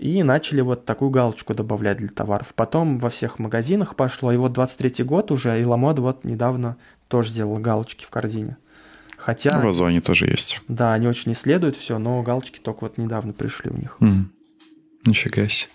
И 0.01 0.23
начали 0.23 0.63
вот 0.63 0.87
такую 0.87 1.11
галочку 1.11 1.53
добавлять 1.53 1.99
для 1.99 2.09
товаров. 2.09 2.55
Потом 2.55 2.99
во 2.99 3.11
всех 3.11 3.39
магазинах 3.39 3.97
пошло. 3.97 4.33
И 4.33 4.37
вот 4.39 4.55
23 4.55 5.05
год 5.05 5.31
уже, 5.31 5.61
и 5.61 5.65
Ламод 5.65 5.99
вот 5.99 6.25
недавно 6.25 6.79
тоже 7.09 7.29
сделал 7.29 7.59
галочки 7.59 8.07
в 8.07 8.09
корзине. 8.09 8.57
Хотя... 9.19 9.61
В 9.61 9.67
Озоне 9.67 10.01
тоже 10.01 10.25
есть. 10.25 10.63
Да, 10.69 10.95
они 10.95 11.07
очень 11.07 11.33
исследуют 11.33 11.77
все, 11.77 11.99
но 11.99 12.23
галочки 12.23 12.61
только 12.61 12.85
вот 12.85 12.97
недавно 12.97 13.35
пришли 13.35 13.71
у 13.71 13.77
них. 13.77 13.99
Mm. 14.01 14.25
Нифига 15.05 15.47
себе. 15.49 15.71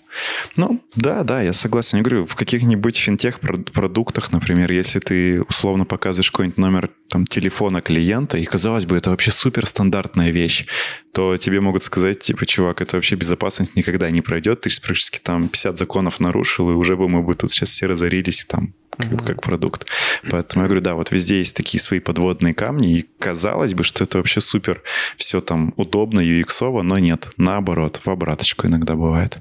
Ну, 0.56 0.82
да, 0.96 1.24
да, 1.24 1.42
я 1.42 1.54
согласен. 1.54 1.98
Я 1.98 2.04
говорю, 2.04 2.26
в 2.26 2.36
каких-нибудь 2.36 2.98
финтех-продуктах, 2.98 4.32
например, 4.32 4.72
если 4.72 5.00
ты 5.00 5.42
условно 5.42 5.86
показываешь 5.86 6.32
какой-нибудь 6.32 6.58
номер 6.58 6.90
там, 7.10 7.26
телефона 7.26 7.82
клиента, 7.82 8.38
и, 8.38 8.46
казалось 8.46 8.86
бы, 8.86 8.98
это 8.98 9.10
вообще 9.10 9.32
суперстандартная 9.32 10.32
вещь, 10.32 10.66
то 11.14 11.38
тебе 11.38 11.62
могут 11.62 11.84
сказать, 11.84 12.22
типа, 12.22 12.46
чувак, 12.46 12.82
это 12.82 12.98
вообще 12.98 13.16
безопасность 13.16 13.76
никогда 13.76 14.10
не 14.10 14.22
пройдет, 14.22 14.62
ты 14.62 14.70
же 14.70 14.82
практически 14.82 15.20
там 15.20 15.48
50 15.48 15.78
законов 15.78 16.20
нарушил, 16.20 16.70
и 16.72 16.74
уже 16.74 16.96
бы 16.96 17.08
мы 17.08 17.22
бы 17.22 17.36
тут 17.36 17.52
сейчас 17.52 17.70
все 17.70 17.86
разорились 17.86 18.46
там 18.46 18.74
как, 18.98 19.08
mm-hmm. 19.08 19.26
как 19.26 19.42
продукт. 19.42 19.88
Поэтому 20.30 20.64
я 20.64 20.68
говорю, 20.68 20.82
да, 20.82 20.96
вот 20.96 21.12
везде 21.12 21.40
есть 21.40 21.56
такие 21.56 21.82
свои 21.82 22.00
подводные 22.00 22.54
камни, 22.54 23.00
и 23.00 23.06
казалось 23.20 23.74
бы, 23.74 23.84
что 23.84 24.04
это 24.04 24.18
вообще 24.18 24.42
супер, 24.42 24.82
все 25.18 25.42
там 25.42 25.74
удобно, 25.78 26.20
UX, 26.22 26.82
но 26.82 26.98
нет, 26.98 27.30
наоборот, 27.38 28.02
в 28.04 28.10
обраточку 28.10 28.68
иногда 28.68 28.96
бывает. 28.96 29.38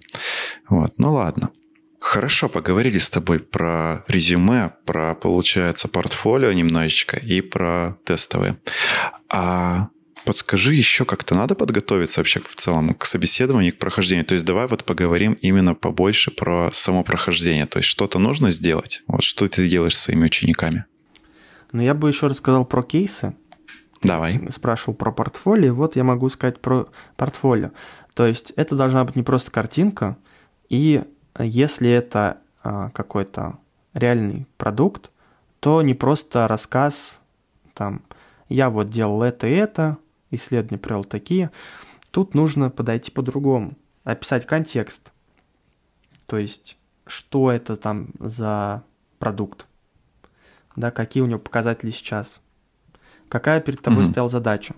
Вот, 0.69 0.95
ну 0.99 1.13
ладно. 1.13 1.51
Хорошо, 2.01 2.49
поговорили 2.49 2.99
с 2.99 3.09
тобой 3.09 3.39
про 3.39 4.05
резюме, 4.09 4.73
про, 4.85 5.15
получается, 5.15 5.89
портфолио 5.89 6.53
немножечко 6.53 7.17
и 7.17 7.41
про 7.41 7.97
тестовые. 8.05 8.57
А 9.29 9.89
Подскажи 10.25 10.73
еще, 10.73 11.05
как-то 11.05 11.35
надо 11.35 11.55
подготовиться 11.55 12.21
вообще 12.21 12.41
в 12.41 12.55
целом 12.55 12.95
к 12.95 13.05
собеседованию, 13.05 13.75
к 13.75 13.79
прохождению. 13.79 14.25
То 14.25 14.33
есть 14.33 14.47
давай 14.47 14.67
вот 14.67 14.85
поговорим 14.85 15.35
именно 15.43 15.75
побольше 15.75 16.31
про 16.31 16.71
само 16.73 17.05
прохождение. 17.05 17.67
То 17.67 17.79
есть 17.79 17.89
что-то 17.91 18.19
нужно 18.19 18.51
сделать? 18.51 19.03
Вот 19.07 19.23
что 19.23 19.47
ты 19.49 19.69
делаешь 19.69 19.97
с 19.97 20.01
своими 20.01 20.25
учениками? 20.25 20.87
Ну, 21.73 21.83
я 21.83 21.93
бы 21.93 22.09
еще 22.09 22.29
рассказал 22.29 22.65
про 22.65 22.83
кейсы. 22.83 23.35
Давай. 24.03 24.41
Спрашивал 24.51 24.95
про 24.95 25.13
портфолио. 25.13 25.75
Вот 25.75 25.95
я 25.97 26.05
могу 26.05 26.31
сказать 26.31 26.59
про 26.59 26.89
портфолио. 27.17 27.73
То 28.15 28.27
есть 28.27 28.53
это 28.57 28.77
должна 28.77 29.05
быть 29.05 29.17
не 29.17 29.23
просто 29.23 29.51
картинка, 29.51 30.17
и 30.75 31.05
если 31.39 31.89
это 31.89 32.39
а, 32.65 32.91
какой-то 32.91 33.59
реальный 33.93 34.49
продукт, 34.57 35.13
то 35.61 35.83
не 35.83 35.95
просто 35.95 36.49
рассказ, 36.49 37.21
там, 37.75 38.03
я 38.49 38.71
вот 38.71 38.91
делал 38.91 39.23
это 39.23 39.47
и 39.47 39.53
это, 39.53 39.99
исследования 40.33 40.79
провел 40.79 41.05
такие. 41.05 41.53
Тут 42.11 42.35
нужно 42.35 42.71
подойти 42.71 43.13
по-другому, 43.13 43.75
описать 44.03 44.47
контекст. 44.47 45.13
То 46.27 46.39
есть, 46.39 46.77
что 47.07 47.53
это 47.53 47.77
там 47.77 48.09
за 48.19 48.83
продукт, 49.21 49.69
да, 50.75 50.91
какие 50.91 51.23
у 51.23 51.27
него 51.27 51.39
показатели 51.39 51.93
сейчас, 51.93 52.41
какая 53.29 53.61
перед 53.61 53.81
тобой 53.81 54.07
mm-hmm. 54.07 54.11
стояла 54.11 54.29
задача, 54.29 54.75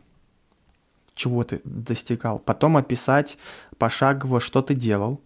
чего 1.15 1.43
ты 1.43 1.63
достигал. 1.65 2.39
Потом 2.39 2.77
описать 2.77 3.39
пошагово, 3.79 4.41
что 4.41 4.61
ты 4.61 4.75
делал. 4.75 5.23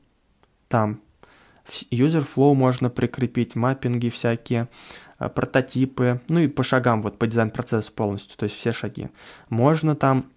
Там 0.70 1.00
user 1.90 2.24
flow 2.24 2.54
можно 2.54 2.90
прикрепить, 2.90 3.56
маппинги 3.56 4.08
всякие, 4.08 4.68
э, 5.18 5.28
прототипы, 5.28 6.20
ну 6.28 6.38
и 6.38 6.46
по 6.46 6.62
шагам, 6.62 7.02
вот 7.02 7.18
по 7.18 7.26
дизайн-процессу 7.26 7.92
полностью, 7.92 8.38
то 8.38 8.44
есть 8.44 8.56
все 8.56 8.70
шаги. 8.70 9.08
Можно 9.48 9.96
там 9.96 10.30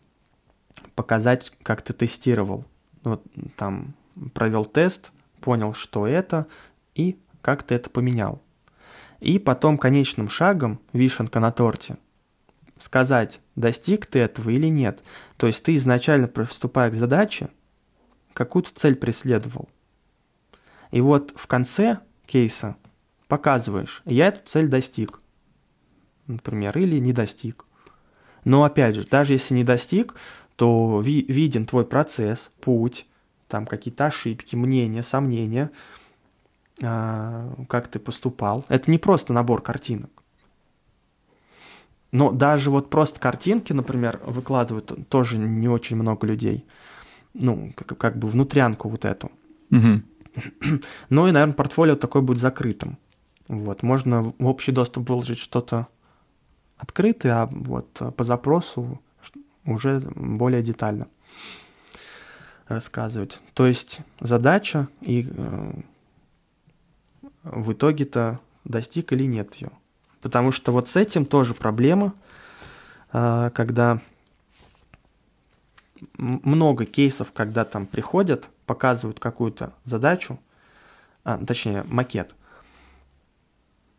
показать, 0.95 1.53
как 1.61 1.83
ты 1.83 1.93
тестировал. 1.93 2.65
Вот 3.03 3.23
там 3.57 3.93
провел 4.33 4.65
тест, 4.65 5.11
понял, 5.39 5.75
что 5.75 6.07
это, 6.07 6.47
и 6.95 7.19
как 7.43 7.61
ты 7.61 7.75
это 7.75 7.91
поменял. 7.91 8.41
И 9.19 9.37
потом 9.37 9.77
конечным 9.77 10.29
шагом, 10.29 10.79
вишенка 10.93 11.39
на 11.39 11.51
торте, 11.51 11.97
сказать, 12.79 13.39
достиг 13.55 14.07
ты 14.07 14.17
этого 14.17 14.49
или 14.49 14.67
нет. 14.67 15.03
То 15.37 15.45
есть 15.45 15.63
ты 15.63 15.75
изначально 15.75 16.27
приступая 16.27 16.89
к 16.89 16.95
задаче, 16.95 17.49
какую-то 18.33 18.71
цель 18.73 18.95
преследовал. 18.95 19.69
И 20.93 21.01
вот 21.01 21.33
в 21.35 21.47
конце 21.47 22.01
кейса 22.27 22.75
показываешь, 23.27 24.03
я 24.05 24.27
эту 24.27 24.47
цель 24.47 24.67
достиг, 24.67 25.21
например, 26.27 26.77
или 26.77 26.99
не 26.99 27.13
достиг. 27.13 27.65
Но 28.45 28.63
опять 28.63 28.93
же, 28.93 29.03
даже 29.03 29.33
если 29.33 29.55
не 29.55 29.63
достиг, 29.63 30.13
то 30.55 31.01
ви- 31.01 31.25
виден 31.27 31.65
твой 31.65 31.83
процесс, 31.83 32.51
путь, 32.61 33.07
там 33.47 33.65
какие-то 33.65 34.05
ошибки, 34.05 34.55
мнения, 34.55 35.01
сомнения, 35.01 35.71
а, 36.83 37.55
как 37.67 37.87
ты 37.87 37.97
поступал. 37.97 38.63
Это 38.69 38.91
не 38.91 38.99
просто 38.99 39.33
набор 39.33 39.63
картинок. 39.63 40.11
Но 42.11 42.31
даже 42.31 42.69
вот 42.69 42.91
просто 42.91 43.19
картинки, 43.19 43.73
например, 43.73 44.19
выкладывают 44.23 45.09
тоже 45.09 45.39
не 45.39 45.67
очень 45.67 45.95
много 45.95 46.27
людей. 46.27 46.65
Ну, 47.33 47.73
как, 47.75 47.97
как 47.97 48.19
бы 48.19 48.27
внутрянку 48.27 48.89
вот 48.89 49.05
эту. 49.05 49.31
Угу. 49.71 50.03
Ну 51.09 51.27
и, 51.27 51.31
наверное, 51.31 51.53
портфолио 51.53 51.95
такое 51.95 52.21
будет 52.21 52.39
закрытым. 52.39 52.97
Вот, 53.47 53.83
можно 53.83 54.23
в 54.23 54.45
общий 54.45 54.71
доступ 54.71 55.09
выложить 55.09 55.37
что-то 55.37 55.87
открытое, 56.77 57.43
а 57.43 57.45
вот 57.51 58.01
по 58.15 58.23
запросу 58.23 59.01
уже 59.65 59.99
более 60.15 60.61
детально 60.61 61.07
рассказывать. 62.67 63.41
То 63.53 63.67
есть 63.67 63.99
задача 64.19 64.87
и 65.01 65.27
э, 65.29 65.71
в 67.43 67.73
итоге-то 67.73 68.39
достиг 68.63 69.11
или 69.11 69.25
нет 69.25 69.55
ее. 69.55 69.71
Потому 70.21 70.51
что 70.51 70.71
вот 70.71 70.87
с 70.87 70.95
этим 70.95 71.25
тоже 71.25 71.53
проблема, 71.53 72.13
э, 73.11 73.51
когда 73.53 74.01
много 76.17 76.85
кейсов, 76.85 77.31
когда 77.31 77.65
там 77.65 77.85
приходят, 77.85 78.49
показывают 78.65 79.19
какую-то 79.19 79.73
задачу, 79.83 80.39
а, 81.23 81.37
точнее 81.37 81.83
макет, 81.83 82.35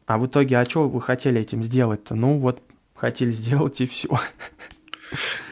а 0.06 0.18
в 0.18 0.26
итоге, 0.26 0.58
а 0.58 0.64
что 0.64 0.88
вы 0.88 1.00
хотели 1.00 1.40
этим 1.40 1.62
сделать-то? 1.62 2.14
Ну 2.14 2.38
вот 2.38 2.62
хотели 2.94 3.30
сделать 3.30 3.80
и 3.80 3.86
все. 3.86 4.08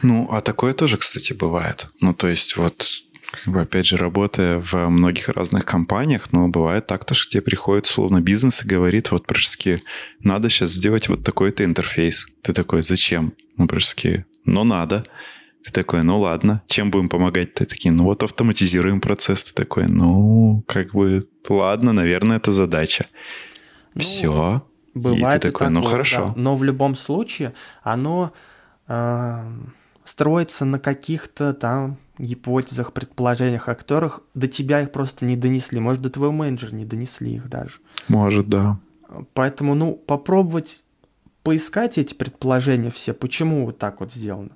Ну, 0.01 0.27
а 0.29 0.41
такое 0.41 0.73
тоже, 0.73 0.97
кстати, 0.97 1.31
бывает. 1.31 1.87
Ну, 2.01 2.13
то 2.13 2.27
есть 2.27 2.57
вот 2.57 2.85
как 3.31 3.53
бы, 3.53 3.61
опять 3.61 3.87
же, 3.87 3.97
работая 3.97 4.59
в 4.59 4.73
многих 4.89 5.29
разных 5.29 5.65
компаниях, 5.65 6.31
но 6.31 6.47
бывает 6.49 6.85
так, 6.85 7.03
то, 7.03 7.13
что 7.13 7.31
тебе 7.31 7.41
приходит 7.41 7.87
словно 7.87 8.21
бизнес 8.21 8.63
и 8.63 8.67
говорит, 8.67 9.09
вот 9.11 9.25
практически 9.25 9.81
надо 10.19 10.49
сейчас 10.49 10.71
сделать 10.71 11.09
вот 11.09 11.23
такой-то 11.23 11.63
интерфейс. 11.63 12.27
Ты 12.43 12.53
такой, 12.53 12.83
зачем? 12.83 13.33
Ну, 13.57 13.67
практически, 13.67 14.25
ну, 14.45 14.63
надо. 14.63 15.05
Ты 15.63 15.71
такой, 15.71 16.01
ну 16.03 16.19
ладно, 16.19 16.61
чем 16.67 16.91
будем 16.91 17.09
помогать? 17.09 17.53
Ты 17.53 17.65
такие, 17.65 17.91
ну 17.91 18.03
вот 18.03 18.23
автоматизируем 18.23 18.99
процесс. 18.99 19.45
Ты 19.45 19.53
такой, 19.53 19.87
ну, 19.87 20.63
как 20.67 20.91
бы, 20.91 21.27
ладно, 21.47 21.93
наверное, 21.93 22.37
это 22.37 22.51
задача. 22.51 23.05
Ну, 23.93 24.01
Все. 24.01 24.63
Бывает 24.93 25.35
и 25.35 25.39
ты 25.39 25.51
такой, 25.51 25.67
и 25.67 25.69
ну 25.69 25.83
хорошо. 25.83 26.27
Да. 26.27 26.33
Но 26.35 26.55
в 26.55 26.63
любом 26.63 26.95
случае 26.95 27.53
оно 27.81 28.33
э, 28.87 29.51
строится 30.05 30.65
на 30.65 30.79
каких-то 30.79 31.53
там 31.53 31.97
гипотезах, 32.17 32.93
предположениях, 32.93 33.69
о 33.69 33.75
которых 33.75 34.21
до 34.33 34.47
тебя 34.47 34.81
их 34.81 34.91
просто 34.91 35.25
не 35.25 35.35
донесли. 35.35 35.79
Может, 35.79 36.01
до 36.01 36.09
твоего 36.09 36.33
менеджера 36.33 36.75
не 36.75 36.85
донесли 36.85 37.33
их 37.33 37.49
даже. 37.49 37.79
Может, 38.07 38.49
да. 38.49 38.79
Поэтому, 39.33 39.75
ну, 39.75 39.93
попробовать 39.93 40.83
поискать 41.43 41.97
эти 41.97 42.13
предположения 42.13 42.89
все, 42.91 43.13
почему 43.13 43.65
вот 43.65 43.77
так 43.77 43.99
вот 43.99 44.13
сделано. 44.13 44.51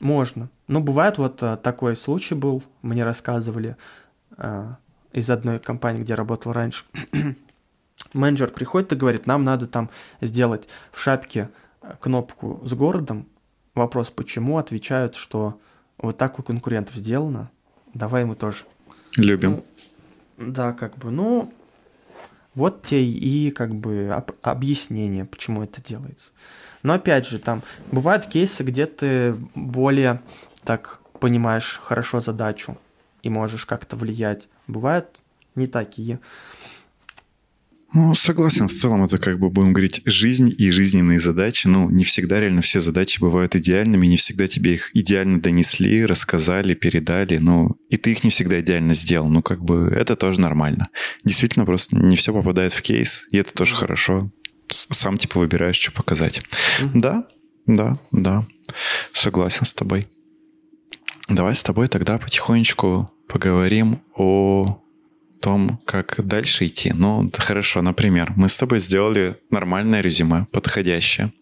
Можно. 0.00 0.48
Но 0.68 0.80
бывает 0.80 1.18
вот 1.18 1.42
а, 1.42 1.56
такой 1.56 1.96
случай 1.96 2.34
был, 2.34 2.62
мне 2.82 3.04
рассказывали 3.04 3.76
а, 4.36 4.76
из 5.12 5.28
одной 5.30 5.58
компании, 5.58 6.02
где 6.02 6.14
работал 6.14 6.52
раньше. 6.52 6.84
Менеджер 8.12 8.50
приходит 8.50 8.92
и 8.92 8.96
говорит, 8.96 9.26
нам 9.26 9.44
надо 9.44 9.66
там 9.66 9.90
сделать 10.20 10.68
в 10.92 11.00
шапке 11.00 11.50
кнопку 12.00 12.60
с 12.64 12.72
городом. 12.74 13.26
Вопрос, 13.74 14.10
почему? 14.10 14.58
Отвечают, 14.58 15.16
что 15.16 15.60
вот 15.98 16.16
так 16.16 16.38
у 16.38 16.42
конкурентов 16.42 16.94
сделано, 16.94 17.50
давай 17.94 18.24
мы 18.24 18.34
тоже. 18.34 18.58
Любим. 19.16 19.62
Ну, 20.36 20.52
да, 20.52 20.72
как 20.72 20.96
бы, 20.98 21.10
ну, 21.10 21.52
вот 22.54 22.82
те 22.84 23.02
и 23.02 23.50
как 23.50 23.74
бы 23.74 24.10
об, 24.12 24.32
объяснение, 24.42 25.24
почему 25.24 25.62
это 25.62 25.82
делается. 25.82 26.30
Но 26.82 26.94
опять 26.94 27.26
же, 27.26 27.38
там 27.38 27.62
бывают 27.90 28.26
кейсы, 28.26 28.62
где 28.62 28.86
ты 28.86 29.34
более 29.54 30.20
так 30.64 31.00
понимаешь 31.20 31.80
хорошо 31.82 32.20
задачу 32.20 32.78
и 33.22 33.30
можешь 33.30 33.64
как-то 33.64 33.96
влиять. 33.96 34.48
Бывают 34.66 35.08
не 35.54 35.66
такие. 35.66 36.20
Ну, 37.94 38.14
согласен, 38.14 38.68
в 38.68 38.72
целом 38.72 39.04
это 39.04 39.16
как 39.16 39.38
бы, 39.38 39.48
будем 39.48 39.72
говорить, 39.72 40.02
жизнь 40.04 40.54
и 40.56 40.70
жизненные 40.70 41.18
задачи. 41.18 41.66
Ну, 41.66 41.88
не 41.88 42.04
всегда 42.04 42.38
реально 42.38 42.60
все 42.60 42.82
задачи 42.82 43.18
бывают 43.18 43.56
идеальными, 43.56 44.06
не 44.06 44.18
всегда 44.18 44.46
тебе 44.46 44.74
их 44.74 44.94
идеально 44.94 45.40
донесли, 45.40 46.04
рассказали, 46.04 46.74
передали, 46.74 47.38
ну, 47.38 47.78
и 47.88 47.96
ты 47.96 48.12
их 48.12 48.24
не 48.24 48.30
всегда 48.30 48.60
идеально 48.60 48.92
сделал. 48.92 49.28
Ну, 49.30 49.40
как 49.40 49.64
бы 49.64 49.90
это 49.90 50.16
тоже 50.16 50.38
нормально. 50.38 50.88
Действительно, 51.24 51.64
просто 51.64 51.96
не 51.96 52.16
все 52.16 52.34
попадает 52.34 52.74
в 52.74 52.82
кейс, 52.82 53.26
и 53.30 53.38
это 53.38 53.54
тоже 53.54 53.74
хорошо. 53.74 54.30
Сам 54.70 55.18
типа 55.18 55.38
выбираешь, 55.40 55.76
что 55.76 55.92
показать. 55.92 56.38
Mm-hmm. 56.80 56.90
Да, 56.94 57.24
да, 57.66 57.98
да. 58.12 58.46
Согласен 59.12 59.64
с 59.64 59.74
тобой. 59.74 60.08
Давай 61.28 61.54
с 61.54 61.62
тобой 61.62 61.88
тогда 61.88 62.18
потихонечку 62.18 63.10
поговорим 63.28 64.00
о 64.14 64.80
том, 65.40 65.78
как 65.84 66.16
дальше 66.26 66.66
идти. 66.66 66.92
Ну, 66.94 67.30
хорошо, 67.36 67.82
например, 67.82 68.32
мы 68.36 68.48
с 68.48 68.56
тобой 68.56 68.80
сделали 68.80 69.36
нормальное 69.50 70.00
резюме, 70.00 70.46
подходящее. 70.52 71.32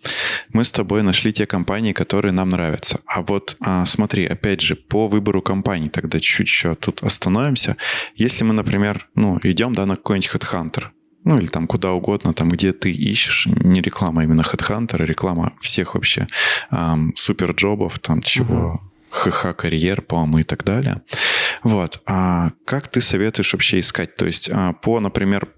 Мы 0.53 0.65
с 0.65 0.71
тобой 0.71 1.03
нашли 1.03 1.33
те 1.33 1.47
компании, 1.47 1.93
которые 1.93 2.33
нам 2.33 2.49
нравятся. 2.49 3.01
А 3.07 3.23
вот 3.23 3.57
а, 3.61 3.87
смотри, 3.87 4.27
опять 4.27 4.61
же, 4.61 4.77
по 4.77 5.09
выбору 5.09 5.41
компаний 5.43 5.89
тогда 5.89 6.21
чуть-чуть 6.21 6.81
тут 6.81 7.03
остановимся. 7.03 7.77
Если 8.15 8.45
мы, 8.45 8.53
например, 8.53 9.09
ну, 9.15 9.39
идем, 9.43 9.75
да, 9.75 9.87
на 9.87 9.97
какой-нибудь 9.97 10.31
HeadHunter, 10.31 10.85
ну 11.27 11.37
или 11.39 11.47
там 11.47 11.67
куда 11.67 11.93
угодно, 11.93 12.33
там 12.33 12.49
где 12.49 12.73
ты 12.73 12.91
ищешь, 12.93 13.47
не 13.47 13.83
реклама 13.83 14.23
именно 14.23 14.43
HeadHunter, 14.43 15.03
а 15.03 15.05
реклама 15.05 15.53
всех 15.61 15.95
вообще 15.95 16.29
эм, 16.71 17.13
суперджобов, 17.17 17.99
там 17.99 18.23
чего, 18.23 18.81
ХХ 19.11 19.57
карьер, 19.57 20.03
по-моему, 20.03 20.39
и 20.39 20.43
так 20.45 20.65
далее. 20.65 21.03
Вот. 21.65 22.01
А 22.07 22.53
как 22.65 22.87
ты 22.89 23.01
советуешь 23.01 23.53
вообще 23.53 23.81
искать? 23.81 24.15
То 24.15 24.27
есть 24.27 24.49
а, 24.53 24.75
по, 24.75 25.01
например, 25.01 25.49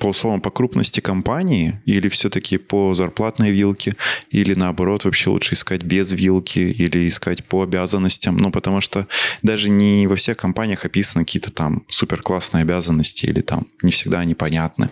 по 0.00 0.08
условам 0.08 0.40
по 0.40 0.50
крупности 0.50 1.00
компании 1.00 1.80
или 1.84 2.08
все-таки 2.08 2.56
по 2.56 2.94
зарплатной 2.94 3.50
вилке, 3.50 3.94
или 4.30 4.54
наоборот 4.54 5.04
вообще 5.04 5.30
лучше 5.30 5.54
искать 5.54 5.84
без 5.84 6.10
вилки 6.12 6.58
или 6.58 7.06
искать 7.06 7.44
по 7.44 7.62
обязанностям, 7.62 8.36
ну 8.36 8.50
потому 8.50 8.80
что 8.80 9.06
даже 9.42 9.68
не 9.68 10.06
во 10.06 10.16
всех 10.16 10.36
компаниях 10.36 10.84
описаны 10.84 11.24
какие-то 11.24 11.52
там 11.52 11.84
супер 11.88 12.22
классные 12.22 12.62
обязанности 12.62 13.26
или 13.26 13.42
там 13.42 13.66
не 13.82 13.92
всегда 13.92 14.20
они 14.20 14.34
понятны. 14.34 14.90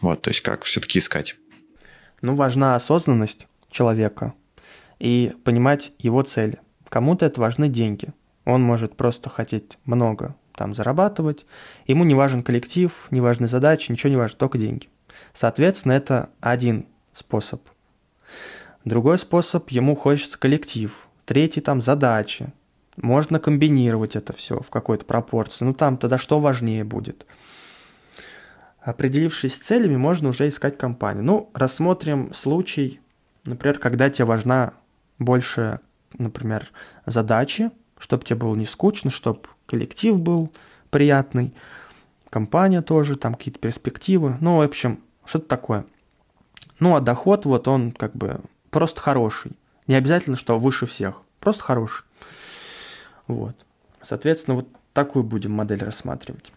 Вот, 0.00 0.22
то 0.22 0.30
есть 0.30 0.40
как 0.40 0.64
все-таки 0.64 0.98
искать? 0.98 1.36
Ну, 2.20 2.34
важна 2.34 2.74
осознанность 2.74 3.46
человека 3.70 4.34
и 4.98 5.32
понимать 5.44 5.92
его 5.98 6.22
цели. 6.22 6.58
Кому-то 6.88 7.26
это 7.26 7.40
важны 7.40 7.68
деньги. 7.68 8.08
Он 8.44 8.62
может 8.62 8.96
просто 8.96 9.30
хотеть 9.30 9.78
много 9.84 10.34
там 10.58 10.74
зарабатывать. 10.74 11.46
Ему 11.86 12.04
не 12.04 12.14
важен 12.14 12.42
коллектив, 12.42 12.92
не 13.10 13.20
важны 13.20 13.46
задачи, 13.46 13.90
ничего 13.90 14.10
не 14.10 14.16
важно, 14.16 14.36
только 14.36 14.58
деньги. 14.58 14.88
Соответственно, 15.32 15.92
это 15.92 16.30
один 16.40 16.86
способ. 17.14 17.62
Другой 18.84 19.18
способ, 19.18 19.70
ему 19.70 19.94
хочется 19.94 20.38
коллектив. 20.38 21.08
Третий 21.24 21.60
там 21.60 21.80
задачи. 21.80 22.52
Можно 22.96 23.38
комбинировать 23.38 24.16
это 24.16 24.32
все 24.32 24.60
в 24.60 24.70
какой-то 24.70 25.04
пропорции. 25.04 25.64
Ну 25.64 25.74
там 25.74 25.96
тогда 25.96 26.18
что 26.18 26.40
важнее 26.40 26.84
будет? 26.84 27.26
Определившись 28.80 29.54
с 29.54 29.58
целями, 29.58 29.96
можно 29.96 30.30
уже 30.30 30.48
искать 30.48 30.78
компанию. 30.78 31.22
Ну, 31.22 31.50
рассмотрим 31.52 32.32
случай, 32.32 33.00
например, 33.44 33.78
когда 33.78 34.08
тебе 34.08 34.24
важна 34.24 34.72
больше, 35.18 35.80
например, 36.16 36.70
задачи, 37.04 37.70
чтобы 37.98 38.24
тебе 38.24 38.36
было 38.36 38.54
не 38.54 38.64
скучно, 38.64 39.10
чтобы 39.10 39.40
коллектив 39.68 40.18
был 40.18 40.50
приятный, 40.90 41.54
компания 42.30 42.82
тоже, 42.82 43.16
там 43.16 43.34
какие-то 43.34 43.60
перспективы. 43.60 44.36
Ну, 44.40 44.56
в 44.56 44.62
общем, 44.62 45.00
что-то 45.24 45.46
такое. 45.46 45.84
Ну, 46.80 46.94
а 46.94 47.00
доход, 47.00 47.44
вот 47.44 47.68
он 47.68 47.92
как 47.92 48.14
бы 48.16 48.40
просто 48.70 49.00
хороший. 49.00 49.52
Не 49.86 49.94
обязательно, 49.94 50.36
что 50.36 50.58
выше 50.58 50.86
всех. 50.86 51.22
Просто 51.40 51.62
хороший. 51.62 52.04
Вот. 53.26 53.54
Соответственно, 54.02 54.56
вот 54.56 54.68
такую 54.92 55.22
будем 55.22 55.52
модель 55.52 55.82
рассматривать. 55.82 56.52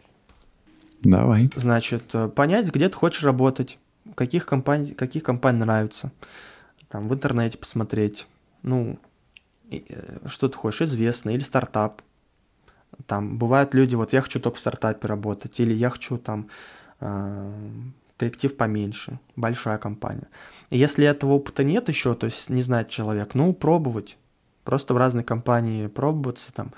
Давай. 1.03 1.49
Значит, 1.55 2.03
э, 2.13 2.27
понять, 2.29 2.67
где 2.67 2.87
ты 2.87 2.95
хочешь 2.95 3.23
работать, 3.23 3.79
каких 4.15 4.45
компаний, 4.45 4.93
каких 4.93 5.23
компаний 5.23 5.59
нравится. 5.59 6.11
Там 6.89 7.07
в 7.07 7.13
интернете 7.13 7.57
посмотреть. 7.57 8.27
Ну, 8.61 8.99
э, 9.71 9.79
что 10.27 10.47
ты 10.47 10.57
хочешь, 10.57 10.81
известный 10.81 11.33
или 11.33 11.41
стартап. 11.41 12.01
Там 13.05 13.37
бывают 13.37 13.73
люди, 13.73 13.95
вот 13.95 14.13
я 14.13 14.21
хочу 14.21 14.39
только 14.39 14.57
в 14.57 14.59
стартапе 14.59 15.07
работать, 15.07 15.59
или 15.59 15.73
я 15.73 15.89
хочу 15.89 16.17
там 16.17 16.49
э, 16.99 17.53
коллектив 18.17 18.55
поменьше, 18.55 19.19
большая 19.35 19.77
компания. 19.77 20.27
И 20.69 20.77
если 20.77 21.05
этого 21.05 21.33
опыта 21.33 21.63
нет 21.63 21.89
еще, 21.89 22.13
то 22.15 22.25
есть 22.25 22.49
не 22.49 22.61
знает 22.61 22.89
человек, 22.89 23.33
ну, 23.33 23.53
пробовать. 23.53 24.17
Просто 24.63 24.93
в 24.93 24.97
разные 24.97 25.23
компании 25.23 25.87
пробоваться 25.87 26.53
там, 26.53 26.71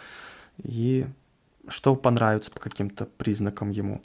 и 0.63 1.05
что 1.67 1.95
понравится 1.95 2.51
по 2.51 2.59
каким-то 2.59 3.05
признакам 3.17 3.71
ему. 3.71 4.01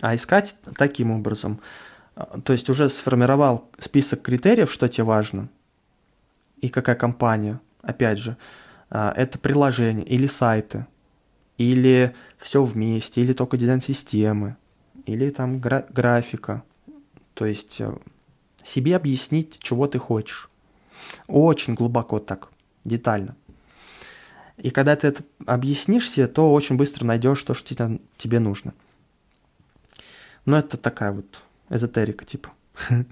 А 0.00 0.14
искать 0.14 0.56
таким 0.76 1.10
образом. 1.10 1.60
То 2.44 2.52
есть 2.52 2.68
уже 2.70 2.88
сформировал 2.88 3.68
список 3.78 4.22
критериев, 4.22 4.72
что 4.72 4.88
тебе 4.88 5.04
важно, 5.04 5.48
и 6.60 6.68
какая 6.68 6.96
компания. 6.96 7.60
Опять 7.82 8.18
же, 8.18 8.36
а, 8.90 9.12
это 9.16 9.38
приложение 9.38 10.06
или 10.06 10.26
сайты, 10.26 10.86
или 11.58 12.14
все 12.38 12.62
вместе, 12.62 13.20
или 13.20 13.32
только 13.32 13.56
дизайн 13.56 13.80
системы, 13.80 14.56
или 15.06 15.30
там 15.30 15.60
гра- 15.60 15.86
графика. 15.90 16.62
То 17.34 17.46
есть 17.46 17.80
э, 17.80 17.94
себе 18.62 18.96
объяснить, 18.96 19.58
чего 19.60 19.86
ты 19.86 19.98
хочешь. 19.98 20.50
Очень 21.26 21.74
глубоко 21.74 22.18
так, 22.18 22.50
детально. 22.84 23.36
И 24.56 24.70
когда 24.70 24.94
ты 24.96 25.08
это 25.08 25.24
объяснишь 25.46 26.10
себе, 26.10 26.26
то 26.28 26.52
очень 26.52 26.76
быстро 26.76 27.04
найдешь 27.04 27.42
то, 27.42 27.54
что 27.54 27.98
тебе, 28.16 28.38
нужно. 28.38 28.72
Но 30.44 30.58
это 30.58 30.76
такая 30.76 31.12
вот 31.12 31.42
эзотерика 31.70 32.24
типа. 32.24 32.50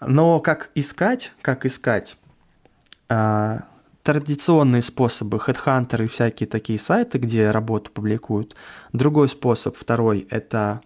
Но 0.00 0.40
как 0.40 0.70
искать, 0.74 1.32
как 1.42 1.66
искать, 1.66 2.16
а, 3.08 3.66
традиционные 4.02 4.82
способы, 4.82 5.36
HeadHunter 5.38 6.04
и 6.04 6.08
всякие 6.08 6.48
такие 6.48 6.78
сайты, 6.78 7.18
где 7.18 7.50
работу 7.50 7.90
публикуют. 7.90 8.56
Другой 8.92 9.28
способ, 9.28 9.76
второй, 9.76 10.26
это 10.30 10.80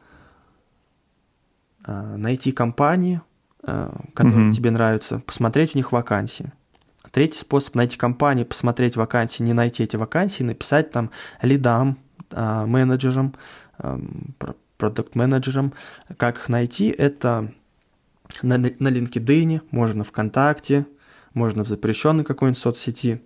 а, 1.84 2.16
найти 2.16 2.52
компании, 2.52 3.20
а, 3.62 4.04
которые 4.14 4.50
mm-hmm. 4.50 4.52
тебе 4.52 4.70
нравятся, 4.70 5.20
посмотреть 5.20 5.74
у 5.74 5.78
них 5.78 5.92
вакансии. 5.92 6.52
Третий 7.10 7.38
способ 7.38 7.74
найти 7.74 7.96
компании, 7.96 8.44
посмотреть 8.44 8.96
вакансии, 8.96 9.42
не 9.42 9.54
найти 9.54 9.84
эти 9.84 9.96
вакансии, 9.96 10.42
написать 10.42 10.90
там 10.90 11.10
лидам, 11.40 11.98
менеджерам, 12.30 13.34
продукт-менеджером. 14.76 15.72
Как 16.18 16.36
их 16.36 16.48
найти? 16.50 16.88
Это 16.88 17.52
на, 18.42 18.58
на 18.58 18.88
LinkedIn, 18.88 19.62
можно 19.70 20.04
ВКонтакте, 20.04 20.84
можно 21.36 21.62
в 21.62 21.68
запрещенной 21.68 22.24
какой-нибудь 22.24 22.60
соцсети 22.60 23.22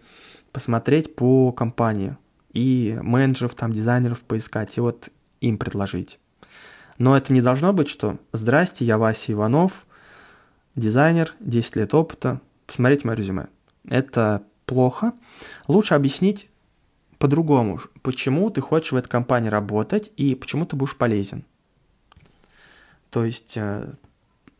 посмотреть 0.52 1.14
по 1.14 1.52
компании 1.52 2.16
и 2.52 2.98
менеджеров, 3.00 3.54
там, 3.54 3.72
дизайнеров 3.72 4.20
поискать, 4.20 4.76
и 4.76 4.80
вот 4.80 5.08
им 5.40 5.56
предложить. 5.56 6.18
Но 6.98 7.16
это 7.16 7.32
не 7.32 7.40
должно 7.40 7.72
быть, 7.72 7.88
что 7.88 8.18
«Здрасте, 8.32 8.84
я 8.84 8.98
Вася 8.98 9.32
Иванов, 9.32 9.86
дизайнер, 10.74 11.34
10 11.40 11.76
лет 11.76 11.94
опыта, 11.94 12.40
посмотрите 12.66 13.06
мое 13.06 13.16
резюме». 13.16 13.46
Это 13.88 14.42
плохо. 14.66 15.12
Лучше 15.68 15.94
объяснить, 15.94 16.50
по-другому, 17.18 17.80
почему 18.02 18.50
ты 18.50 18.60
хочешь 18.60 18.92
в 18.92 18.96
этой 18.96 19.08
компании 19.08 19.50
работать 19.50 20.10
и 20.16 20.34
почему 20.34 20.66
ты 20.66 20.74
будешь 20.74 20.96
полезен. 20.96 21.44
То 23.10 23.24
есть 23.24 23.56
э, 23.56 23.92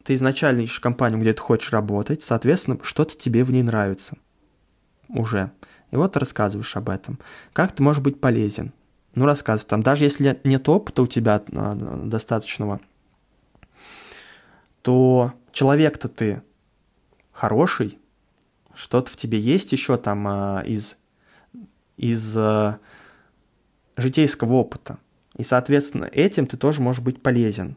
ты 0.04 0.14
изначально 0.14 0.60
ищешь 0.60 0.80
компанию, 0.80 1.20
где 1.20 1.32
ты 1.32 1.40
хочешь 1.40 1.72
работать, 1.72 2.24
соответственно, 2.24 2.78
что-то 2.82 3.16
тебе 3.16 3.44
в 3.44 3.50
ней 3.50 3.62
нравится 3.62 4.16
уже. 5.08 5.50
И 5.90 5.96
вот 5.96 6.16
рассказываешь 6.16 6.76
об 6.76 6.88
этом. 6.88 7.18
Как 7.52 7.72
ты 7.72 7.82
можешь 7.82 8.02
быть 8.02 8.20
полезен? 8.20 8.72
Ну, 9.14 9.26
рассказывай 9.26 9.68
там. 9.68 9.82
Даже 9.82 10.04
если 10.04 10.40
нет 10.44 10.68
опыта 10.68 11.02
у 11.02 11.06
тебя 11.06 11.42
э, 11.46 12.00
достаточного, 12.04 12.80
то 14.82 15.32
человек-то 15.52 16.08
ты 16.08 16.42
хороший, 17.32 17.98
что-то 18.74 19.10
в 19.10 19.16
тебе 19.16 19.38
есть 19.38 19.72
еще 19.72 19.96
там 19.96 20.28
э, 20.28 20.66
из 20.66 20.96
из 21.96 22.34
э, 22.36 22.78
житейского 23.96 24.54
опыта. 24.54 24.98
И, 25.36 25.42
соответственно, 25.42 26.04
этим 26.04 26.46
ты 26.46 26.56
тоже 26.56 26.80
можешь 26.80 27.02
быть 27.02 27.22
полезен. 27.22 27.76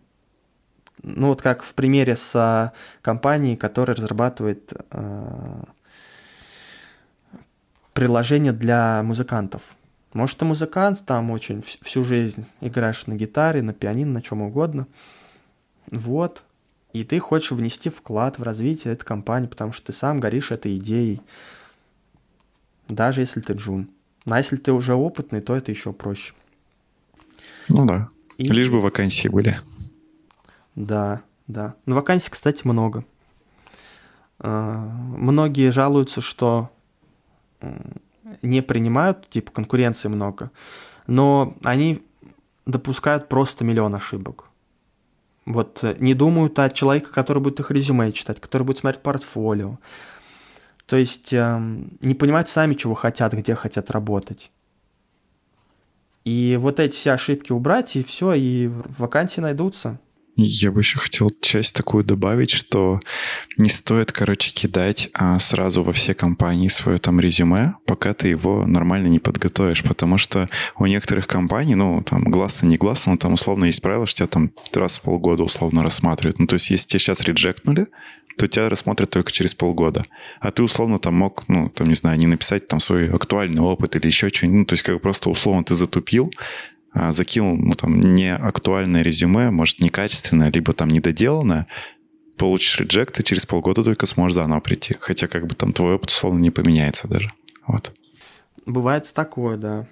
Ну, 1.02 1.28
вот 1.28 1.42
как 1.42 1.64
в 1.64 1.74
примере 1.74 2.16
с 2.16 2.74
компанией, 3.02 3.58
которая 3.58 3.98
разрабатывает 3.98 4.74
э, 4.92 5.64
приложение 7.94 8.54
для 8.54 9.02
музыкантов. 9.04 9.62
Может, 10.14 10.38
ты 10.38 10.46
музыкант, 10.46 11.04
там 11.06 11.32
очень 11.32 11.64
всю 11.82 12.04
жизнь 12.04 12.46
играешь 12.62 13.08
на 13.08 13.16
гитаре, 13.16 13.62
на 13.62 13.74
пианино, 13.74 14.14
на 14.14 14.22
чем 14.22 14.42
угодно. 14.42 14.88
Вот. 15.90 16.44
И 16.94 17.04
ты 17.04 17.20
хочешь 17.20 17.52
внести 17.52 17.90
вклад 17.90 18.38
в 18.38 18.44
развитие 18.44 18.94
этой 18.94 19.06
компании, 19.06 19.48
потому 19.48 19.74
что 19.74 19.88
ты 19.88 19.94
сам 19.94 20.20
горишь 20.20 20.52
этой 20.52 20.78
идеей. 20.78 21.22
Даже 22.88 23.22
если 23.22 23.42
ты 23.42 23.54
джун. 23.54 23.90
Ну, 24.26 24.36
а 24.36 24.38
если 24.38 24.56
ты 24.56 24.72
уже 24.72 24.94
опытный, 24.94 25.42
то 25.42 25.56
это 25.56 25.72
еще 25.72 25.92
проще. 25.92 26.34
Ну 27.68 27.86
да. 27.86 28.10
И... 28.38 28.48
Лишь 28.48 28.70
бы 28.70 28.80
вакансии 28.80 29.28
были. 29.28 29.60
Да, 30.76 31.22
да. 31.48 31.76
Ну, 31.86 31.96
вакансий, 31.96 32.30
кстати, 32.32 32.62
много. 32.66 33.06
А, 34.40 34.90
многие 35.18 35.72
жалуются, 35.72 36.22
что 36.22 36.70
не 38.42 38.62
принимают, 38.62 39.30
типа 39.30 39.52
конкуренции 39.52 40.10
много, 40.10 40.52
но 41.08 41.56
они 41.64 42.04
допускают 42.66 43.30
просто 43.30 43.64
миллион 43.64 43.96
ошибок. 43.96 44.50
Вот 45.46 45.84
э, 45.84 45.96
не 46.00 46.14
думают 46.14 46.58
о 46.60 46.70
человеке, 46.70 47.08
который 47.08 47.42
будет 47.42 47.60
их 47.60 47.72
резюме 47.72 48.12
читать, 48.12 48.40
который 48.40 48.64
будет 48.64 48.78
смотреть 48.78 49.04
портфолио, 49.04 49.78
то 50.86 50.98
есть 50.98 51.34
э, 51.34 51.60
не 52.00 52.14
понимают 52.14 52.50
сами, 52.50 52.74
чего 52.74 52.94
хотят, 52.94 53.34
где 53.34 53.56
хотят 53.56 53.92
работать. 53.92 54.52
И 56.24 56.58
вот 56.60 56.80
эти 56.80 56.96
все 56.96 57.12
ошибки 57.12 57.52
убрать, 57.52 57.96
и 57.98 58.04
все, 58.04 58.34
и 58.34 58.68
вакансии 58.98 59.42
найдутся. 59.42 60.00
Я 60.36 60.72
бы 60.72 60.82
еще 60.82 60.98
хотел 60.98 61.32
часть 61.42 61.76
такую 61.76 62.04
добавить, 62.04 62.50
что 62.50 63.00
не 63.58 63.70
стоит, 63.70 64.12
короче, 64.12 64.52
кидать 64.52 65.10
а, 65.14 65.38
сразу 65.40 65.84
во 65.84 65.94
все 65.94 66.16
компании 66.16 66.70
свое 66.70 66.98
там 66.98 67.20
резюме, 67.20 67.76
пока 67.86 68.16
ты 68.16 68.30
его 68.30 68.66
нормально 68.66 69.08
не 69.08 69.20
подготовишь, 69.20 69.84
потому 69.84 70.18
что 70.18 70.50
у 70.76 70.88
некоторых 70.88 71.28
компаний, 71.28 71.76
ну, 71.76 72.02
там, 72.02 72.24
гласно, 72.24 72.66
не 72.66 72.78
гласно, 72.78 73.12
но 73.12 73.18
там 73.20 73.34
условно 73.34 73.66
есть 73.66 73.82
правило, 73.84 74.08
что 74.08 74.20
тебя 74.20 74.28
там 74.28 74.52
раз 74.74 74.98
в 74.98 75.02
полгода 75.02 75.44
условно 75.44 75.84
рассматривают. 75.84 76.40
Ну, 76.40 76.48
то 76.48 76.56
есть, 76.56 76.72
если 76.72 76.88
тебя 76.88 77.00
сейчас 77.00 77.22
реджектнули, 77.22 77.88
то 78.38 78.48
тебя 78.48 78.70
рассмотрят 78.70 79.12
только 79.12 79.32
через 79.32 79.54
полгода. 79.54 80.04
А 80.40 80.52
ты 80.52 80.64
условно 80.64 80.98
там 80.98 81.14
мог, 81.14 81.48
ну, 81.48 81.70
там, 81.70 81.88
не 81.88 81.94
знаю, 81.94 82.18
не 82.18 82.26
написать 82.26 82.68
там 82.68 82.80
свой 82.80 83.10
актуальный 83.10 83.62
опыт 83.62 83.96
или 83.96 84.08
еще 84.08 84.30
что-нибудь. 84.30 84.60
Ну, 84.60 84.66
то 84.66 84.74
есть 84.74 84.84
как 84.84 85.00
просто 85.02 85.30
условно 85.30 85.64
ты 85.64 85.76
затупил, 85.76 86.34
закинул, 86.94 87.58
ну, 87.58 87.74
там, 87.74 88.16
не 88.16 88.34
актуальное 88.34 89.02
резюме, 89.02 89.50
может, 89.50 89.80
некачественное, 89.80 90.52
либо 90.52 90.74
там 90.74 90.90
недоделанное, 90.90 91.68
получишь 92.38 92.80
реджект, 92.80 93.20
и 93.20 93.24
через 93.24 93.46
полгода 93.46 93.84
только 93.84 94.06
сможешь 94.06 94.36
заново 94.36 94.60
прийти. 94.60 94.96
Хотя 95.00 95.28
как 95.28 95.48
бы 95.48 95.56
там 95.56 95.74
твой 95.74 95.96
опыт 95.96 96.10
условно 96.10 96.40
не 96.40 96.52
поменяется 96.52 97.08
даже. 97.08 97.32
Вот. 97.66 97.92
Бывает 98.66 99.12
такое, 99.14 99.58
да. 99.58 99.88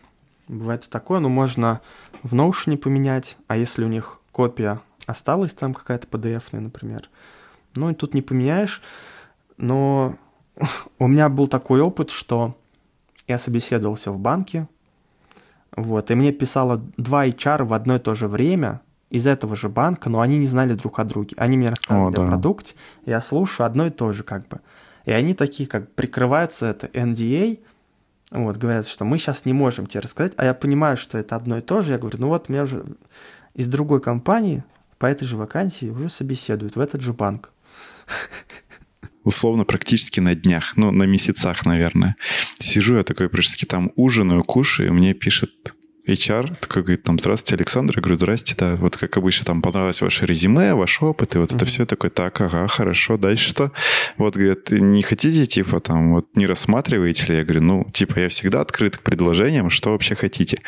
Бывает 0.47 0.87
такое, 0.89 1.19
но 1.19 1.29
можно 1.29 1.81
в 2.23 2.33
Notion 2.33 2.77
поменять, 2.77 3.37
а 3.47 3.57
если 3.57 3.83
у 3.83 3.87
них 3.87 4.19
копия 4.31 4.81
осталась 5.05 5.53
там 5.53 5.73
какая-то 5.73 6.07
PDF, 6.07 6.43
например, 6.51 7.09
Ну, 7.75 7.89
и 7.89 7.93
тут 7.93 8.13
не 8.13 8.21
поменяешь, 8.21 8.81
но 9.57 10.17
у 10.99 11.07
меня 11.07 11.29
был 11.29 11.47
такой 11.47 11.81
опыт, 11.81 12.09
что 12.11 12.57
я 13.27 13.39
собеседовался 13.39 14.11
в 14.11 14.19
банке, 14.19 14.67
вот, 15.75 16.11
и 16.11 16.15
мне 16.15 16.31
писало 16.31 16.81
два 16.97 17.27
HR 17.27 17.63
в 17.63 17.73
одно 17.73 17.95
и 17.95 17.99
то 17.99 18.13
же 18.13 18.27
время 18.27 18.81
из 19.09 19.27
этого 19.27 19.55
же 19.55 19.69
банка, 19.69 20.09
но 20.09 20.21
они 20.21 20.37
не 20.37 20.47
знали 20.47 20.73
друг 20.73 20.99
о 20.99 21.03
друге. 21.03 21.35
Они 21.37 21.57
мне 21.57 21.69
рассказывали 21.69 22.13
о, 22.13 22.15
да. 22.15 22.23
о 22.25 22.27
продукте, 22.27 22.75
я 23.05 23.21
слушаю 23.21 23.65
одно 23.65 23.87
и 23.87 23.89
то 23.89 24.11
же 24.11 24.23
как 24.23 24.47
бы. 24.47 24.59
И 25.05 25.11
они 25.11 25.33
такие 25.33 25.67
как 25.67 25.91
прикрываются 25.93 26.67
это 26.67 26.87
NDA, 26.87 27.59
вот, 28.31 28.55
говорят, 28.55 28.87
что 28.87 29.03
мы 29.03 29.17
сейчас 29.17 29.43
не 29.45 29.51
можем 29.51 29.87
тебе 29.87 29.99
рассказать, 30.01 30.33
а 30.37 30.45
я 30.45 30.53
понимаю, 30.53 30.95
что 30.95 31.17
это 31.17 31.35
одно 31.35 31.57
и 31.57 31.61
то 31.61 31.81
же. 31.81 31.91
Я 31.91 31.97
говорю, 31.97 32.17
ну 32.19 32.27
вот 32.29 32.47
меня 32.47 32.63
уже 32.63 32.85
из 33.53 33.67
другой 33.67 33.99
компании 33.99 34.63
по 34.97 35.05
этой 35.05 35.25
же 35.25 35.35
вакансии 35.35 35.87
уже 35.87 36.09
собеседуют 36.09 36.77
в 36.77 36.79
этот 36.79 37.01
же 37.01 37.11
банк. 37.11 37.51
условно 39.23 39.65
практически 39.65 40.19
на 40.19 40.35
днях, 40.35 40.73
ну, 40.75 40.91
на 40.91 41.03
месяцах, 41.03 41.65
наверное. 41.65 42.15
Сижу 42.59 42.97
я 42.97 43.03
такой, 43.03 43.29
практически 43.29 43.65
там 43.65 43.91
ужинаю, 43.95 44.43
кушаю, 44.43 44.89
и 44.89 44.91
мне 44.91 45.13
пишет 45.13 45.73
HR 46.07 46.55
такой 46.59 46.81
говорит, 46.81 47.03
там, 47.03 47.19
здравствуйте, 47.19 47.55
Александр. 47.55 47.93
Я 47.97 48.01
говорю, 48.01 48.15
здрасте, 48.15 48.55
да, 48.57 48.75
вот 48.75 48.97
как 48.97 49.17
обычно, 49.17 49.45
там 49.45 49.61
понравилось 49.61 50.01
ваше 50.01 50.25
резюме, 50.25 50.73
ваш 50.73 51.01
опыт, 51.01 51.35
и 51.35 51.37
вот 51.37 51.51
mm-hmm. 51.51 51.55
это 51.55 51.65
все 51.65 51.85
такой, 51.85 52.09
так, 52.09 52.39
ага, 52.41 52.67
хорошо, 52.67 53.17
дальше 53.17 53.49
что? 53.49 53.71
Вот, 54.17 54.35
говорят, 54.35 54.71
не 54.71 55.01
хотите, 55.01 55.45
типа, 55.45 55.79
там, 55.79 56.13
вот 56.13 56.27
не 56.35 56.47
рассматриваете 56.47 57.27
ли? 57.27 57.35
Я 57.37 57.43
говорю, 57.43 57.61
ну, 57.61 57.91
типа, 57.93 58.19
я 58.19 58.29
всегда 58.29 58.61
открыт 58.61 58.97
к 58.97 59.01
предложениям, 59.01 59.69
что 59.69 59.91
вообще 59.91 60.15
хотите? 60.15 60.59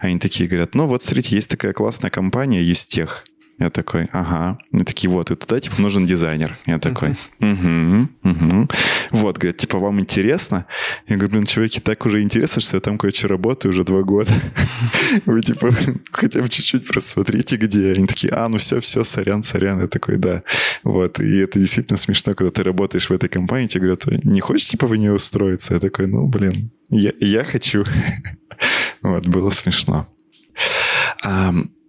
Они 0.00 0.18
такие 0.18 0.48
говорят, 0.48 0.74
ну, 0.74 0.86
вот, 0.86 1.02
смотрите, 1.02 1.36
есть 1.36 1.50
такая 1.50 1.72
классная 1.72 2.10
компания, 2.10 2.62
есть 2.62 2.88
тех. 2.88 3.24
Я 3.60 3.68
такой, 3.68 4.08
ага. 4.12 4.58
Они 4.72 4.84
такие, 4.84 5.10
вот, 5.10 5.30
и 5.30 5.34
туда, 5.34 5.60
типа, 5.60 5.82
нужен 5.82 6.06
дизайнер. 6.06 6.58
Я 6.64 6.78
такой, 6.78 7.10
угу, 7.40 8.08
угу. 8.24 8.68
Вот, 9.10 9.36
говорят, 9.36 9.58
типа, 9.58 9.78
вам 9.78 10.00
интересно? 10.00 10.64
Я 11.06 11.16
говорю, 11.16 11.32
блин, 11.32 11.44
чуваки, 11.44 11.78
так 11.78 12.06
уже 12.06 12.22
интересно, 12.22 12.62
что 12.62 12.78
я 12.78 12.80
там 12.80 12.96
кое-что 12.96 13.28
работаю 13.28 13.72
уже 13.72 13.84
два 13.84 14.02
года. 14.02 14.32
Вы, 15.26 15.42
типа, 15.42 15.74
хотя 16.10 16.40
бы 16.40 16.48
чуть-чуть 16.48 16.88
просто 16.88 17.10
смотрите, 17.10 17.56
где. 17.56 17.92
Они 17.92 18.06
такие, 18.06 18.32
а, 18.32 18.48
ну 18.48 18.56
все, 18.56 18.80
все, 18.80 19.04
сорян, 19.04 19.42
сорян. 19.42 19.78
Я 19.78 19.88
такой, 19.88 20.16
да. 20.16 20.42
Вот, 20.82 21.20
и 21.20 21.36
это 21.40 21.58
действительно 21.58 21.98
смешно, 21.98 22.34
когда 22.34 22.50
ты 22.50 22.62
работаешь 22.62 23.10
в 23.10 23.12
этой 23.12 23.28
компании, 23.28 23.66
тебе 23.66 23.82
говорят, 23.82 24.24
не 24.24 24.40
хочешь, 24.40 24.68
типа, 24.68 24.86
в 24.86 24.96
нее 24.96 25.12
устроиться? 25.12 25.74
Я 25.74 25.80
такой, 25.80 26.06
ну, 26.06 26.26
блин, 26.26 26.70
я, 26.88 27.12
я 27.20 27.44
хочу. 27.44 27.84
Вот, 29.02 29.26
было 29.26 29.50
смешно. 29.50 30.06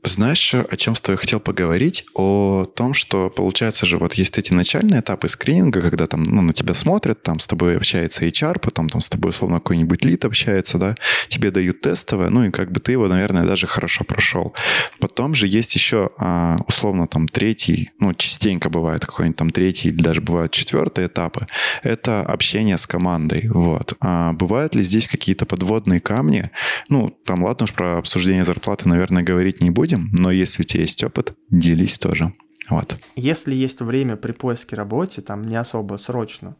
Знаешь, 0.04 0.56
о 0.56 0.78
чем 0.78 0.96
с 0.96 1.02
тобой 1.02 1.18
хотел 1.18 1.40
поговорить? 1.40 2.06
О 2.16 2.66
том, 2.66 2.96
что, 2.96 3.30
получается 3.30 3.86
же, 3.86 4.00
вот 4.00 4.16
есть 4.16 4.36
эти 4.40 4.52
начальные 4.52 5.02
этапы 5.02 5.28
скрининга, 5.28 5.80
когда 5.82 6.08
там 6.08 6.24
ну, 6.24 6.42
на 6.42 6.54
тебя 6.54 6.74
смотрят, 6.74 7.22
там 7.22 7.40
с 7.40 7.46
тобой 7.46 7.78
общается 7.78 8.26
HR, 8.26 8.60
потом 8.60 8.90
там 8.90 9.00
с 9.02 9.10
тобой, 9.10 9.30
условно, 9.30 9.58
какой-нибудь 9.58 10.04
лид 10.04 10.26
общается, 10.26 10.80
да, 10.80 10.96
тебе 11.28 11.52
дают 11.52 11.82
тестовое, 11.82 12.30
ну 12.30 12.46
и 12.46 12.50
как 12.50 12.72
бы 12.72 12.80
ты 12.80 12.94
его, 12.94 13.08
наверное, 13.08 13.44
даже 13.44 13.68
хорошо 13.68 14.04
прошел. 14.04 14.56
Потом 15.00 15.36
же 15.36 15.46
есть 15.46 15.76
еще, 15.76 16.10
а, 16.18 16.58
условно, 16.68 17.06
там 17.06 17.28
третий, 17.28 17.92
ну, 18.00 18.16
частенько 18.16 18.70
бывает 18.72 19.06
какой-нибудь 19.06 19.38
там 19.38 19.52
третий 19.52 19.90
или 19.90 20.02
даже 20.02 20.22
бывают 20.22 20.52
четвертые 20.52 21.08
этапы. 21.08 21.46
Это 21.84 22.22
общение 22.22 22.80
с 22.80 22.88
командой, 22.88 23.48
вот. 23.50 23.94
А 24.02 24.34
бывают 24.34 24.74
ли 24.74 24.82
здесь 24.82 25.08
какие-то 25.08 25.46
подводные 25.46 26.00
камни? 26.00 26.50
Ну, 26.90 27.16
там, 27.24 27.44
ладно 27.44 27.66
уж 27.66 27.74
про 27.74 28.00
обсуждение 28.00 28.46
зарплаты, 28.46 28.90
наверное, 28.90 29.22
говорить 29.22 29.62
не 29.62 29.70
будем, 29.70 29.91
будем, 29.92 30.10
но 30.12 30.32
если 30.32 30.64
у 30.64 30.66
тебя 30.66 30.82
есть 30.82 31.04
опыт, 31.04 31.36
делись 31.50 31.98
тоже. 31.98 32.34
Вот. 32.70 32.98
Если 33.16 33.54
есть 33.54 33.82
время 33.82 34.16
при 34.16 34.32
поиске 34.32 34.76
работы, 34.76 35.22
там 35.22 35.42
не 35.42 35.56
особо 35.56 35.98
срочно, 35.98 36.56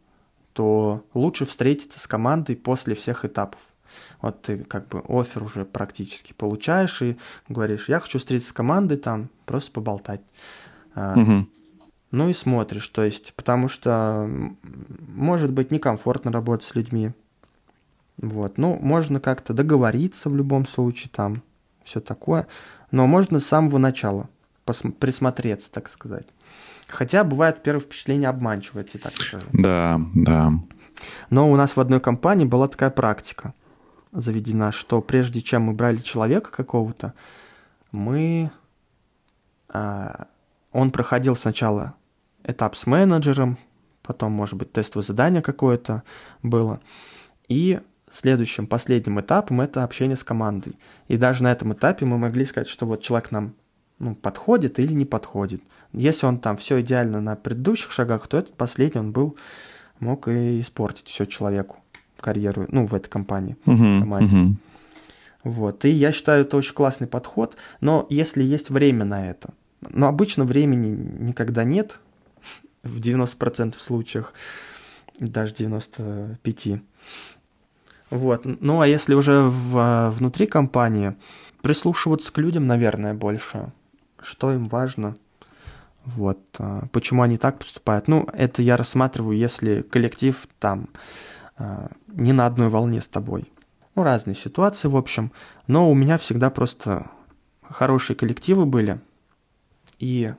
то 0.52 1.04
лучше 1.14 1.46
встретиться 1.46 1.98
с 1.98 2.06
командой 2.06 2.56
после 2.56 2.94
всех 2.94 3.24
этапов. 3.24 3.60
Вот 4.20 4.42
ты 4.42 4.58
как 4.58 4.88
бы 4.88 5.02
офер 5.08 5.42
уже 5.42 5.64
практически 5.64 6.32
получаешь 6.32 7.02
и 7.02 7.16
говоришь, 7.48 7.88
я 7.88 8.00
хочу 8.00 8.18
встретиться 8.18 8.50
с 8.50 8.54
командой, 8.54 8.96
там 8.96 9.28
просто 9.46 9.72
поболтать. 9.72 10.20
Угу. 10.94 11.46
Ну 12.10 12.28
и 12.28 12.32
смотришь, 12.34 12.88
то 12.88 13.04
есть, 13.04 13.32
потому 13.34 13.68
что 13.68 14.28
может 15.08 15.52
быть 15.52 15.70
некомфортно 15.70 16.30
работать 16.30 16.68
с 16.68 16.74
людьми. 16.74 17.12
Вот, 18.18 18.58
ну, 18.58 18.78
можно 18.80 19.20
как-то 19.20 19.54
договориться 19.54 20.28
в 20.28 20.36
любом 20.36 20.66
случае, 20.66 21.10
там, 21.12 21.42
все 21.82 22.00
такое 22.00 22.46
но 22.92 23.06
можно 23.08 23.40
с 23.40 23.46
самого 23.46 23.78
начала 23.78 24.28
присмотреться, 25.00 25.72
так 25.72 25.88
сказать. 25.88 26.26
Хотя 26.86 27.24
бывает 27.24 27.62
первое 27.62 27.80
впечатление 27.80 28.28
обманчивое, 28.28 28.86
я 28.92 29.00
так 29.00 29.16
скажу. 29.16 29.46
Да, 29.52 30.00
да. 30.14 30.52
Но 31.30 31.50
у 31.50 31.56
нас 31.56 31.74
в 31.74 31.80
одной 31.80 32.00
компании 32.00 32.44
была 32.44 32.68
такая 32.68 32.90
практика 32.90 33.54
заведена, 34.12 34.72
что 34.72 35.00
прежде 35.00 35.40
чем 35.40 35.62
мы 35.62 35.72
брали 35.72 35.96
человека 35.96 36.52
какого-то, 36.52 37.14
мы... 37.90 38.52
А, 39.68 40.26
он 40.70 40.90
проходил 40.90 41.34
сначала 41.34 41.94
этап 42.44 42.76
с 42.76 42.86
менеджером, 42.86 43.58
потом, 44.02 44.32
может 44.32 44.54
быть, 44.54 44.72
тестовое 44.72 45.04
задание 45.04 45.42
какое-то 45.42 46.02
было, 46.42 46.80
и 47.48 47.80
следующим, 48.12 48.66
последним 48.66 49.20
этапом 49.20 49.60
это 49.60 49.84
общение 49.84 50.16
с 50.16 50.24
командой. 50.24 50.76
И 51.08 51.16
даже 51.16 51.42
на 51.42 51.52
этом 51.52 51.72
этапе 51.72 52.04
мы 52.04 52.18
могли 52.18 52.44
сказать, 52.44 52.68
что 52.68 52.86
вот 52.86 53.02
человек 53.02 53.30
нам 53.30 53.54
ну, 53.98 54.14
подходит 54.14 54.78
или 54.78 54.92
не 54.92 55.04
подходит. 55.04 55.62
Если 55.92 56.26
он 56.26 56.38
там 56.38 56.56
все 56.56 56.80
идеально 56.80 57.20
на 57.20 57.36
предыдущих 57.36 57.92
шагах, 57.92 58.26
то 58.26 58.38
этот 58.38 58.54
последний 58.54 59.00
он 59.00 59.12
был, 59.12 59.36
мог 60.00 60.28
и 60.28 60.60
испортить 60.60 61.08
все 61.08 61.24
человеку 61.24 61.76
карьеру, 62.20 62.66
ну, 62.70 62.86
в 62.86 62.94
этой 62.94 63.08
компании. 63.08 63.56
Uh-huh, 63.66 64.04
uh-huh. 64.04 64.54
Вот. 65.44 65.84
И 65.84 65.90
я 65.90 66.12
считаю, 66.12 66.42
это 66.42 66.56
очень 66.56 66.74
классный 66.74 67.06
подход, 67.06 67.56
но 67.80 68.06
если 68.10 68.42
есть 68.42 68.70
время 68.70 69.04
на 69.04 69.28
это, 69.28 69.50
но 69.80 70.06
обычно 70.06 70.44
времени 70.44 70.88
никогда 71.20 71.64
нет, 71.64 71.98
в 72.82 73.00
90% 73.00 73.74
случаях, 73.78 74.34
даже 75.18 75.54
95%. 75.54 76.80
Вот. 78.12 78.42
Ну, 78.44 78.82
а 78.82 78.86
если 78.86 79.14
уже 79.14 79.40
в, 79.40 80.10
внутри 80.10 80.46
компании, 80.46 81.16
прислушиваться 81.62 82.30
к 82.30 82.36
людям, 82.36 82.66
наверное, 82.66 83.14
больше. 83.14 83.72
Что 84.20 84.52
им 84.52 84.68
важно. 84.68 85.16
Вот. 86.04 86.38
А, 86.58 86.84
почему 86.92 87.22
они 87.22 87.38
так 87.38 87.58
поступают. 87.58 88.08
Ну, 88.08 88.28
это 88.34 88.60
я 88.60 88.76
рассматриваю, 88.76 89.38
если 89.38 89.80
коллектив 89.80 90.46
там 90.58 90.90
а, 91.56 91.90
не 92.08 92.34
на 92.34 92.44
одной 92.44 92.68
волне 92.68 93.00
с 93.00 93.06
тобой. 93.06 93.50
Ну, 93.94 94.02
разные 94.02 94.34
ситуации, 94.34 94.88
в 94.88 94.96
общем. 94.96 95.32
Но 95.66 95.90
у 95.90 95.94
меня 95.94 96.18
всегда 96.18 96.50
просто 96.50 97.06
хорошие 97.62 98.14
коллективы 98.14 98.66
были. 98.66 99.00
И 99.98 100.34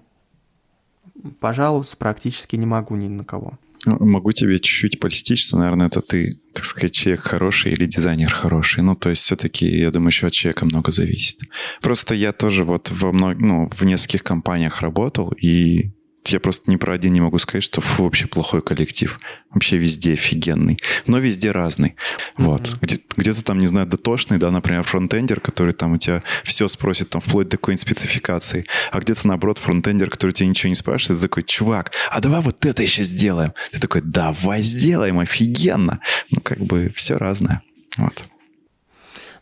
пожаловаться 1.40 1.98
практически 1.98 2.56
не 2.56 2.68
могу 2.68 2.96
ни 2.96 3.08
на 3.08 3.26
кого. 3.26 3.54
Могу 3.86 4.32
тебе 4.32 4.60
чуть-чуть 4.60 5.00
польстить, 5.00 5.40
что, 5.40 5.58
наверное, 5.58 5.88
это 5.88 6.02
ты, 6.02 6.40
так 6.54 6.64
сказать, 6.64 6.94
человек 6.94 7.22
хороший 7.22 7.74
или 7.74 7.86
дизайнер 7.86 8.32
хороший. 8.32 8.82
Ну, 8.82 8.96
то 8.96 9.10
есть 9.10 9.24
все-таки, 9.24 9.66
я 9.68 9.92
думаю, 9.92 10.10
еще 10.10 10.28
от 10.28 10.34
человека 10.34 10.66
много 10.66 10.92
зависит. 10.92 11.40
Просто 11.82 12.16
я 12.16 12.32
тоже 12.32 12.64
вот 12.64 12.92
во 12.92 13.12
мног... 13.12 13.38
ну, 13.40 13.66
в 13.66 13.84
нескольких 13.84 14.24
компаниях 14.24 14.82
работал, 14.82 15.32
и 15.32 15.92
я 16.28 16.40
просто 16.40 16.72
ни 16.72 16.76
про 16.76 16.94
один 16.94 17.14
не 17.14 17.22
могу 17.22 17.38
сказать, 17.38 17.64
что 17.64 17.82
фу, 17.82 18.04
вообще 18.04 18.28
плохой 18.28 18.62
коллектив. 18.62 19.20
Вообще 19.52 19.78
везде 19.78 20.14
офигенный. 20.14 20.80
Но 21.06 21.20
везде 21.20 21.52
разный. 21.52 21.96
Mm-hmm. 22.38 22.44
Вот. 22.46 22.78
Где- 22.82 23.00
где-то 23.18 23.44
там, 23.44 23.60
не 23.60 23.68
знаю, 23.68 23.88
дотошный, 23.88 24.38
да, 24.38 24.52
например, 24.52 24.84
фронтендер, 24.84 25.40
который 25.40 25.74
там 25.74 25.94
у 25.94 25.98
тебя 25.98 26.24
все 26.44 26.68
спросит, 26.68 27.10
там, 27.10 27.22
вплоть 27.22 27.50
до 27.50 27.58
какой-нибудь 27.58 27.82
спецификации. 27.82 28.66
А 28.92 29.00
где-то, 29.00 29.28
наоборот, 29.28 29.58
фронтендер, 29.58 30.10
который 30.10 30.32
тебя 30.32 30.48
ничего 30.48 30.70
не 30.70 30.76
спрашивает, 30.76 31.20
ты 31.20 31.28
такой, 31.28 31.44
чувак, 31.44 31.92
а 32.12 32.20
давай 32.20 32.42
вот 32.42 32.66
это 32.66 32.82
еще 32.82 33.04
сделаем. 33.04 33.54
Ты 33.72 33.80
такой, 33.80 34.02
давай 34.02 34.62
сделаем, 34.62 35.20
офигенно. 35.20 36.00
Ну, 36.32 36.42
как 36.42 36.60
бы 36.60 36.92
все 36.96 37.18
разное. 37.18 37.62
Вот. 37.98 38.24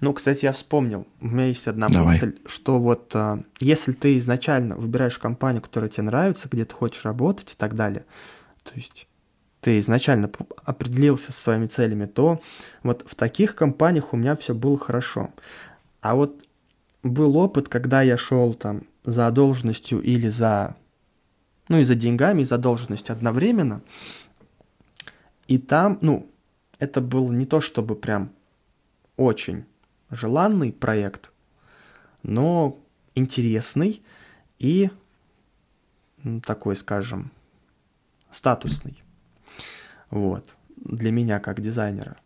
Ну, 0.02 0.14
кстати, 0.14 0.46
я 0.46 0.52
вспомнил, 0.52 1.08
у 1.22 1.28
меня 1.28 1.46
есть 1.46 1.68
одна 1.68 1.88
Давай. 1.88 2.16
мысль, 2.16 2.36
что 2.48 2.80
вот 2.80 3.12
а, 3.14 3.44
если 3.60 3.92
ты 3.92 4.18
изначально 4.18 4.76
выбираешь 4.76 5.20
компанию, 5.20 5.62
которая 5.62 5.92
тебе 5.92 6.04
нравится, 6.04 6.50
где 6.50 6.66
ты 6.66 6.74
хочешь 6.74 7.06
работать 7.06 7.52
и 7.52 7.56
так 7.56 7.76
далее, 7.76 8.06
то 8.64 8.72
есть 8.74 9.08
ты 9.62 9.78
изначально 9.78 10.32
определился 10.66 11.32
со 11.32 11.40
своими 11.40 11.68
целями, 11.68 12.08
то 12.08 12.42
вот 12.82 13.06
в 13.08 13.14
таких 13.14 13.54
компаниях 13.54 14.12
у 14.12 14.18
меня 14.18 14.36
все 14.36 14.56
было 14.56 14.76
хорошо. 14.76 15.30
А 16.02 16.16
вот 16.16 16.44
был 17.04 17.38
опыт, 17.38 17.70
когда 17.70 18.02
я 18.02 18.18
шел 18.18 18.56
там 18.56 18.88
за 19.04 19.30
должностью 19.30 20.02
или 20.02 20.30
за, 20.30 20.76
ну 21.68 21.78
и 21.78 21.84
за 21.84 21.94
деньгами, 21.94 22.42
и 22.42 22.46
за 22.46 22.58
должностью 22.58 23.14
одновременно, 23.14 23.84
и 25.48 25.60
там, 25.60 26.00
ну, 26.02 26.28
это 26.80 27.02
было 27.02 27.32
не 27.32 27.46
то 27.46 27.62
чтобы 27.62 27.96
прям 27.96 28.32
очень 29.16 29.66
желанный 30.12 30.72
проект, 30.72 31.32
но 32.24 32.80
интересный 33.16 34.04
и 34.60 34.90
такой, 36.46 36.76
скажем, 36.76 37.32
статусный. 38.32 39.02
Вот. 40.10 40.56
Для 40.76 41.12
меня 41.12 41.40
как 41.40 41.62
дизайнера. 41.62 42.18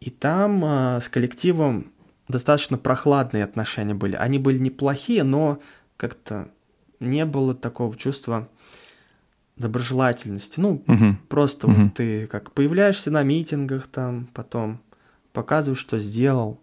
И 0.00 0.10
там 0.10 0.64
э, 0.64 1.00
с 1.00 1.08
коллективом 1.08 1.92
достаточно 2.28 2.76
прохладные 2.78 3.44
отношения 3.44 3.94
были. 3.94 4.16
Они 4.16 4.38
были 4.38 4.58
неплохие, 4.58 5.22
но 5.22 5.60
как-то 5.96 6.50
не 7.00 7.24
было 7.24 7.54
такого 7.54 7.96
чувства 7.96 8.48
доброжелательности. 9.56 10.58
Ну, 10.58 10.82
Мгм. 10.86 11.18
просто 11.28 11.68
Мгм. 11.68 11.84
вот 11.84 11.94
ты 11.94 12.26
как 12.26 12.52
появляешься 12.52 13.10
на 13.10 13.22
митингах 13.22 13.86
там, 13.86 14.28
потом 14.34 14.80
показываешь, 15.32 15.78
что 15.80 15.98
сделал, 15.98 16.60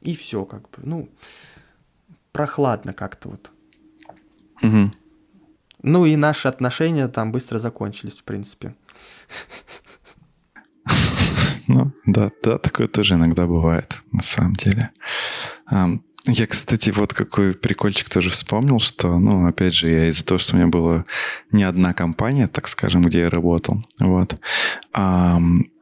и 0.00 0.14
все 0.14 0.44
как 0.44 0.62
бы. 0.70 0.78
Ну, 0.82 1.08
прохладно 2.32 2.92
как-то 2.92 3.30
вот. 3.30 3.50
Мгм. 4.62 4.94
Ну 5.82 6.06
и 6.06 6.16
наши 6.16 6.48
отношения 6.48 7.08
там 7.08 7.32
быстро 7.32 7.58
закончились, 7.58 8.18
в 8.18 8.24
принципе. 8.24 8.74
Ну, 11.68 11.92
да, 12.06 12.30
да, 12.44 12.58
такое 12.58 12.86
тоже 12.86 13.14
иногда 13.14 13.44
бывает, 13.44 14.00
на 14.12 14.22
самом 14.22 14.54
деле. 14.54 14.90
Я, 16.28 16.46
кстати, 16.46 16.90
вот 16.90 17.14
какой 17.14 17.54
прикольчик 17.54 18.08
тоже 18.08 18.30
вспомнил, 18.30 18.80
что, 18.80 19.18
ну, 19.18 19.46
опять 19.46 19.74
же, 19.74 19.88
я 19.88 20.08
из-за 20.08 20.24
того, 20.24 20.38
что 20.38 20.54
у 20.54 20.58
меня 20.58 20.68
была 20.68 21.04
не 21.52 21.62
одна 21.62 21.92
компания, 21.92 22.48
так 22.48 22.66
скажем, 22.66 23.02
где 23.02 23.20
я 23.20 23.30
работал, 23.30 23.84
вот, 24.00 24.36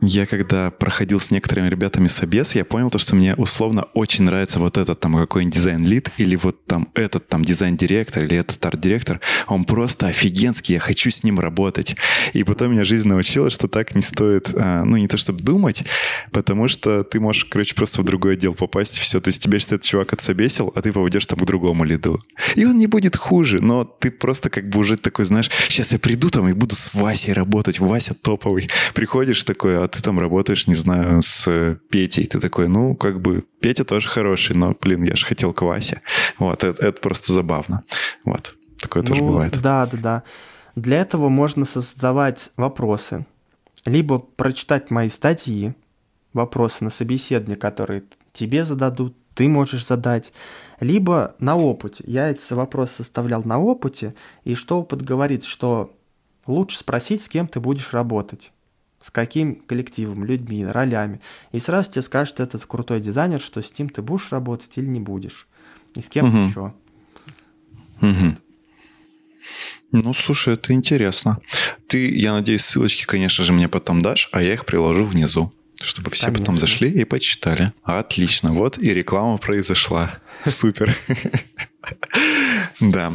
я 0.07 0.27
когда 0.27 0.71
проходил 0.71 1.21
с 1.21 1.31
некоторыми 1.31 1.69
ребятами 1.69 2.07
собес, 2.07 2.55
я 2.55 2.65
понял 2.65 2.91
то, 2.91 2.99
что 2.99 3.15
мне 3.15 3.35
условно 3.35 3.85
очень 3.95 4.25
нравится 4.25 4.59
вот 4.59 4.79
этот 4.79 5.01
там 5.01 5.15
какой-нибудь 5.15 5.55
дизайн-лид 5.55 6.11
или 6.19 6.37
вот 6.37 6.65
там 6.67 6.89
этот 6.95 7.29
там 7.29 7.45
дизайн-директор 7.45 8.25
или 8.25 8.37
этот 8.37 8.65
арт-директор. 8.65 9.21
Он 9.47 9.65
просто 9.65 10.09
офигенский, 10.09 10.75
я 10.75 10.81
хочу 10.81 11.11
с 11.11 11.25
ним 11.25 11.41
работать. 11.41 11.97
И 12.33 12.45
потом 12.45 12.73
меня 12.73 12.85
жизнь 12.85 13.09
научила, 13.09 13.51
что 13.51 13.69
так 13.69 13.95
не 13.95 14.03
стоит, 14.03 14.51
а, 14.55 14.85
ну, 14.85 14.97
не 14.97 15.09
то 15.09 15.17
чтобы 15.17 15.41
думать, 15.41 15.85
потому 16.33 16.69
что 16.69 17.05
ты 17.05 17.21
можешь, 17.21 17.45
короче, 17.45 17.75
просто 17.75 18.03
в 18.03 18.05
другой 18.05 18.35
отдел 18.35 18.55
попасть, 18.55 18.99
и 18.99 19.01
все. 19.01 19.21
То 19.21 19.29
есть 19.29 19.43
тебе 19.43 19.59
сейчас 19.59 19.73
этот 19.73 19.83
чувак 19.83 20.13
отсобесил, 20.13 20.73
а 20.75 20.83
ты 20.83 20.93
попадешь 20.93 21.27
там 21.27 21.39
к 21.39 21.45
другому 21.45 21.85
лиду. 21.85 22.21
И 22.55 22.65
он 22.65 22.77
не 22.77 22.87
будет 22.87 23.17
хуже, 23.17 23.61
но 23.61 23.85
ты 23.85 24.11
просто 24.11 24.51
как 24.51 24.69
бы 24.69 24.81
уже 24.81 24.97
такой, 24.97 25.25
знаешь, 25.25 25.51
сейчас 25.69 25.93
я 25.93 25.99
приду 25.99 26.31
там 26.31 26.49
и 26.49 26.53
буду 26.53 26.75
с 26.75 26.93
Васей 26.95 27.33
работать, 27.33 27.79
Вася 27.79 28.15
топовый. 28.15 28.69
Приходишь 28.95 29.45
такой, 29.45 29.79
а 29.83 29.89
ты 29.95 30.03
там 30.03 30.19
работаешь, 30.19 30.67
не 30.67 30.75
знаю, 30.75 31.23
с 31.23 31.79
Петей. 31.89 32.27
Ты 32.27 32.41
такой, 32.41 32.69
ну, 32.69 32.97
как 32.97 33.21
бы, 33.21 33.45
Петя 33.61 33.85
тоже 33.85 34.09
хороший, 34.09 34.57
но, 34.57 34.77
блин, 34.81 35.05
я 35.05 35.15
же 35.15 35.25
хотел 35.25 35.53
к 35.53 35.63
Васе. 35.63 36.01
Вот, 36.39 36.65
это, 36.65 36.89
это 36.89 37.01
просто 37.01 37.33
забавно. 37.33 37.85
Вот, 38.25 38.57
такое 38.81 39.05
тоже 39.05 39.23
Ну, 39.23 39.29
бывает. 39.29 39.61
Да, 39.63 39.87
да, 39.87 39.99
да. 39.99 40.23
Для 40.75 41.01
этого 41.01 41.29
можно 41.29 41.65
создавать 41.65 42.51
вопросы. 42.57 43.25
Либо 43.85 44.19
прочитать 44.19 44.91
мои 44.91 45.09
статьи, 45.09 45.75
вопросы 46.33 46.83
на 46.83 46.91
собеседование, 46.91 47.57
которые 47.57 48.03
тебе 48.33 48.65
зададут, 48.65 49.17
ты 49.35 49.49
можешь 49.49 49.87
задать. 49.87 50.33
Либо 50.81 51.37
на 51.39 51.57
опыте. 51.57 52.03
Я 52.07 52.31
эти 52.31 52.53
вопросы 52.53 52.95
составлял 52.95 53.45
на 53.45 53.61
опыте, 53.61 54.15
и 54.43 54.55
что 54.55 54.81
опыт 54.81 55.03
говорит, 55.03 55.45
что 55.45 55.95
лучше 56.47 56.79
спросить, 56.79 57.23
с 57.23 57.29
кем 57.29 57.47
ты 57.47 57.61
будешь 57.61 57.93
работать. 57.93 58.51
С 59.05 59.11
каким 59.11 59.57
коллективом, 59.57 60.25
людьми, 60.25 60.65
ролями. 60.65 61.21
И 61.53 61.59
сразу 61.59 61.91
тебе 61.91 62.01
скажет 62.01 62.41
этот 62.41 62.65
крутой 62.65 63.03
дизайнер, 63.03 63.39
что 63.39 63.61
с 63.61 63.79
ним 63.79 63.91
ты 63.91 64.01
будешь 64.01 64.33
работать 64.33 64.71
или 64.77 64.87
не 64.87 64.99
будешь. 64.99 65.47
И 65.95 66.01
с 66.01 66.09
кем 66.09 66.29
Мгм. 66.29 66.49
еще. 66.49 66.73
Мгм. 68.01 68.39
Ну, 69.93 70.15
слушай, 70.15 70.55
это 70.55 70.73
интересно. 70.73 71.37
Ты, 71.87 72.19
я 72.19 72.33
надеюсь, 72.33 72.65
ссылочки, 72.65 73.05
конечно 73.05 73.45
же, 73.45 73.53
мне 73.53 73.69
потом 73.69 74.01
дашь, 74.01 74.31
а 74.33 74.41
я 74.41 74.55
их 74.55 74.65
приложу 74.65 75.05
внизу, 75.05 75.53
чтобы 75.83 76.11
все 76.11 76.29
потом 76.29 76.47
Конечно. 76.57 76.67
зашли 76.67 76.89
и 76.89 77.05
почитали. 77.05 77.75
Отлично, 77.83 78.55
вот 78.55 78.79
и 78.79 78.95
реклама 78.95 79.37
произошла. 79.37 80.15
Супер. 80.47 80.97
Да. 82.81 83.13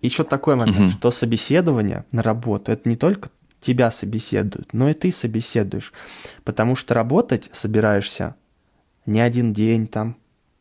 Еще 0.00 0.22
такой 0.22 0.54
момент, 0.54 0.94
что 0.94 1.10
собеседование 1.10 2.04
на 2.12 2.22
работу 2.22 2.70
это 2.70 2.88
не 2.88 2.94
только 2.94 3.30
тебя 3.60 3.90
собеседуют, 3.90 4.72
но 4.72 4.88
и 4.88 4.94
ты 4.94 5.10
собеседуешь. 5.12 5.92
Потому 6.44 6.76
что 6.76 6.94
работать 6.94 7.50
собираешься 7.52 8.34
не 9.06 9.20
один 9.20 9.52
день, 9.52 9.86
там, 9.86 10.16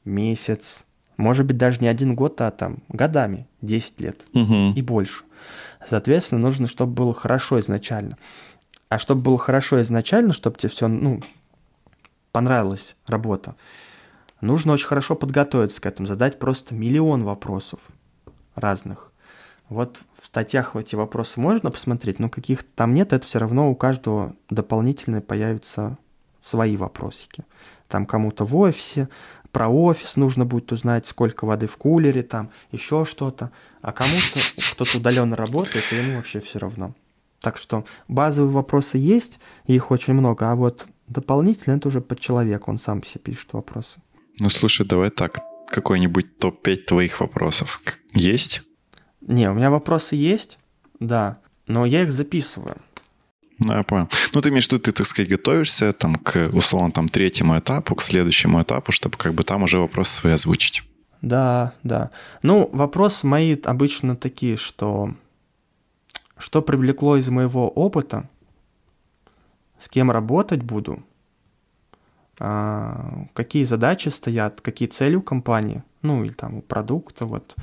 месяц, 0.05 0.85
может 1.17 1.45
быть, 1.45 1.57
даже 1.57 1.79
не 1.79 1.87
один 1.87 2.15
год, 2.15 2.39
а 2.41 2.51
там 2.51 2.77
годами, 2.89 3.47
10 3.61 3.99
лет 3.99 4.25
мгм. 4.33 4.73
и 4.73 4.81
больше. 4.81 5.23
Соответственно, 5.87 6.41
нужно, 6.41 6.67
чтобы 6.67 6.93
было 6.93 7.13
хорошо 7.13 7.59
изначально. 7.59 8.17
А 8.89 8.99
чтобы 8.99 9.21
было 9.21 9.37
хорошо 9.37 9.81
изначально, 9.81 10.33
чтобы 10.33 10.57
тебе 10.57 10.69
все, 10.69 10.87
ну, 10.87 11.21
понравилась 12.31 12.95
работа, 13.05 13.55
нужно 14.39 14.73
очень 14.73 14.87
хорошо 14.87 15.15
подготовиться 15.15 15.81
к 15.81 15.85
этому, 15.85 16.07
задать 16.07 16.39
просто 16.39 16.73
миллион 16.73 17.23
вопросов 17.23 17.79
разных. 18.55 19.11
Вот 19.69 19.99
в 20.21 20.27
статьях 20.27 20.75
эти 20.75 20.95
вопросы 20.95 21.39
можно 21.39 21.71
посмотреть, 21.71 22.19
но 22.19 22.29
каких 22.29 22.63
там 22.63 22.93
нет, 22.93 23.11
это 23.11 23.25
все 23.25 23.39
равно 23.39 23.69
у 23.69 23.75
каждого 23.75 24.35
дополнительно 24.49 25.21
появятся 25.21 25.97
свои 26.41 26.77
вопросики. 26.77 27.43
Там 27.87 28.05
кому-то 28.05 28.45
в 28.45 28.55
офисе, 28.55 29.09
про 29.51 29.67
офис 29.67 30.15
нужно 30.15 30.45
будет 30.45 30.71
узнать, 30.71 31.07
сколько 31.07 31.45
воды 31.45 31.67
в 31.67 31.77
кулере, 31.77 32.23
там 32.23 32.51
еще 32.71 33.05
что-то. 33.05 33.51
А 33.81 33.91
кому-то, 33.91 34.39
кто-то 34.73 34.97
удаленно 34.97 35.35
работает, 35.35 35.85
ему 35.91 36.17
вообще 36.17 36.39
все 36.39 36.59
равно. 36.59 36.93
Так 37.39 37.57
что 37.57 37.85
базовые 38.07 38.51
вопросы 38.51 38.97
есть, 38.97 39.39
их 39.65 39.91
очень 39.91 40.13
много, 40.13 40.51
а 40.51 40.55
вот 40.55 40.87
дополнительно 41.07 41.75
это 41.75 41.87
уже 41.87 42.01
под 42.01 42.19
человека, 42.19 42.69
он 42.69 42.79
сам 42.79 43.03
себе 43.03 43.19
пишет 43.19 43.53
вопросы. 43.53 44.01
Ну, 44.39 44.49
слушай, 44.49 44.85
давай 44.85 45.09
так. 45.09 45.39
Какой-нибудь 45.69 46.37
топ-5 46.39 46.75
твоих 46.85 47.19
вопросов 47.19 47.81
есть? 48.13 48.61
Не, 49.27 49.49
у 49.49 49.53
меня 49.53 49.69
вопросы 49.69 50.15
есть, 50.15 50.57
да, 50.99 51.37
но 51.67 51.85
я 51.85 52.03
их 52.03 52.11
записываю. 52.11 52.77
Ну, 53.59 53.73
я 53.73 53.83
понял. 53.83 54.07
Ну, 54.33 54.41
ты 54.41 54.49
имеешь 54.49 54.67
в 54.67 54.71
виду, 54.71 54.81
ты, 54.81 54.91
так 54.91 55.05
сказать, 55.05 55.29
готовишься 55.29 55.91
там 55.93 56.15
к, 56.15 56.49
условно, 56.53 56.91
там, 56.91 57.09
третьему 57.09 57.57
этапу, 57.57 57.95
к 57.95 58.01
следующему 58.01 58.61
этапу, 58.61 58.91
чтобы 58.91 59.17
как 59.17 59.33
бы 59.33 59.43
там 59.43 59.63
уже 59.63 59.79
вопросы 59.79 60.15
свои 60.15 60.33
озвучить. 60.33 60.83
Да, 61.21 61.73
да. 61.83 62.11
Ну, 62.43 62.69
вопросы 62.71 63.25
мои 63.25 63.57
обычно 63.63 64.15
такие, 64.15 64.57
что 64.57 65.13
что 66.37 66.61
привлекло 66.61 67.17
из 67.17 67.29
моего 67.29 67.67
опыта, 67.67 68.29
с 69.79 69.89
кем 69.89 70.11
работать 70.11 70.61
буду, 70.61 71.03
а, 72.39 73.25
какие 73.33 73.63
задачи 73.63 74.09
стоят, 74.09 74.61
какие 74.61 74.87
цели 74.87 75.15
у 75.15 75.21
компании, 75.21 75.83
ну 76.03 76.23
или 76.23 76.31
там 76.31 76.57
у 76.57 76.61
продукта, 76.61 77.25
вот. 77.25 77.55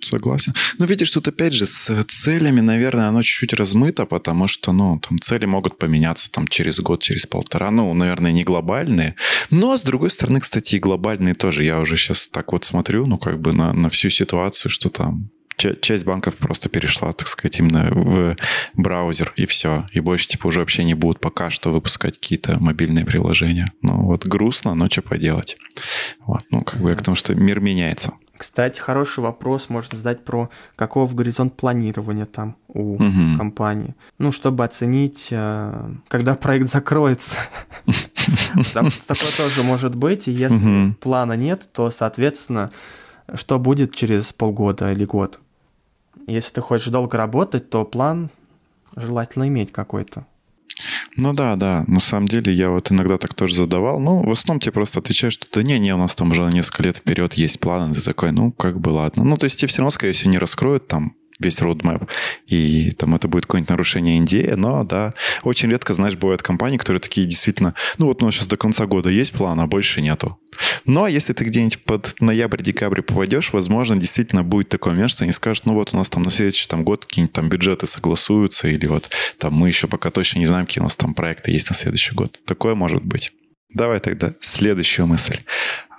Согласен. 0.00 0.54
Но 0.78 0.84
видишь, 0.84 1.10
тут 1.10 1.28
опять 1.28 1.52
же 1.52 1.66
с 1.66 2.04
целями, 2.04 2.60
наверное, 2.60 3.08
оно 3.08 3.22
чуть-чуть 3.22 3.54
размыто, 3.54 4.06
потому 4.06 4.46
что, 4.46 4.72
ну, 4.72 5.00
там 5.00 5.18
цели 5.18 5.46
могут 5.46 5.78
поменяться 5.78 6.30
там 6.30 6.46
через 6.46 6.80
год, 6.80 7.02
через 7.02 7.26
полтора. 7.26 7.70
Ну, 7.70 7.92
наверное, 7.94 8.32
не 8.32 8.44
глобальные. 8.44 9.14
Но, 9.50 9.76
с 9.76 9.82
другой 9.82 10.10
стороны, 10.10 10.40
кстати, 10.40 10.76
и 10.76 10.78
глобальные 10.78 11.34
тоже. 11.34 11.64
Я 11.64 11.80
уже 11.80 11.96
сейчас 11.96 12.28
так 12.28 12.52
вот 12.52 12.64
смотрю, 12.64 13.06
ну, 13.06 13.18
как 13.18 13.40
бы 13.40 13.52
на, 13.52 13.72
на 13.72 13.90
всю 13.90 14.10
ситуацию, 14.10 14.70
что 14.70 14.90
там 14.90 15.30
ча- 15.56 15.74
часть 15.80 16.04
банков 16.04 16.36
просто 16.36 16.68
перешла, 16.68 17.12
так 17.12 17.28
сказать, 17.28 17.58
именно 17.58 17.88
в 17.90 18.36
браузер, 18.74 19.32
и 19.36 19.46
все. 19.46 19.86
И 19.92 20.00
больше, 20.00 20.28
типа, 20.28 20.48
уже 20.48 20.60
вообще 20.60 20.84
не 20.84 20.94
будут 20.94 21.20
пока 21.20 21.50
что 21.50 21.72
выпускать 21.72 22.18
какие-то 22.18 22.58
мобильные 22.60 23.04
приложения. 23.04 23.72
Ну, 23.82 24.04
вот 24.04 24.26
грустно, 24.26 24.74
но 24.74 24.88
что 24.88 25.02
поделать. 25.02 25.56
Вот, 26.26 26.42
ну, 26.50 26.62
как 26.62 26.80
бы 26.80 26.90
я 26.90 26.96
к 26.96 27.02
тому, 27.02 27.16
что 27.16 27.34
мир 27.34 27.60
меняется. 27.60 28.12
Кстати, 28.38 28.80
хороший 28.80 29.20
вопрос 29.20 29.68
можно 29.68 29.96
задать 29.96 30.24
про 30.24 30.50
каков 30.76 31.14
горизонт 31.14 31.54
планирования 31.56 32.26
там 32.26 32.56
у 32.68 33.02
Мгм. 33.02 33.36
компании. 33.36 33.94
Ну, 34.18 34.32
чтобы 34.32 34.64
оценить, 34.64 35.28
э, 35.30 35.90
когда 36.08 36.34
проект 36.34 36.70
закроется. 36.70 37.36
Такое 38.74 39.30
тоже 39.36 39.62
может 39.64 39.94
быть, 39.94 40.28
и 40.28 40.32
если 40.32 40.92
плана 41.00 41.34
нет, 41.34 41.68
то, 41.72 41.90
соответственно, 41.90 42.70
что 43.34 43.58
будет 43.58 43.94
через 43.94 44.32
полгода 44.32 44.92
или 44.92 45.04
год? 45.04 45.40
Если 46.26 46.54
ты 46.54 46.60
хочешь 46.60 46.88
долго 46.88 47.16
работать, 47.16 47.70
то 47.70 47.84
план 47.84 48.30
желательно 48.96 49.46
иметь 49.48 49.72
какой-то. 49.72 50.26
Ну 51.16 51.32
да, 51.32 51.56
да, 51.56 51.84
на 51.86 52.00
самом 52.00 52.28
деле 52.28 52.52
я 52.52 52.70
вот 52.70 52.92
иногда 52.92 53.18
так 53.18 53.34
тоже 53.34 53.54
задавал. 53.54 53.98
Ну, 53.98 54.22
в 54.22 54.30
основном 54.30 54.60
тебе 54.60 54.72
просто 54.72 54.98
отвечают, 54.98 55.34
что 55.34 55.46
да 55.52 55.62
не, 55.62 55.78
не, 55.78 55.94
у 55.94 55.98
нас 55.98 56.14
там 56.14 56.30
уже 56.30 56.42
на 56.42 56.50
несколько 56.50 56.82
лет 56.82 56.98
вперед 56.98 57.34
есть 57.34 57.60
планы. 57.60 57.94
Ты 57.94 58.02
такой, 58.02 58.32
ну, 58.32 58.52
как 58.52 58.78
бы 58.80 58.90
ладно. 58.90 59.24
Ну, 59.24 59.36
то 59.36 59.44
есть 59.44 59.58
тебе 59.58 59.68
все 59.68 59.78
равно, 59.78 59.90
скорее 59.90 60.12
всего, 60.12 60.30
не 60.30 60.38
раскроют 60.38 60.86
там 60.88 61.14
весь 61.38 61.60
roadmap, 61.60 62.08
и 62.46 62.90
там 62.92 63.14
это 63.14 63.28
будет 63.28 63.46
какое-нибудь 63.46 63.70
нарушение 63.70 64.20
NDA, 64.20 64.56
но, 64.56 64.84
да, 64.84 65.14
очень 65.42 65.70
редко, 65.70 65.92
знаешь, 65.94 66.16
бывают 66.16 66.42
компании, 66.42 66.78
которые 66.78 67.00
такие 67.00 67.26
действительно, 67.26 67.74
ну 67.98 68.06
вот 68.06 68.22
у 68.22 68.26
нас 68.26 68.34
сейчас 68.34 68.46
до 68.46 68.56
конца 68.56 68.86
года 68.86 69.10
есть 69.10 69.32
план, 69.32 69.60
а 69.60 69.66
больше 69.66 70.00
нету. 70.00 70.38
Но 70.86 71.06
если 71.06 71.32
ты 71.32 71.44
где-нибудь 71.44 71.84
под 71.84 72.14
ноябрь-декабрь 72.20 73.02
попадешь, 73.02 73.52
возможно, 73.52 73.96
действительно 73.96 74.42
будет 74.42 74.68
такой 74.68 74.92
момент, 74.92 75.10
что 75.10 75.24
они 75.24 75.32
скажут, 75.32 75.66
ну 75.66 75.74
вот 75.74 75.92
у 75.92 75.96
нас 75.96 76.08
там 76.08 76.22
на 76.22 76.30
следующий 76.30 76.68
там, 76.68 76.84
год 76.84 77.04
какие-нибудь 77.04 77.34
там 77.34 77.48
бюджеты 77.48 77.86
согласуются, 77.86 78.68
или 78.68 78.86
вот 78.86 79.10
там 79.38 79.54
мы 79.54 79.68
еще 79.68 79.88
пока 79.88 80.10
точно 80.10 80.38
не 80.38 80.46
знаем, 80.46 80.66
какие 80.66 80.80
у 80.80 80.84
нас 80.84 80.96
там 80.96 81.14
проекты 81.14 81.50
есть 81.50 81.68
на 81.68 81.76
следующий 81.76 82.14
год. 82.14 82.40
Такое 82.44 82.74
может 82.74 83.04
быть. 83.04 83.32
Давай 83.72 84.00
тогда 84.00 84.32
следующую 84.40 85.06
мысль. 85.06 85.40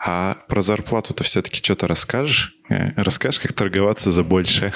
А 0.06 0.38
про 0.48 0.62
зарплату-то 0.62 1.24
все-таки 1.24 1.58
что-то 1.58 1.88
расскажешь? 1.88 2.56
Э, 2.70 2.92
расскажешь, 2.96 3.40
как 3.40 3.54
торговаться 3.54 4.12
за 4.12 4.24
больше? 4.24 4.74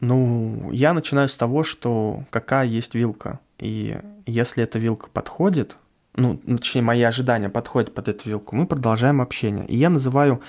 Ну, 0.00 0.70
я 0.72 0.92
начинаю 0.92 1.26
с 1.26 1.34
того, 1.34 1.64
что 1.64 2.24
какая 2.28 2.66
есть 2.66 2.94
вилка. 2.94 3.40
И 3.58 3.98
если 4.26 4.62
эта 4.62 4.78
вилка 4.78 5.08
подходит, 5.08 5.78
ну, 6.14 6.36
точнее, 6.36 6.82
мои 6.82 7.02
ожидания 7.02 7.48
подходят 7.48 7.94
под 7.94 8.08
эту 8.08 8.28
вилку, 8.28 8.56
мы 8.56 8.66
продолжаем 8.66 9.22
общение. 9.22 9.66
И 9.66 9.76
я 9.76 9.88
называю 9.88 10.42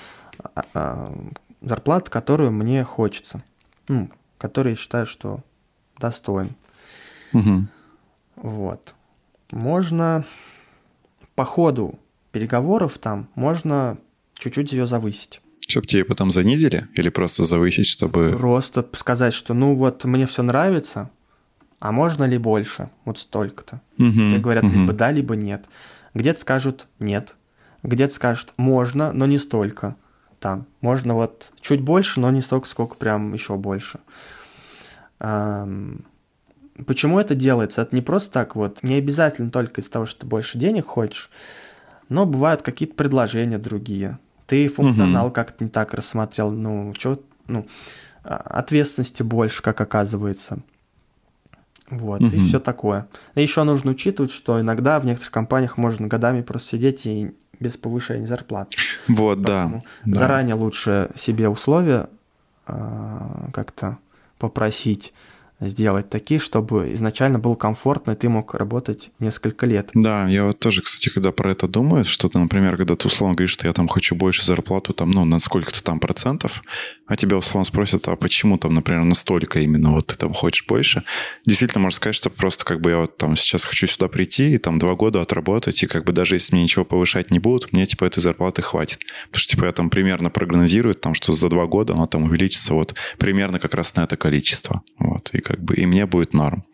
а, 0.54 0.64
а, 0.74 1.14
зарплату, 1.62 2.10
которую 2.10 2.52
мне 2.52 2.84
хочется. 2.84 3.42
Ну, 3.88 4.10
которую 4.36 4.74
я 4.74 4.76
считаю, 4.76 5.06
что 5.06 5.40
достоин. 5.98 6.54
Угу. 7.32 7.66
Вот. 8.36 8.94
Можно 9.50 10.26
по 11.38 11.44
ходу 11.44 12.00
переговоров 12.32 12.98
там 12.98 13.28
можно 13.36 13.96
чуть-чуть 14.34 14.72
ее 14.72 14.88
завысить. 14.88 15.40
Чтобы 15.68 15.86
тебе 15.86 16.04
потом 16.04 16.32
занизили 16.32 16.88
или 16.94 17.10
просто 17.10 17.44
завысить, 17.44 17.86
чтобы... 17.86 18.34
Просто 18.36 18.84
сказать, 18.94 19.32
что 19.32 19.54
ну 19.54 19.76
вот 19.76 20.04
мне 20.04 20.26
все 20.26 20.42
нравится, 20.42 21.12
а 21.78 21.92
можно 21.92 22.24
ли 22.24 22.38
больше? 22.38 22.90
Вот 23.04 23.20
столько-то. 23.20 23.80
Угу, 23.98 24.10
Тебе 24.10 24.38
говорят 24.40 24.64
угу. 24.64 24.72
либо 24.72 24.92
да, 24.92 25.12
либо 25.12 25.36
нет. 25.36 25.66
Где-то 26.12 26.40
скажут 26.40 26.88
нет. 26.98 27.36
Где-то 27.84 28.12
скажут 28.12 28.52
можно, 28.56 29.12
но 29.12 29.26
не 29.26 29.38
столько. 29.38 29.94
Там 30.40 30.66
можно 30.80 31.14
вот 31.14 31.52
чуть 31.60 31.82
больше, 31.82 32.18
но 32.18 32.32
не 32.32 32.40
столько, 32.40 32.66
сколько 32.66 32.96
прям 32.96 33.32
еще 33.32 33.54
больше. 33.54 34.00
Эм, 35.20 36.04
Почему 36.86 37.18
это 37.18 37.34
делается? 37.34 37.82
Это 37.82 37.94
не 37.94 38.02
просто 38.02 38.32
так 38.32 38.54
вот, 38.54 38.82
не 38.82 38.94
обязательно 38.94 39.50
только 39.50 39.80
из-за 39.80 39.90
того, 39.90 40.06
что 40.06 40.20
ты 40.20 40.26
больше 40.26 40.58
денег 40.58 40.86
хочешь, 40.86 41.30
но 42.08 42.24
бывают 42.24 42.62
какие-то 42.62 42.94
предложения 42.94 43.58
другие. 43.58 44.18
Ты 44.46 44.68
функционал 44.68 45.26
угу. 45.26 45.34
как-то 45.34 45.64
не 45.64 45.70
так 45.70 45.92
рассмотрел, 45.92 46.50
ну, 46.50 46.94
что, 46.98 47.20
ну, 47.46 47.66
а, 48.24 48.36
ответственности 48.36 49.22
больше, 49.22 49.62
как 49.62 49.80
оказывается. 49.80 50.60
Вот, 51.90 52.20
угу. 52.20 52.30
и 52.30 52.38
все 52.40 52.58
такое. 52.58 53.08
И 53.34 53.42
еще 53.42 53.62
нужно 53.64 53.90
учитывать, 53.90 54.30
что 54.30 54.60
иногда 54.60 54.98
в 55.00 55.04
некоторых 55.04 55.32
компаниях 55.32 55.76
можно 55.76 56.06
годами 56.06 56.42
просто 56.42 56.70
сидеть 56.70 57.06
и 57.06 57.32
без 57.60 57.76
повышения 57.76 58.26
зарплат. 58.26 58.72
Вот, 59.08 59.38
Поэтому 59.42 59.84
да. 60.04 60.18
Заранее 60.18 60.54
да. 60.54 60.62
лучше 60.62 61.10
себе 61.16 61.48
условия 61.48 62.08
э, 62.66 63.48
как-то 63.52 63.98
попросить 64.38 65.12
сделать 65.60 66.08
такие, 66.08 66.38
чтобы 66.38 66.92
изначально 66.94 67.38
было 67.38 67.54
комфортно, 67.54 68.12
и 68.12 68.14
ты 68.14 68.28
мог 68.28 68.54
работать 68.54 69.10
несколько 69.18 69.66
лет. 69.66 69.90
Да, 69.94 70.28
я 70.28 70.44
вот 70.44 70.58
тоже, 70.58 70.82
кстати, 70.82 71.12
когда 71.12 71.32
про 71.32 71.50
это 71.50 71.66
думаю, 71.66 72.04
что 72.04 72.28
ты, 72.28 72.38
например, 72.38 72.76
когда 72.76 72.94
ты 72.96 73.08
условно 73.08 73.34
говоришь, 73.34 73.52
что 73.52 73.66
я 73.66 73.72
там 73.72 73.88
хочу 73.88 74.14
больше 74.14 74.44
зарплату, 74.44 74.94
там, 74.94 75.10
ну, 75.10 75.24
на 75.24 75.38
сколько-то 75.38 75.82
там 75.82 75.98
процентов, 75.98 76.62
а 77.08 77.16
тебя 77.16 77.38
условно 77.38 77.64
спросят, 77.64 78.06
а 78.08 78.16
почему 78.16 78.58
там, 78.58 78.74
например, 78.74 79.02
настолько 79.04 79.60
именно 79.60 79.92
вот 79.92 80.08
ты 80.08 80.16
там 80.16 80.34
хочешь 80.34 80.66
больше, 80.66 81.04
действительно 81.46 81.82
можно 81.82 81.96
сказать, 81.96 82.14
что 82.14 82.30
просто 82.30 82.64
как 82.64 82.80
бы 82.80 82.90
я 82.90 82.98
вот 82.98 83.16
там 83.16 83.34
сейчас 83.34 83.64
хочу 83.64 83.86
сюда 83.86 84.08
прийти 84.08 84.54
и 84.54 84.58
там 84.58 84.78
два 84.78 84.94
года 84.94 85.22
отработать, 85.22 85.82
и 85.82 85.86
как 85.86 86.04
бы 86.04 86.12
даже 86.12 86.34
если 86.34 86.54
мне 86.54 86.64
ничего 86.64 86.84
повышать 86.84 87.30
не 87.30 87.38
будут, 87.38 87.72
мне 87.72 87.86
типа 87.86 88.04
этой 88.04 88.20
зарплаты 88.20 88.60
хватит. 88.60 89.00
Потому 89.26 89.40
что 89.40 89.50
типа 89.50 89.64
я 89.64 89.72
там 89.72 89.88
примерно 89.88 90.28
прогнозирую, 90.28 90.94
там, 90.94 91.14
что 91.14 91.32
за 91.32 91.48
два 91.48 91.66
года 91.66 91.94
она 91.94 92.06
там 92.06 92.24
увеличится 92.24 92.74
вот 92.74 92.94
примерно 93.16 93.58
как 93.58 93.74
раз 93.74 93.96
на 93.96 94.02
это 94.04 94.16
количество. 94.16 94.82
Вот. 94.98 95.30
И 95.32 95.40
как 95.40 95.60
бы 95.60 95.74
и 95.74 95.86
мне 95.86 96.04
будет 96.04 96.34
норм. 96.34 96.64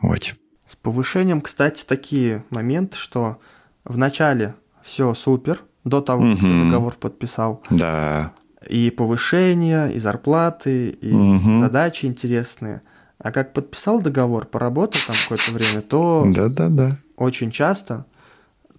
Вот. 0.00 0.34
С 0.66 0.74
повышением, 0.74 1.40
кстати, 1.42 1.84
такие 1.84 2.44
моменты, 2.50 2.96
что 2.96 3.38
в 3.84 3.98
начале 3.98 4.54
все 4.82 5.14
супер, 5.14 5.62
до 5.84 6.00
того, 6.00 6.24
угу. 6.24 6.32
как 6.32 6.40
ты 6.40 6.64
договор 6.64 6.94
подписал. 6.94 7.62
Да. 7.70 8.32
И 8.68 8.90
повышение, 8.90 9.94
и 9.94 9.98
зарплаты, 9.98 10.90
и 10.90 11.12
угу. 11.12 11.58
задачи 11.58 12.06
интересные. 12.06 12.82
А 13.18 13.32
как 13.32 13.52
подписал 13.52 14.00
договор, 14.00 14.46
поработал 14.46 15.00
там 15.06 15.16
какое-то 15.22 15.52
время, 15.52 15.82
то 15.82 16.24
да, 16.28 16.48
да, 16.48 16.68
да. 16.68 16.98
очень 17.16 17.50
часто 17.50 18.04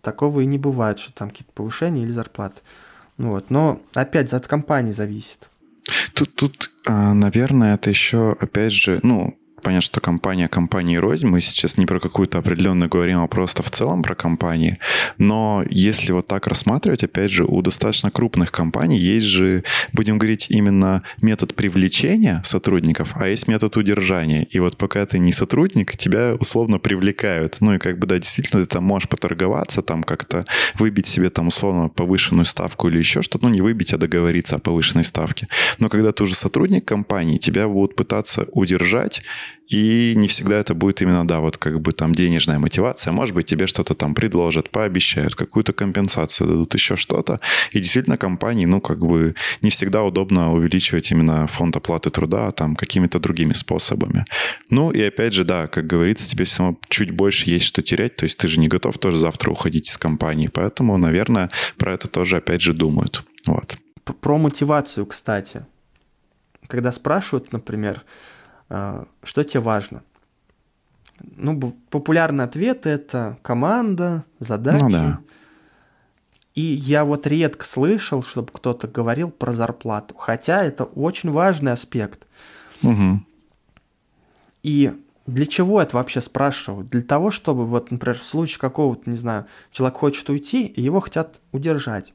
такого 0.02 0.42
и 0.42 0.46
не 0.46 0.58
бывает, 0.58 1.00
что 1.00 1.14
там 1.14 1.30
какие-то 1.30 1.52
повышения 1.54 2.04
или 2.04 2.12
зарплаты. 2.12 2.62
Ну 3.18 3.32
вот. 3.32 3.50
Но 3.50 3.82
опять 3.94 4.32
от 4.34 4.48
компании 4.48 4.92
зависит. 4.92 5.50
Тут, 6.14 6.36
тут, 6.36 6.72
а, 6.86 7.14
наверное, 7.14 7.76
это 7.76 7.90
еще, 7.90 8.36
опять 8.40 8.74
же, 8.74 9.00
ну, 9.04 9.37
понятно, 9.62 9.82
что 9.82 10.02
компания 10.02 10.48
компании 10.48 10.98
рознь. 10.98 11.28
Мы 11.28 11.42
сейчас 11.42 11.78
не 11.78 11.86
про 11.86 12.00
какую-то 12.00 12.40
определенную 12.40 12.90
говорим, 12.90 13.20
а 13.20 13.28
просто 13.28 13.64
в 13.64 13.72
целом 13.72 14.04
про 14.04 14.16
компании. 14.16 14.80
Но 15.18 15.64
если 15.70 16.12
вот 16.12 16.28
так 16.28 16.48
рассматривать, 16.48 17.04
опять 17.04 17.32
же, 17.32 17.46
у 17.46 17.62
достаточно 17.62 18.12
крупных 18.12 18.52
компаний 18.52 18.98
есть 18.98 19.28
же, 19.28 19.64
будем 19.94 20.18
говорить, 20.18 20.48
именно 20.50 21.04
метод 21.22 21.56
привлечения 21.56 22.42
сотрудников, 22.46 23.14
а 23.16 23.28
есть 23.28 23.48
метод 23.48 23.78
удержания. 23.78 24.44
И 24.44 24.60
вот 24.60 24.78
пока 24.78 25.06
ты 25.06 25.20
не 25.20 25.32
сотрудник, 25.32 25.98
тебя 25.98 26.36
условно 26.40 26.80
привлекают. 26.80 27.58
Ну 27.62 27.76
и 27.76 27.78
как 27.78 28.00
бы, 28.00 28.08
да, 28.08 28.18
действительно, 28.18 28.64
ты 28.64 28.68
там 28.68 28.84
можешь 28.84 29.10
поторговаться, 29.10 29.82
там 29.82 30.04
как-то 30.04 30.46
выбить 30.76 31.08
себе 31.08 31.30
там 31.30 31.48
условно 31.48 31.90
повышенную 31.90 32.46
ставку 32.46 32.90
или 32.90 33.00
еще 33.00 33.22
что-то. 33.22 33.46
Ну 33.46 33.54
не 33.54 33.62
выбить, 33.62 33.94
а 33.94 33.98
договориться 33.98 34.56
о 34.56 34.60
повышенной 34.60 35.04
ставке. 35.04 35.48
Но 35.80 35.90
когда 35.90 36.12
ты 36.12 36.24
уже 36.24 36.36
сотрудник 36.36 36.86
компании, 36.86 37.38
тебя 37.38 37.68
будут 37.68 37.96
пытаться 37.96 38.48
удержать 38.52 39.22
и 39.68 40.14
не 40.16 40.28
всегда 40.28 40.58
это 40.58 40.74
будет 40.74 41.02
именно, 41.02 41.28
да, 41.28 41.40
вот 41.40 41.58
как 41.58 41.82
бы 41.82 41.92
там 41.92 42.16
денежная 42.16 42.60
мотивация. 42.60 43.12
Может 43.12 43.36
быть, 43.36 43.46
тебе 43.46 43.68
что-то 43.68 43.94
там 43.94 44.14
предложат, 44.14 44.70
пообещают, 44.70 45.36
какую-то 45.36 45.74
компенсацию 45.74 46.48
дадут, 46.48 46.74
еще 46.74 46.96
что-то. 46.96 47.40
И 47.72 47.80
действительно 47.80 48.18
компании, 48.18 48.66
ну, 48.66 48.80
как 48.80 49.00
бы 49.00 49.36
не 49.62 49.70
всегда 49.70 50.04
удобно 50.04 50.54
увеличивать 50.54 51.12
именно 51.12 51.48
фонд 51.48 51.76
оплаты 51.76 52.10
труда 52.10 52.52
там 52.52 52.76
какими-то 52.76 53.20
другими 53.20 53.54
способами. 53.54 54.26
Ну, 54.70 54.92
и 54.92 55.02
опять 55.02 55.34
же, 55.34 55.44
да, 55.44 55.68
как 55.68 55.86
говорится, 55.86 56.30
тебе 56.30 56.46
равно 56.58 56.78
чуть 56.90 57.12
больше 57.12 57.50
есть 57.50 57.66
что 57.66 57.82
терять, 57.82 58.16
то 58.16 58.24
есть 58.24 58.38
ты 58.38 58.48
же 58.48 58.60
не 58.60 58.68
готов 58.68 58.98
тоже 58.98 59.18
завтра 59.18 59.52
уходить 59.52 59.90
из 59.90 59.98
компании. 59.98 60.48
Поэтому, 60.48 60.98
наверное, 60.98 61.50
про 61.78 61.94
это 61.94 62.08
тоже 62.08 62.38
опять 62.38 62.62
же 62.62 62.74
думают. 62.74 63.24
Вот. 63.46 63.78
Про 64.22 64.38
мотивацию, 64.38 65.06
кстати. 65.06 65.66
Когда 66.68 66.92
спрашивают, 66.92 67.52
например, 67.52 68.04
что 68.70 69.44
тебе 69.44 69.60
важно? 69.62 70.04
Ну, 71.20 71.74
популярный 71.90 72.44
ответ– 72.44 72.86
это 72.86 73.38
команда, 73.42 74.24
задачи. 74.40 74.84
Ну, 74.84 74.90
да. 74.92 75.20
И 76.54 76.62
я 76.62 77.06
вот 77.06 77.28
редко 77.28 77.66
слышал, 77.66 78.24
чтобы 78.24 78.52
кто-то 78.52 78.88
говорил 78.88 79.30
про 79.30 79.52
зарплату. 79.52 80.16
Хотя 80.16 80.64
это 80.64 80.86
очень 80.86 81.32
важный 81.32 81.72
аспект. 81.72 82.26
Угу. 82.82 83.22
И 84.64 84.94
для 85.28 85.46
чего 85.46 85.82
это 85.82 85.96
вообще 85.96 86.20
спрашивают? 86.20 86.90
Для 86.90 87.02
того, 87.02 87.32
чтобы, 87.32 87.66
вот, 87.66 87.92
например, 87.92 88.18
в 88.18 88.24
случае 88.24 88.60
какого-то, 88.60 89.10
не 89.10 89.18
знаю, 89.18 89.46
человек 89.72 89.98
хочет 89.98 90.30
уйти, 90.30 90.74
его 90.76 91.00
хотят 91.00 91.42
удержать. 91.52 92.14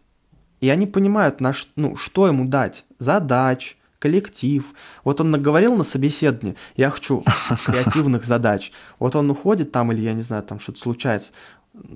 И 0.61 0.69
они 0.69 0.87
понимают, 0.87 1.41
на, 1.41 1.53
ну, 1.77 1.97
что 1.97 2.27
ему 2.27 2.47
дать. 2.47 2.85
Задач, 2.99 3.77
коллектив. 4.03 4.65
Вот 5.05 5.21
он 5.21 5.31
наговорил 5.31 5.77
на 5.77 5.85
собеседовании, 5.85 6.57
я 6.77 6.91
хочу 6.91 7.25
креативных 7.67 8.25
задач. 8.25 8.73
Вот 8.99 9.15
он 9.15 9.31
уходит 9.31 9.71
там, 9.71 9.93
или 9.93 10.01
я 10.01 10.13
не 10.13 10.23
знаю, 10.23 10.43
там 10.43 10.59
что-то 10.59 10.81
случается, 10.81 11.31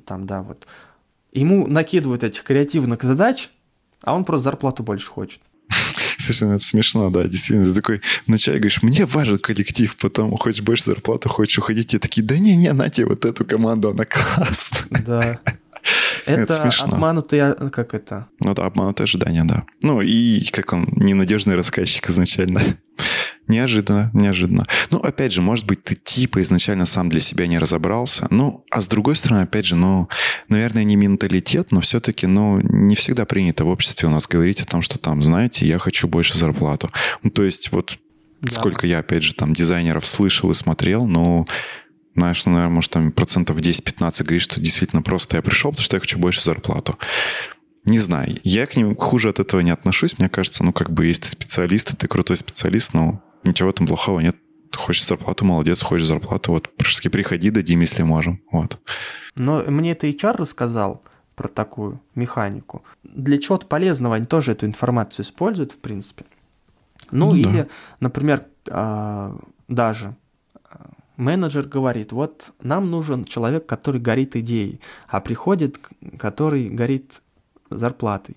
там, 0.05 0.27
да, 0.27 0.43
вот. 0.43 0.67
Ему 1.33 1.67
накидывают 1.67 2.23
этих 2.23 2.45
креативных 2.45 3.03
задач, 3.03 3.51
а 4.03 4.15
он 4.15 4.25
просто 4.25 4.45
зарплату 4.45 4.85
больше 4.85 5.09
хочет. 5.09 5.41
Слушай, 6.19 6.49
ну 6.49 6.55
это 6.55 6.65
смешно, 6.65 7.11
да, 7.11 7.25
действительно. 7.25 7.67
Ты 7.67 7.75
такой 7.75 8.01
вначале 8.27 8.59
говоришь, 8.59 8.83
мне 8.83 9.05
важен 9.05 9.39
коллектив, 9.39 9.97
потом 9.97 10.37
хочешь 10.37 10.63
больше 10.63 10.85
зарплату, 10.85 11.29
хочешь 11.29 11.59
уходить, 11.59 11.93
и 11.93 11.99
такие, 11.99 12.25
да 12.25 12.39
не-не, 12.39 12.73
на 12.73 12.89
тебе 12.89 13.07
вот 13.07 13.25
эту 13.25 13.45
команду, 13.45 13.91
она 13.91 14.05
классная. 14.05 15.03
Да. 15.05 15.41
Это, 16.27 16.43
это 16.43 16.57
смешно. 16.57 16.95
обманутые, 16.95 17.55
как 17.71 17.95
это? 17.95 18.27
Ну 18.41 18.53
да, 18.55 18.67
обманутые 18.67 19.05
ожидания, 19.05 19.45
да. 19.45 19.65
Ну 19.83 20.01
и 20.01 20.45
как 20.51 20.73
он, 20.73 20.89
ненадежный 20.97 21.55
рассказчик 21.55 22.09
изначально. 22.09 22.61
Неожиданно, 23.49 24.11
неожиданно. 24.13 24.67
Ну, 24.91 24.99
опять 24.99 25.33
же, 25.33 25.41
может 25.41 25.67
быть, 25.67 25.85
ты 25.85 25.95
типа 25.95 26.43
изначально 26.43 26.85
сам 26.85 27.09
для 27.09 27.21
себя 27.21 27.47
не 27.47 27.61
разобрался. 27.61 28.27
Ну, 28.31 28.65
а 28.73 28.81
с 28.81 28.89
другой 28.89 29.15
стороны, 29.15 29.43
опять 29.43 29.67
же, 29.67 29.77
ну, 29.77 30.09
наверное, 30.49 30.83
не 30.83 30.97
менталитет, 30.97 31.71
но 31.71 31.81
все-таки, 31.81 32.27
ну, 32.27 32.61
не 32.61 32.97
всегда 32.97 33.25
принято 33.25 33.65
в 33.65 33.69
обществе 33.69 34.09
у 34.09 34.11
нас 34.11 34.27
говорить 34.27 34.63
о 34.63 34.67
том, 34.67 34.83
что 34.83 34.99
там, 34.99 35.23
знаете, 35.23 35.65
я 35.65 35.79
хочу 35.79 36.09
больше 36.09 36.37
зарплату. 36.37 36.91
Ну, 37.23 37.31
то 37.31 37.45
есть 37.45 37.71
вот 37.71 37.99
Да. 38.43 38.53
Сколько 38.53 38.87
я, 38.87 38.99
опять 38.99 39.23
же, 39.23 39.35
там 39.35 39.55
дизайнеров 39.55 40.07
слышал 40.07 40.51
и 40.51 40.55
смотрел, 40.55 41.07
но 41.07 41.47
знаешь, 42.17 42.47
ну, 42.47 42.53
наверное, 42.53 42.75
может, 42.75 42.91
там 42.91 43.13
процентов 43.13 43.59
10-15 43.59 44.25
говорит, 44.25 44.43
что 44.43 44.61
действительно 44.61 45.03
просто 45.03 45.37
я 45.37 45.43
пришел, 45.43 45.71
потому 45.71 45.85
что 45.85 45.97
я 45.97 46.01
хочу 46.01 46.19
больше 46.19 46.43
зарплату. 46.43 46.99
Не 47.85 47.99
знаю, 47.99 48.37
я 48.43 48.67
к 48.67 48.75
ним 48.75 48.97
хуже 48.97 49.29
от 49.29 49.39
этого 49.39 49.61
не 49.61 49.71
отношусь. 49.71 50.19
Мне 50.19 50.29
кажется, 50.29 50.65
ну, 50.65 50.73
как 50.73 50.91
бы, 50.91 51.07
если 51.07 51.23
ты 51.23 51.29
специалист, 51.29 51.97
ты 51.97 52.09
крутой 52.09 52.39
специалист, 52.39 52.95
но 52.95 53.23
ничего 53.45 53.69
этом 53.69 53.87
плохого 53.87 54.21
нет. 54.21 54.37
Хочешь 54.75 55.07
зарплату, 55.07 55.45
молодец, 55.45 55.83
хочешь 55.83 56.07
зарплату, 56.07 56.53
вот, 56.53 56.75
практически 56.75 57.09
приходи, 57.09 57.51
дадим, 57.51 57.81
если 57.81 58.03
можем, 58.03 58.41
вот. 58.51 58.79
Но 59.37 59.63
мне 59.67 59.93
это 59.93 60.07
HR 60.07 60.39
рассказал 60.39 61.03
про 61.35 61.49
такую 61.49 62.01
механику. 62.15 62.83
Для 63.05 63.39
чего-то 63.39 63.67
полезного 63.67 64.17
они 64.17 64.27
тоже 64.27 64.53
эту 64.53 64.67
информацию 64.67 65.25
используют, 65.25 65.73
в 65.73 65.79
принципе. 65.79 66.25
Ну, 67.11 67.27
ну 67.27 67.37
или, 67.37 67.63
да. 67.63 67.67
например, 68.01 68.47
а, 68.69 69.39
даже 69.69 70.17
менеджер 71.17 71.67
говорит, 71.67 72.13
вот 72.13 72.53
нам 72.61 72.91
нужен 72.91 73.25
человек, 73.25 73.67
который 73.67 74.01
горит 74.01 74.37
идеей, 74.37 74.81
а 75.09 75.21
приходит, 75.21 75.79
который 76.19 76.69
горит 76.69 77.23
зарплатой. 77.71 78.37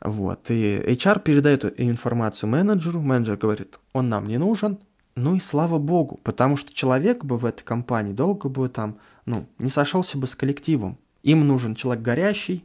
Вот. 0.00 0.50
И 0.50 0.82
HR 0.86 1.20
передает 1.20 1.80
информацию 1.80 2.50
менеджеру, 2.50 3.00
менеджер 3.00 3.36
говорит, 3.36 3.78
он 3.92 4.08
нам 4.08 4.26
не 4.26 4.38
нужен, 4.38 4.78
ну 5.16 5.34
и 5.34 5.40
слава 5.40 5.78
богу, 5.78 6.20
потому 6.22 6.56
что 6.56 6.74
человек 6.74 7.24
бы 7.24 7.38
в 7.38 7.46
этой 7.46 7.62
компании 7.62 8.12
долго 8.12 8.48
бы 8.48 8.68
там, 8.68 8.98
ну, 9.26 9.46
не 9.58 9.70
сошелся 9.70 10.18
бы 10.18 10.26
с 10.26 10.34
коллективом. 10.34 10.98
Им 11.22 11.46
нужен 11.46 11.74
человек 11.74 12.02
горящий, 12.02 12.64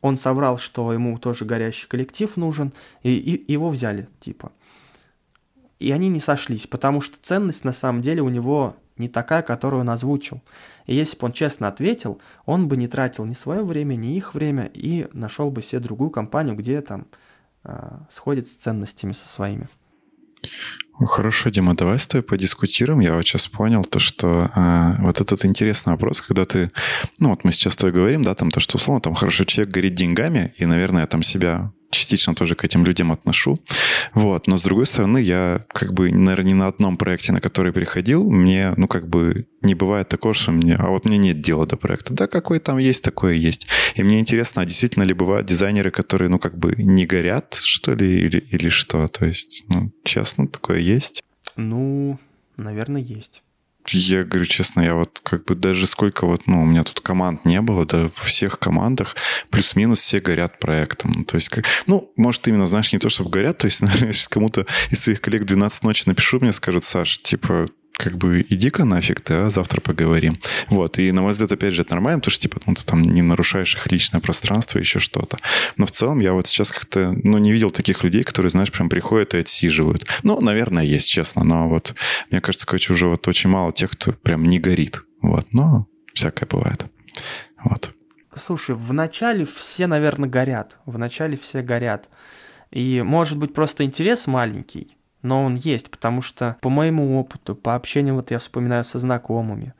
он 0.00 0.16
соврал, 0.16 0.58
что 0.58 0.92
ему 0.92 1.18
тоже 1.18 1.44
горящий 1.44 1.88
коллектив 1.88 2.36
нужен, 2.36 2.72
и, 3.02 3.16
и 3.16 3.52
его 3.52 3.70
взяли, 3.70 4.08
типа. 4.20 4.52
И 5.78 5.90
они 5.90 6.08
не 6.08 6.20
сошлись, 6.20 6.66
потому 6.66 7.00
что 7.00 7.18
ценность 7.22 7.64
на 7.64 7.72
самом 7.72 8.02
деле 8.02 8.22
у 8.22 8.28
него 8.28 8.76
не 8.96 9.08
такая, 9.08 9.42
которую 9.42 9.80
он 9.80 9.90
озвучил. 9.90 10.42
И 10.86 10.94
если 10.94 11.18
бы 11.18 11.26
он 11.26 11.32
честно 11.32 11.68
ответил, 11.68 12.20
он 12.46 12.68
бы 12.68 12.76
не 12.76 12.88
тратил 12.88 13.24
ни 13.24 13.34
свое 13.34 13.62
время, 13.62 13.94
ни 13.94 14.16
их 14.16 14.34
время 14.34 14.70
и 14.72 15.06
нашел 15.12 15.50
бы 15.50 15.62
себе 15.62 15.80
другую 15.80 16.10
компанию, 16.10 16.56
где 16.56 16.80
там 16.80 17.06
э, 17.64 17.98
сходит 18.10 18.48
с 18.48 18.54
ценностями 18.54 19.12
со 19.12 19.28
своими. 19.28 19.68
Хорошо, 20.98 21.50
Дима, 21.50 21.74
давай 21.74 21.98
с 21.98 22.06
тобой 22.06 22.22
подискутируем. 22.22 23.00
Я 23.00 23.14
вот 23.14 23.22
сейчас 23.22 23.48
понял 23.48 23.84
то, 23.84 23.98
что 23.98 24.50
э, 24.54 25.02
вот 25.02 25.20
этот 25.20 25.44
интересный 25.44 25.92
вопрос, 25.92 26.22
когда 26.22 26.46
ты, 26.46 26.70
ну 27.18 27.30
вот 27.30 27.44
мы 27.44 27.52
сейчас 27.52 27.74
с 27.74 27.76
тобой 27.76 27.92
говорим, 27.92 28.22
да, 28.22 28.34
там 28.34 28.50
то, 28.50 28.60
что 28.60 28.76
условно 28.76 29.02
там 29.02 29.14
хорошо 29.14 29.44
человек 29.44 29.74
горит 29.74 29.94
деньгами, 29.94 30.54
и, 30.56 30.64
наверное, 30.64 31.06
там 31.06 31.22
себя 31.22 31.72
частично 31.90 32.34
тоже 32.34 32.54
к 32.54 32.64
этим 32.64 32.84
людям 32.84 33.12
отношу. 33.12 33.60
Вот. 34.14 34.46
Но 34.46 34.58
с 34.58 34.62
другой 34.62 34.86
стороны, 34.86 35.18
я 35.18 35.64
как 35.68 35.92
бы, 35.92 36.10
наверное, 36.10 36.52
ни 36.52 36.54
на 36.54 36.66
одном 36.66 36.96
проекте, 36.96 37.32
на 37.32 37.40
который 37.40 37.72
приходил, 37.72 38.30
мне, 38.30 38.74
ну, 38.76 38.88
как 38.88 39.08
бы 39.08 39.46
не 39.62 39.74
бывает 39.74 40.08
такого, 40.08 40.34
что 40.34 40.52
мне, 40.52 40.74
а 40.76 40.88
вот 40.88 41.04
мне 41.04 41.18
нет 41.18 41.40
дела 41.40 41.66
до 41.66 41.76
проекта. 41.76 42.14
Да, 42.14 42.26
какой 42.26 42.58
там 42.58 42.78
есть, 42.78 43.02
такое 43.02 43.34
есть. 43.34 43.66
И 43.94 44.02
мне 44.02 44.20
интересно, 44.20 44.62
а 44.62 44.66
действительно 44.66 45.04
ли 45.04 45.14
бывают 45.14 45.46
дизайнеры, 45.46 45.90
которые, 45.90 46.28
ну, 46.28 46.38
как 46.38 46.58
бы 46.58 46.74
не 46.76 47.06
горят, 47.06 47.54
что 47.54 47.94
ли, 47.94 48.20
или, 48.20 48.38
или 48.38 48.68
что? 48.68 49.08
То 49.08 49.26
есть, 49.26 49.64
ну, 49.68 49.92
честно, 50.04 50.46
такое 50.48 50.78
есть? 50.78 51.22
Ну, 51.56 52.18
наверное, 52.56 53.00
есть 53.00 53.42
я 53.90 54.24
говорю 54.24 54.46
честно, 54.46 54.80
я 54.80 54.94
вот 54.94 55.20
как 55.22 55.44
бы 55.44 55.54
даже 55.54 55.86
сколько 55.86 56.26
вот, 56.26 56.46
ну, 56.46 56.62
у 56.62 56.64
меня 56.64 56.84
тут 56.84 57.00
команд 57.00 57.44
не 57.44 57.60
было, 57.60 57.84
да, 57.84 58.04
во 58.04 58.24
всех 58.24 58.58
командах 58.58 59.16
плюс-минус 59.50 60.00
все 60.00 60.20
горят 60.20 60.58
проектом. 60.58 61.12
Ну, 61.16 61.24
то 61.24 61.36
есть, 61.36 61.48
как, 61.48 61.64
ну, 61.86 62.12
может, 62.16 62.46
именно, 62.48 62.66
знаешь, 62.66 62.92
не 62.92 62.98
то, 62.98 63.08
чтобы 63.08 63.30
горят, 63.30 63.58
то 63.58 63.66
есть, 63.66 63.80
наверное, 63.82 64.08
если 64.08 64.28
кому-то 64.28 64.66
из 64.90 65.00
своих 65.00 65.20
коллег 65.20 65.44
12 65.44 65.82
ночи 65.82 66.04
напишу, 66.06 66.40
мне 66.40 66.52
скажут, 66.52 66.84
Саш, 66.84 67.18
типа, 67.18 67.68
как 67.96 68.18
бы 68.18 68.44
иди-ка 68.48 68.84
нафиг 68.84 69.20
ты, 69.20 69.34
а 69.34 69.50
завтра 69.50 69.80
поговорим. 69.80 70.38
Вот, 70.68 70.98
и 70.98 71.10
на 71.12 71.22
мой 71.22 71.32
взгляд, 71.32 71.52
опять 71.52 71.74
же, 71.74 71.82
это 71.82 71.92
нормально, 71.92 72.20
потому 72.20 72.32
что, 72.32 72.42
типа, 72.42 72.60
ну, 72.66 72.74
ты 72.74 72.84
там 72.84 73.02
не 73.02 73.22
нарушаешь 73.22 73.74
их 73.74 73.90
личное 73.90 74.20
пространство, 74.20 74.78
еще 74.78 74.98
что-то. 74.98 75.38
Но 75.76 75.86
в 75.86 75.90
целом 75.90 76.20
я 76.20 76.32
вот 76.32 76.46
сейчас 76.46 76.70
как-то, 76.70 77.12
ну, 77.24 77.38
не 77.38 77.52
видел 77.52 77.70
таких 77.70 78.04
людей, 78.04 78.22
которые, 78.22 78.50
знаешь, 78.50 78.70
прям 78.70 78.88
приходят 78.88 79.34
и 79.34 79.38
отсиживают. 79.38 80.06
Ну, 80.22 80.40
наверное, 80.40 80.84
есть, 80.84 81.08
честно, 81.08 81.44
но 81.44 81.68
вот 81.68 81.94
мне 82.30 82.40
кажется, 82.40 82.66
короче, 82.66 82.92
уже 82.92 83.08
вот 83.08 83.26
очень 83.28 83.50
мало 83.50 83.72
тех, 83.72 83.90
кто 83.90 84.12
прям 84.12 84.44
не 84.44 84.58
горит. 84.58 85.02
Вот, 85.22 85.46
но 85.52 85.86
всякое 86.12 86.46
бывает. 86.46 86.84
Вот. 87.64 87.92
Слушай, 88.34 88.74
в 88.74 88.92
начале 88.92 89.46
все, 89.46 89.86
наверное, 89.86 90.28
горят. 90.28 90.78
В 90.84 90.98
начале 90.98 91.36
все 91.36 91.62
горят. 91.62 92.10
И, 92.70 93.00
может 93.00 93.38
быть, 93.38 93.54
просто 93.54 93.84
интерес 93.84 94.26
маленький, 94.26 94.95
но 95.26 95.44
он 95.44 95.56
есть, 95.56 95.90
потому 95.90 96.22
что 96.22 96.56
по 96.60 96.70
моему 96.70 97.18
опыту, 97.18 97.54
по 97.54 97.74
общению, 97.74 98.14
вот 98.14 98.30
я 98.30 98.38
вспоминаю 98.38 98.84
со 98.84 98.98
знакомыми, 98.98 99.74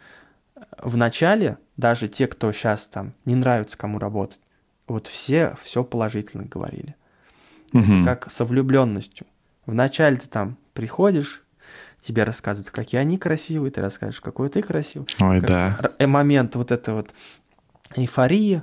в 0.79 0.97
начале 0.97 1.59
даже 1.77 2.09
те, 2.09 2.27
кто 2.27 2.53
сейчас 2.53 2.87
там 2.87 3.13
не 3.25 3.35
нравится 3.35 3.79
кому 3.79 3.99
работать, 3.99 4.41
вот 4.87 5.07
все 5.07 5.57
все 5.63 5.85
положительно 5.85 6.45
говорили. 6.45 6.95
Угу. 7.73 8.05
Как 8.05 8.31
со 8.31 8.45
влюбленностью. 8.45 9.27
Вначале 9.67 10.17
ты 10.17 10.29
там 10.29 10.57
приходишь, 10.73 11.43
тебе 12.01 12.25
рассказывают, 12.25 12.71
какие 12.71 13.01
они 13.01 13.19
красивые, 13.19 13.71
ты 13.71 13.81
расскажешь, 13.81 14.21
какой 14.21 14.49
ты 14.49 14.63
красивый. 14.63 15.09
Ой, 15.21 15.41
как 15.41 15.49
да. 15.49 15.91
Э, 15.99 16.07
момент 16.07 16.55
вот 16.55 16.71
это 16.71 16.95
вот 16.95 17.11
эйфории, 17.95 18.63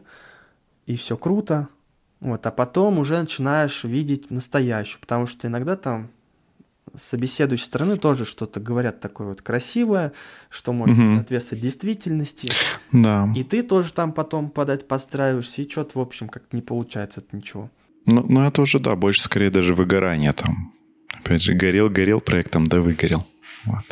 и 0.85 0.95
все 0.95 1.17
круто. 1.17 1.67
Вот, 2.21 2.45
а 2.45 2.51
потом 2.51 2.99
уже 2.99 3.19
начинаешь 3.19 3.83
видеть 3.83 4.31
настоящую, 4.31 5.01
потому 5.01 5.27
что 5.27 5.47
иногда 5.47 5.75
там 5.75 6.09
собеседующей 6.97 7.65
стороны 7.65 7.97
тоже 7.97 8.25
что-то 8.25 8.59
говорят 8.59 8.99
такое 8.99 9.27
вот 9.27 9.41
красивое, 9.41 10.13
что 10.49 10.73
может 10.73 10.97
угу. 10.97 11.15
соответствовать 11.15 11.63
действительности. 11.63 12.51
Да. 12.91 13.29
И 13.35 13.43
ты 13.43 13.63
тоже 13.63 13.93
там 13.93 14.13
потом 14.13 14.49
подать 14.49 14.87
подстраиваешься, 14.87 15.61
и 15.61 15.69
что-то, 15.69 15.99
в 15.99 16.01
общем, 16.01 16.29
как 16.29 16.43
не 16.51 16.61
получается 16.61 17.21
от 17.21 17.33
ничего. 17.33 17.69
Ну, 18.05 18.25
ну, 18.27 18.41
это 18.41 18.61
уже, 18.61 18.79
да, 18.79 18.95
больше 18.95 19.21
скорее 19.21 19.49
даже 19.49 19.73
выгорание 19.73 20.33
там. 20.33 20.73
Опять 21.13 21.41
же, 21.41 21.53
горел-горел 21.53 22.19
проектом, 22.19 22.65
да 22.65 22.81
выгорел. 22.81 23.25
Вот. 23.65 23.83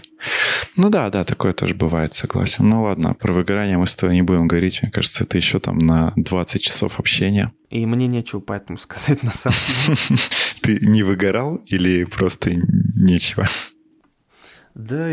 Ну 0.75 0.89
да, 0.89 1.09
да, 1.09 1.23
такое 1.23 1.53
тоже 1.53 1.75
бывает, 1.75 2.13
согласен. 2.13 2.67
Ну 2.67 2.83
ладно, 2.83 3.13
про 3.13 3.33
выгорание 3.33 3.77
мы 3.77 3.87
с 3.87 3.95
тобой 3.95 4.15
не 4.15 4.21
будем 4.21 4.47
говорить. 4.47 4.81
Мне 4.81 4.91
кажется, 4.91 5.23
это 5.23 5.37
еще 5.37 5.59
там 5.59 5.77
на 5.79 6.13
20 6.15 6.61
часов 6.61 6.99
общения. 6.99 7.51
И 7.69 7.85
мне 7.85 8.07
нечего 8.07 8.39
поэтому 8.39 8.77
сказать 8.77 9.23
на 9.23 9.31
самом 9.31 9.57
деле. 9.87 10.19
Ты 10.61 10.85
не 10.85 11.03
выгорал 11.03 11.55
или 11.67 12.03
просто 12.03 12.51
нечего? 13.01 13.47
Да, 14.73 15.11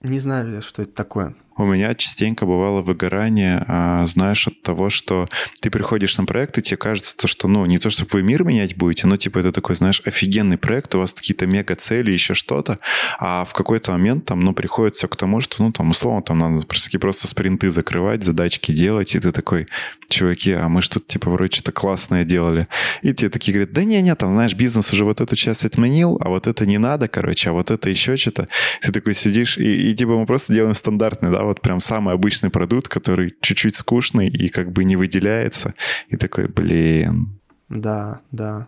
не 0.00 0.18
знаю, 0.18 0.62
что 0.62 0.82
это 0.82 0.92
такое. 0.92 1.36
У 1.56 1.64
меня 1.64 1.94
частенько 1.94 2.46
бывало 2.46 2.82
выгорание, 2.82 3.64
а, 3.68 4.06
знаешь, 4.06 4.48
от 4.48 4.60
того, 4.62 4.90
что 4.90 5.28
ты 5.60 5.70
приходишь 5.70 6.16
на 6.18 6.24
проект, 6.24 6.58
и 6.58 6.62
тебе 6.62 6.76
кажется, 6.76 7.16
то, 7.16 7.28
что, 7.28 7.46
ну, 7.46 7.64
не 7.66 7.78
то, 7.78 7.90
чтобы 7.90 8.10
вы 8.12 8.22
мир 8.22 8.44
менять 8.44 8.76
будете, 8.76 9.06
но, 9.06 9.16
типа, 9.16 9.38
это 9.38 9.52
такой, 9.52 9.76
знаешь, 9.76 10.02
офигенный 10.04 10.58
проект, 10.58 10.94
у 10.94 10.98
вас 10.98 11.12
какие-то 11.12 11.46
мега-цели, 11.46 12.10
еще 12.10 12.34
что-то, 12.34 12.78
а 13.18 13.44
в 13.44 13.52
какой-то 13.52 13.92
момент 13.92 14.24
там, 14.24 14.40
ну, 14.40 14.52
приходится 14.52 15.06
к 15.06 15.16
тому, 15.16 15.40
что, 15.40 15.62
ну, 15.62 15.72
там, 15.72 15.90
условно, 15.90 16.22
там 16.22 16.38
надо 16.38 16.66
просто, 16.66 16.98
просто 16.98 17.28
спринты 17.28 17.70
закрывать, 17.70 18.24
задачки 18.24 18.72
делать, 18.72 19.14
и 19.14 19.20
ты 19.20 19.30
такой, 19.30 19.68
чуваки, 20.08 20.52
а 20.52 20.68
мы 20.68 20.82
что-то, 20.82 21.06
типа, 21.06 21.30
вроде 21.30 21.54
что-то 21.54 21.72
классное 21.72 22.24
делали. 22.24 22.66
И 23.02 23.12
тебе 23.12 23.30
такие 23.30 23.52
говорят, 23.52 23.72
да 23.72 23.84
не-не, 23.84 24.14
там, 24.14 24.32
знаешь, 24.32 24.54
бизнес 24.54 24.92
уже 24.92 25.04
вот 25.04 25.20
эту 25.20 25.36
часть 25.36 25.64
отменил, 25.64 26.18
а 26.20 26.28
вот 26.28 26.46
это 26.46 26.66
не 26.66 26.78
надо, 26.78 27.08
короче, 27.08 27.50
а 27.50 27.52
вот 27.52 27.70
это 27.70 27.90
еще 27.90 28.16
что-то. 28.16 28.48
Ты 28.80 28.92
такой 28.92 29.14
сидишь, 29.14 29.58
и, 29.58 29.90
и 29.90 29.94
типа, 29.94 30.12
мы 30.12 30.26
просто 30.26 30.52
делаем 30.52 30.74
стандартный, 30.74 31.30
да, 31.30 31.43
вот 31.44 31.60
прям 31.60 31.80
самый 31.80 32.14
обычный 32.14 32.50
продукт, 32.50 32.88
который 32.88 33.34
чуть-чуть 33.40 33.76
скучный 33.76 34.28
и 34.28 34.48
как 34.48 34.72
бы 34.72 34.84
не 34.84 34.96
выделяется. 34.96 35.74
И 36.08 36.16
такой, 36.16 36.48
блин. 36.48 37.38
Да, 37.68 38.20
да. 38.30 38.66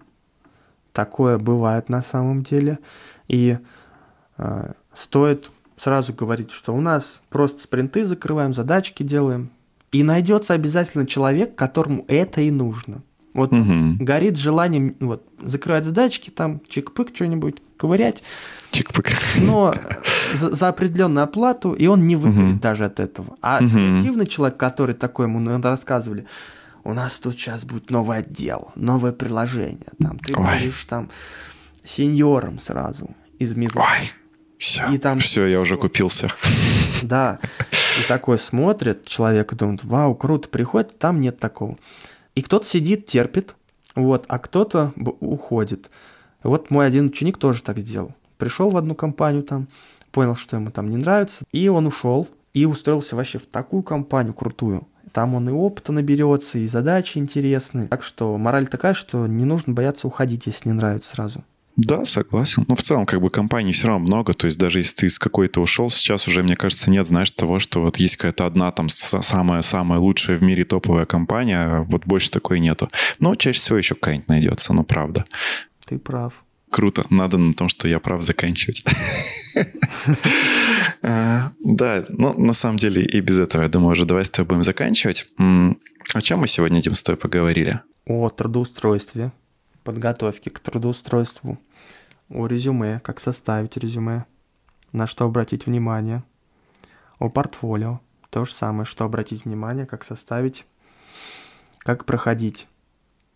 Такое 0.92 1.38
бывает 1.38 1.88
на 1.88 2.02
самом 2.02 2.42
деле. 2.42 2.78
И 3.28 3.58
э, 4.38 4.72
стоит 4.94 5.50
сразу 5.76 6.12
говорить, 6.12 6.50
что 6.50 6.74
у 6.74 6.80
нас 6.80 7.20
просто 7.28 7.62
спринты 7.62 8.04
закрываем, 8.04 8.54
задачки 8.54 9.02
делаем. 9.02 9.50
И 9.92 10.02
найдется 10.02 10.54
обязательно 10.54 11.06
человек, 11.06 11.54
которому 11.54 12.04
это 12.08 12.40
и 12.40 12.50
нужно. 12.50 13.02
Вот 13.36 13.52
угу. 13.52 13.96
горит 14.00 14.38
желанием 14.38 14.96
вот, 14.98 15.22
закрывать 15.42 15.84
задачки, 15.84 16.30
там 16.30 16.62
чик-пык 16.70 17.14
что-нибудь, 17.14 17.56
ковырять. 17.76 18.22
Чик-пык. 18.70 19.10
Но 19.36 19.74
за, 20.36 20.54
за 20.54 20.68
определенную 20.68 21.24
оплату, 21.24 21.72
и 21.72 21.86
он 21.86 22.06
не 22.06 22.16
выиграет 22.16 22.54
угу. 22.54 22.60
даже 22.60 22.84
от 22.84 23.00
этого. 23.00 23.36
А 23.42 23.58
угу. 23.58 23.68
креативный 23.68 24.26
человек, 24.26 24.56
который 24.58 24.94
такой 24.94 25.26
ему 25.26 25.60
рассказывали, 25.60 26.26
у 26.84 26.92
нас 26.92 27.18
тут 27.18 27.34
сейчас 27.34 27.64
будет 27.64 27.90
новый 27.90 28.18
отдел, 28.18 28.70
новое 28.76 29.12
приложение. 29.12 29.88
Там 30.00 30.18
ты 30.18 30.34
Ой. 30.36 30.60
будешь 30.60 30.84
там 30.88 31.10
сеньором 31.84 32.58
сразу 32.58 33.10
из 33.38 33.56
Мидла. 33.56 33.80
Ой, 33.80 34.12
все, 34.58 34.92
и 34.92 34.98
там... 34.98 35.18
все, 35.18 35.46
я 35.46 35.60
уже 35.60 35.76
купился. 35.76 36.30
Да, 37.02 37.40
и 38.00 38.08
такой 38.08 38.38
смотрит 38.38 39.06
человек 39.06 39.52
и 39.52 39.56
думает, 39.56 39.84
вау, 39.84 40.14
круто, 40.14 40.48
приходит, 40.48 40.98
там 40.98 41.20
нет 41.20 41.38
такого. 41.38 41.76
И 42.34 42.40
кто-то 42.40 42.66
сидит, 42.66 43.06
терпит, 43.06 43.54
вот, 43.94 44.24
а 44.28 44.38
кто-то 44.38 44.94
уходит. 45.20 45.90
Вот 46.42 46.70
мой 46.70 46.86
один 46.86 47.06
ученик 47.06 47.36
тоже 47.36 47.62
так 47.62 47.78
сделал. 47.78 48.14
пришел 48.38 48.70
в 48.70 48.76
одну 48.78 48.94
компанию 48.94 49.42
там, 49.42 49.68
понял, 50.16 50.34
что 50.34 50.56
ему 50.56 50.70
там 50.70 50.88
не 50.88 50.96
нравится, 50.96 51.44
и 51.52 51.68
он 51.68 51.86
ушел 51.86 52.26
и 52.54 52.64
устроился 52.64 53.16
вообще 53.16 53.38
в 53.38 53.44
такую 53.44 53.82
компанию 53.82 54.32
крутую. 54.32 54.88
Там 55.12 55.34
он 55.34 55.46
и 55.50 55.52
опыта 55.52 55.92
наберется, 55.92 56.58
и 56.58 56.66
задачи 56.66 57.18
интересные. 57.18 57.86
Так 57.88 58.02
что 58.02 58.38
мораль 58.38 58.66
такая, 58.66 58.94
что 58.94 59.26
не 59.26 59.44
нужно 59.44 59.74
бояться 59.74 60.06
уходить, 60.06 60.46
если 60.46 60.70
не 60.70 60.72
нравится 60.72 61.10
сразу. 61.10 61.44
Да, 61.76 62.06
согласен. 62.06 62.64
Но 62.66 62.76
в 62.76 62.80
целом, 62.80 63.04
как 63.04 63.20
бы 63.20 63.28
компаний 63.28 63.72
все 63.72 63.88
равно 63.88 64.06
много. 64.06 64.32
То 64.32 64.46
есть 64.46 64.58
даже 64.58 64.78
если 64.78 64.96
ты 64.96 65.06
из 65.08 65.18
какой-то 65.18 65.60
ушел, 65.60 65.90
сейчас 65.90 66.26
уже, 66.26 66.42
мне 66.42 66.56
кажется, 66.56 66.88
нет, 66.88 67.06
знаешь, 67.06 67.30
того, 67.30 67.58
что 67.58 67.82
вот 67.82 67.98
есть 67.98 68.16
какая-то 68.16 68.46
одна 68.46 68.72
там 68.72 68.88
самая-самая 68.88 69.98
лучшая 69.98 70.38
в 70.38 70.42
мире 70.42 70.64
топовая 70.64 71.04
компания, 71.04 71.58
а 71.58 71.82
вот 71.82 72.06
больше 72.06 72.30
такой 72.30 72.60
нету. 72.60 72.88
Но 73.18 73.34
чаще 73.34 73.60
всего 73.60 73.76
еще 73.76 73.94
какая-нибудь 73.94 74.28
найдется, 74.28 74.72
ну 74.72 74.82
правда. 74.82 75.26
Ты 75.86 75.98
прав. 75.98 76.45
Круто. 76.70 77.06
Надо 77.10 77.38
на 77.38 77.52
том, 77.52 77.68
что 77.68 77.88
я 77.88 78.00
прав 78.00 78.22
заканчивать. 78.22 78.84
А, 81.02 81.52
да, 81.60 82.04
ну 82.08 82.38
на 82.38 82.54
самом 82.54 82.78
деле 82.78 83.04
и 83.04 83.20
без 83.20 83.38
этого, 83.38 83.62
я 83.62 83.68
думаю, 83.68 83.92
уже 83.92 84.04
давай 84.04 84.24
с 84.24 84.30
тобой 84.30 84.48
будем 84.48 84.62
заканчивать. 84.62 85.26
О 85.38 86.20
чем 86.20 86.40
мы 86.40 86.48
сегодня, 86.48 86.82
Дим, 86.82 86.94
с 86.94 87.02
тобой 87.02 87.18
поговорили? 87.18 87.80
О 88.04 88.28
трудоустройстве, 88.30 89.32
подготовке 89.84 90.50
к 90.50 90.58
трудоустройству, 90.60 91.58
о 92.28 92.46
резюме, 92.46 93.00
как 93.00 93.20
составить 93.20 93.76
резюме, 93.76 94.24
на 94.92 95.06
что 95.06 95.24
обратить 95.24 95.66
внимание, 95.66 96.22
о 97.18 97.28
портфолио, 97.28 98.00
то 98.30 98.44
же 98.44 98.52
самое, 98.52 98.84
что 98.84 99.04
обратить 99.04 99.44
внимание, 99.44 99.86
как 99.86 100.04
составить, 100.04 100.64
как 101.78 102.04
проходить 102.04 102.66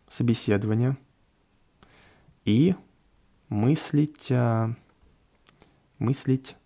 собеседование 0.08 0.96
и 2.44 2.74
мыслить, 3.50 4.28
а, 4.30 4.74
мыслить 5.98 6.56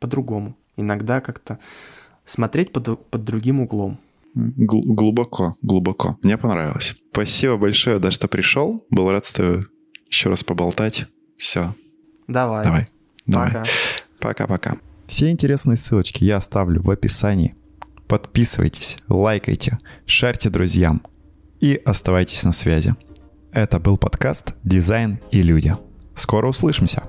по-другому. 0.00 0.54
Иногда 0.76 1.20
как-то 1.20 1.58
смотреть 2.26 2.72
под, 2.72 3.08
под 3.08 3.24
другим 3.24 3.60
углом. 3.60 3.98
Гл- 4.34 4.82
глубоко, 4.84 5.56
глубоко. 5.62 6.18
Мне 6.22 6.36
понравилось. 6.36 6.96
Спасибо 7.12 7.56
большое, 7.56 7.98
да, 7.98 8.10
что 8.10 8.28
пришел. 8.28 8.84
Был 8.90 9.10
рад 9.10 9.24
с 9.24 9.32
тобой 9.32 9.66
еще 10.08 10.28
раз 10.28 10.44
поболтать. 10.44 11.06
Все. 11.38 11.74
Давай. 12.26 12.64
Давай. 12.64 12.88
Давай. 13.26 13.48
Пока. 13.48 13.64
Пока-пока. 14.20 14.76
Все 15.06 15.30
интересные 15.30 15.76
ссылочки 15.76 16.24
я 16.24 16.38
оставлю 16.38 16.82
в 16.82 16.90
описании. 16.90 17.54
Подписывайтесь, 18.08 18.96
лайкайте, 19.08 19.78
шарьте 20.06 20.50
друзьям 20.50 21.02
и 21.60 21.80
оставайтесь 21.84 22.44
на 22.44 22.52
связи. 22.52 22.94
Это 23.52 23.78
был 23.78 23.96
подкаст 23.96 24.54
«Дизайн 24.62 25.20
и 25.30 25.42
люди». 25.42 25.74
Скоро 26.14 26.48
услышимся! 26.48 27.02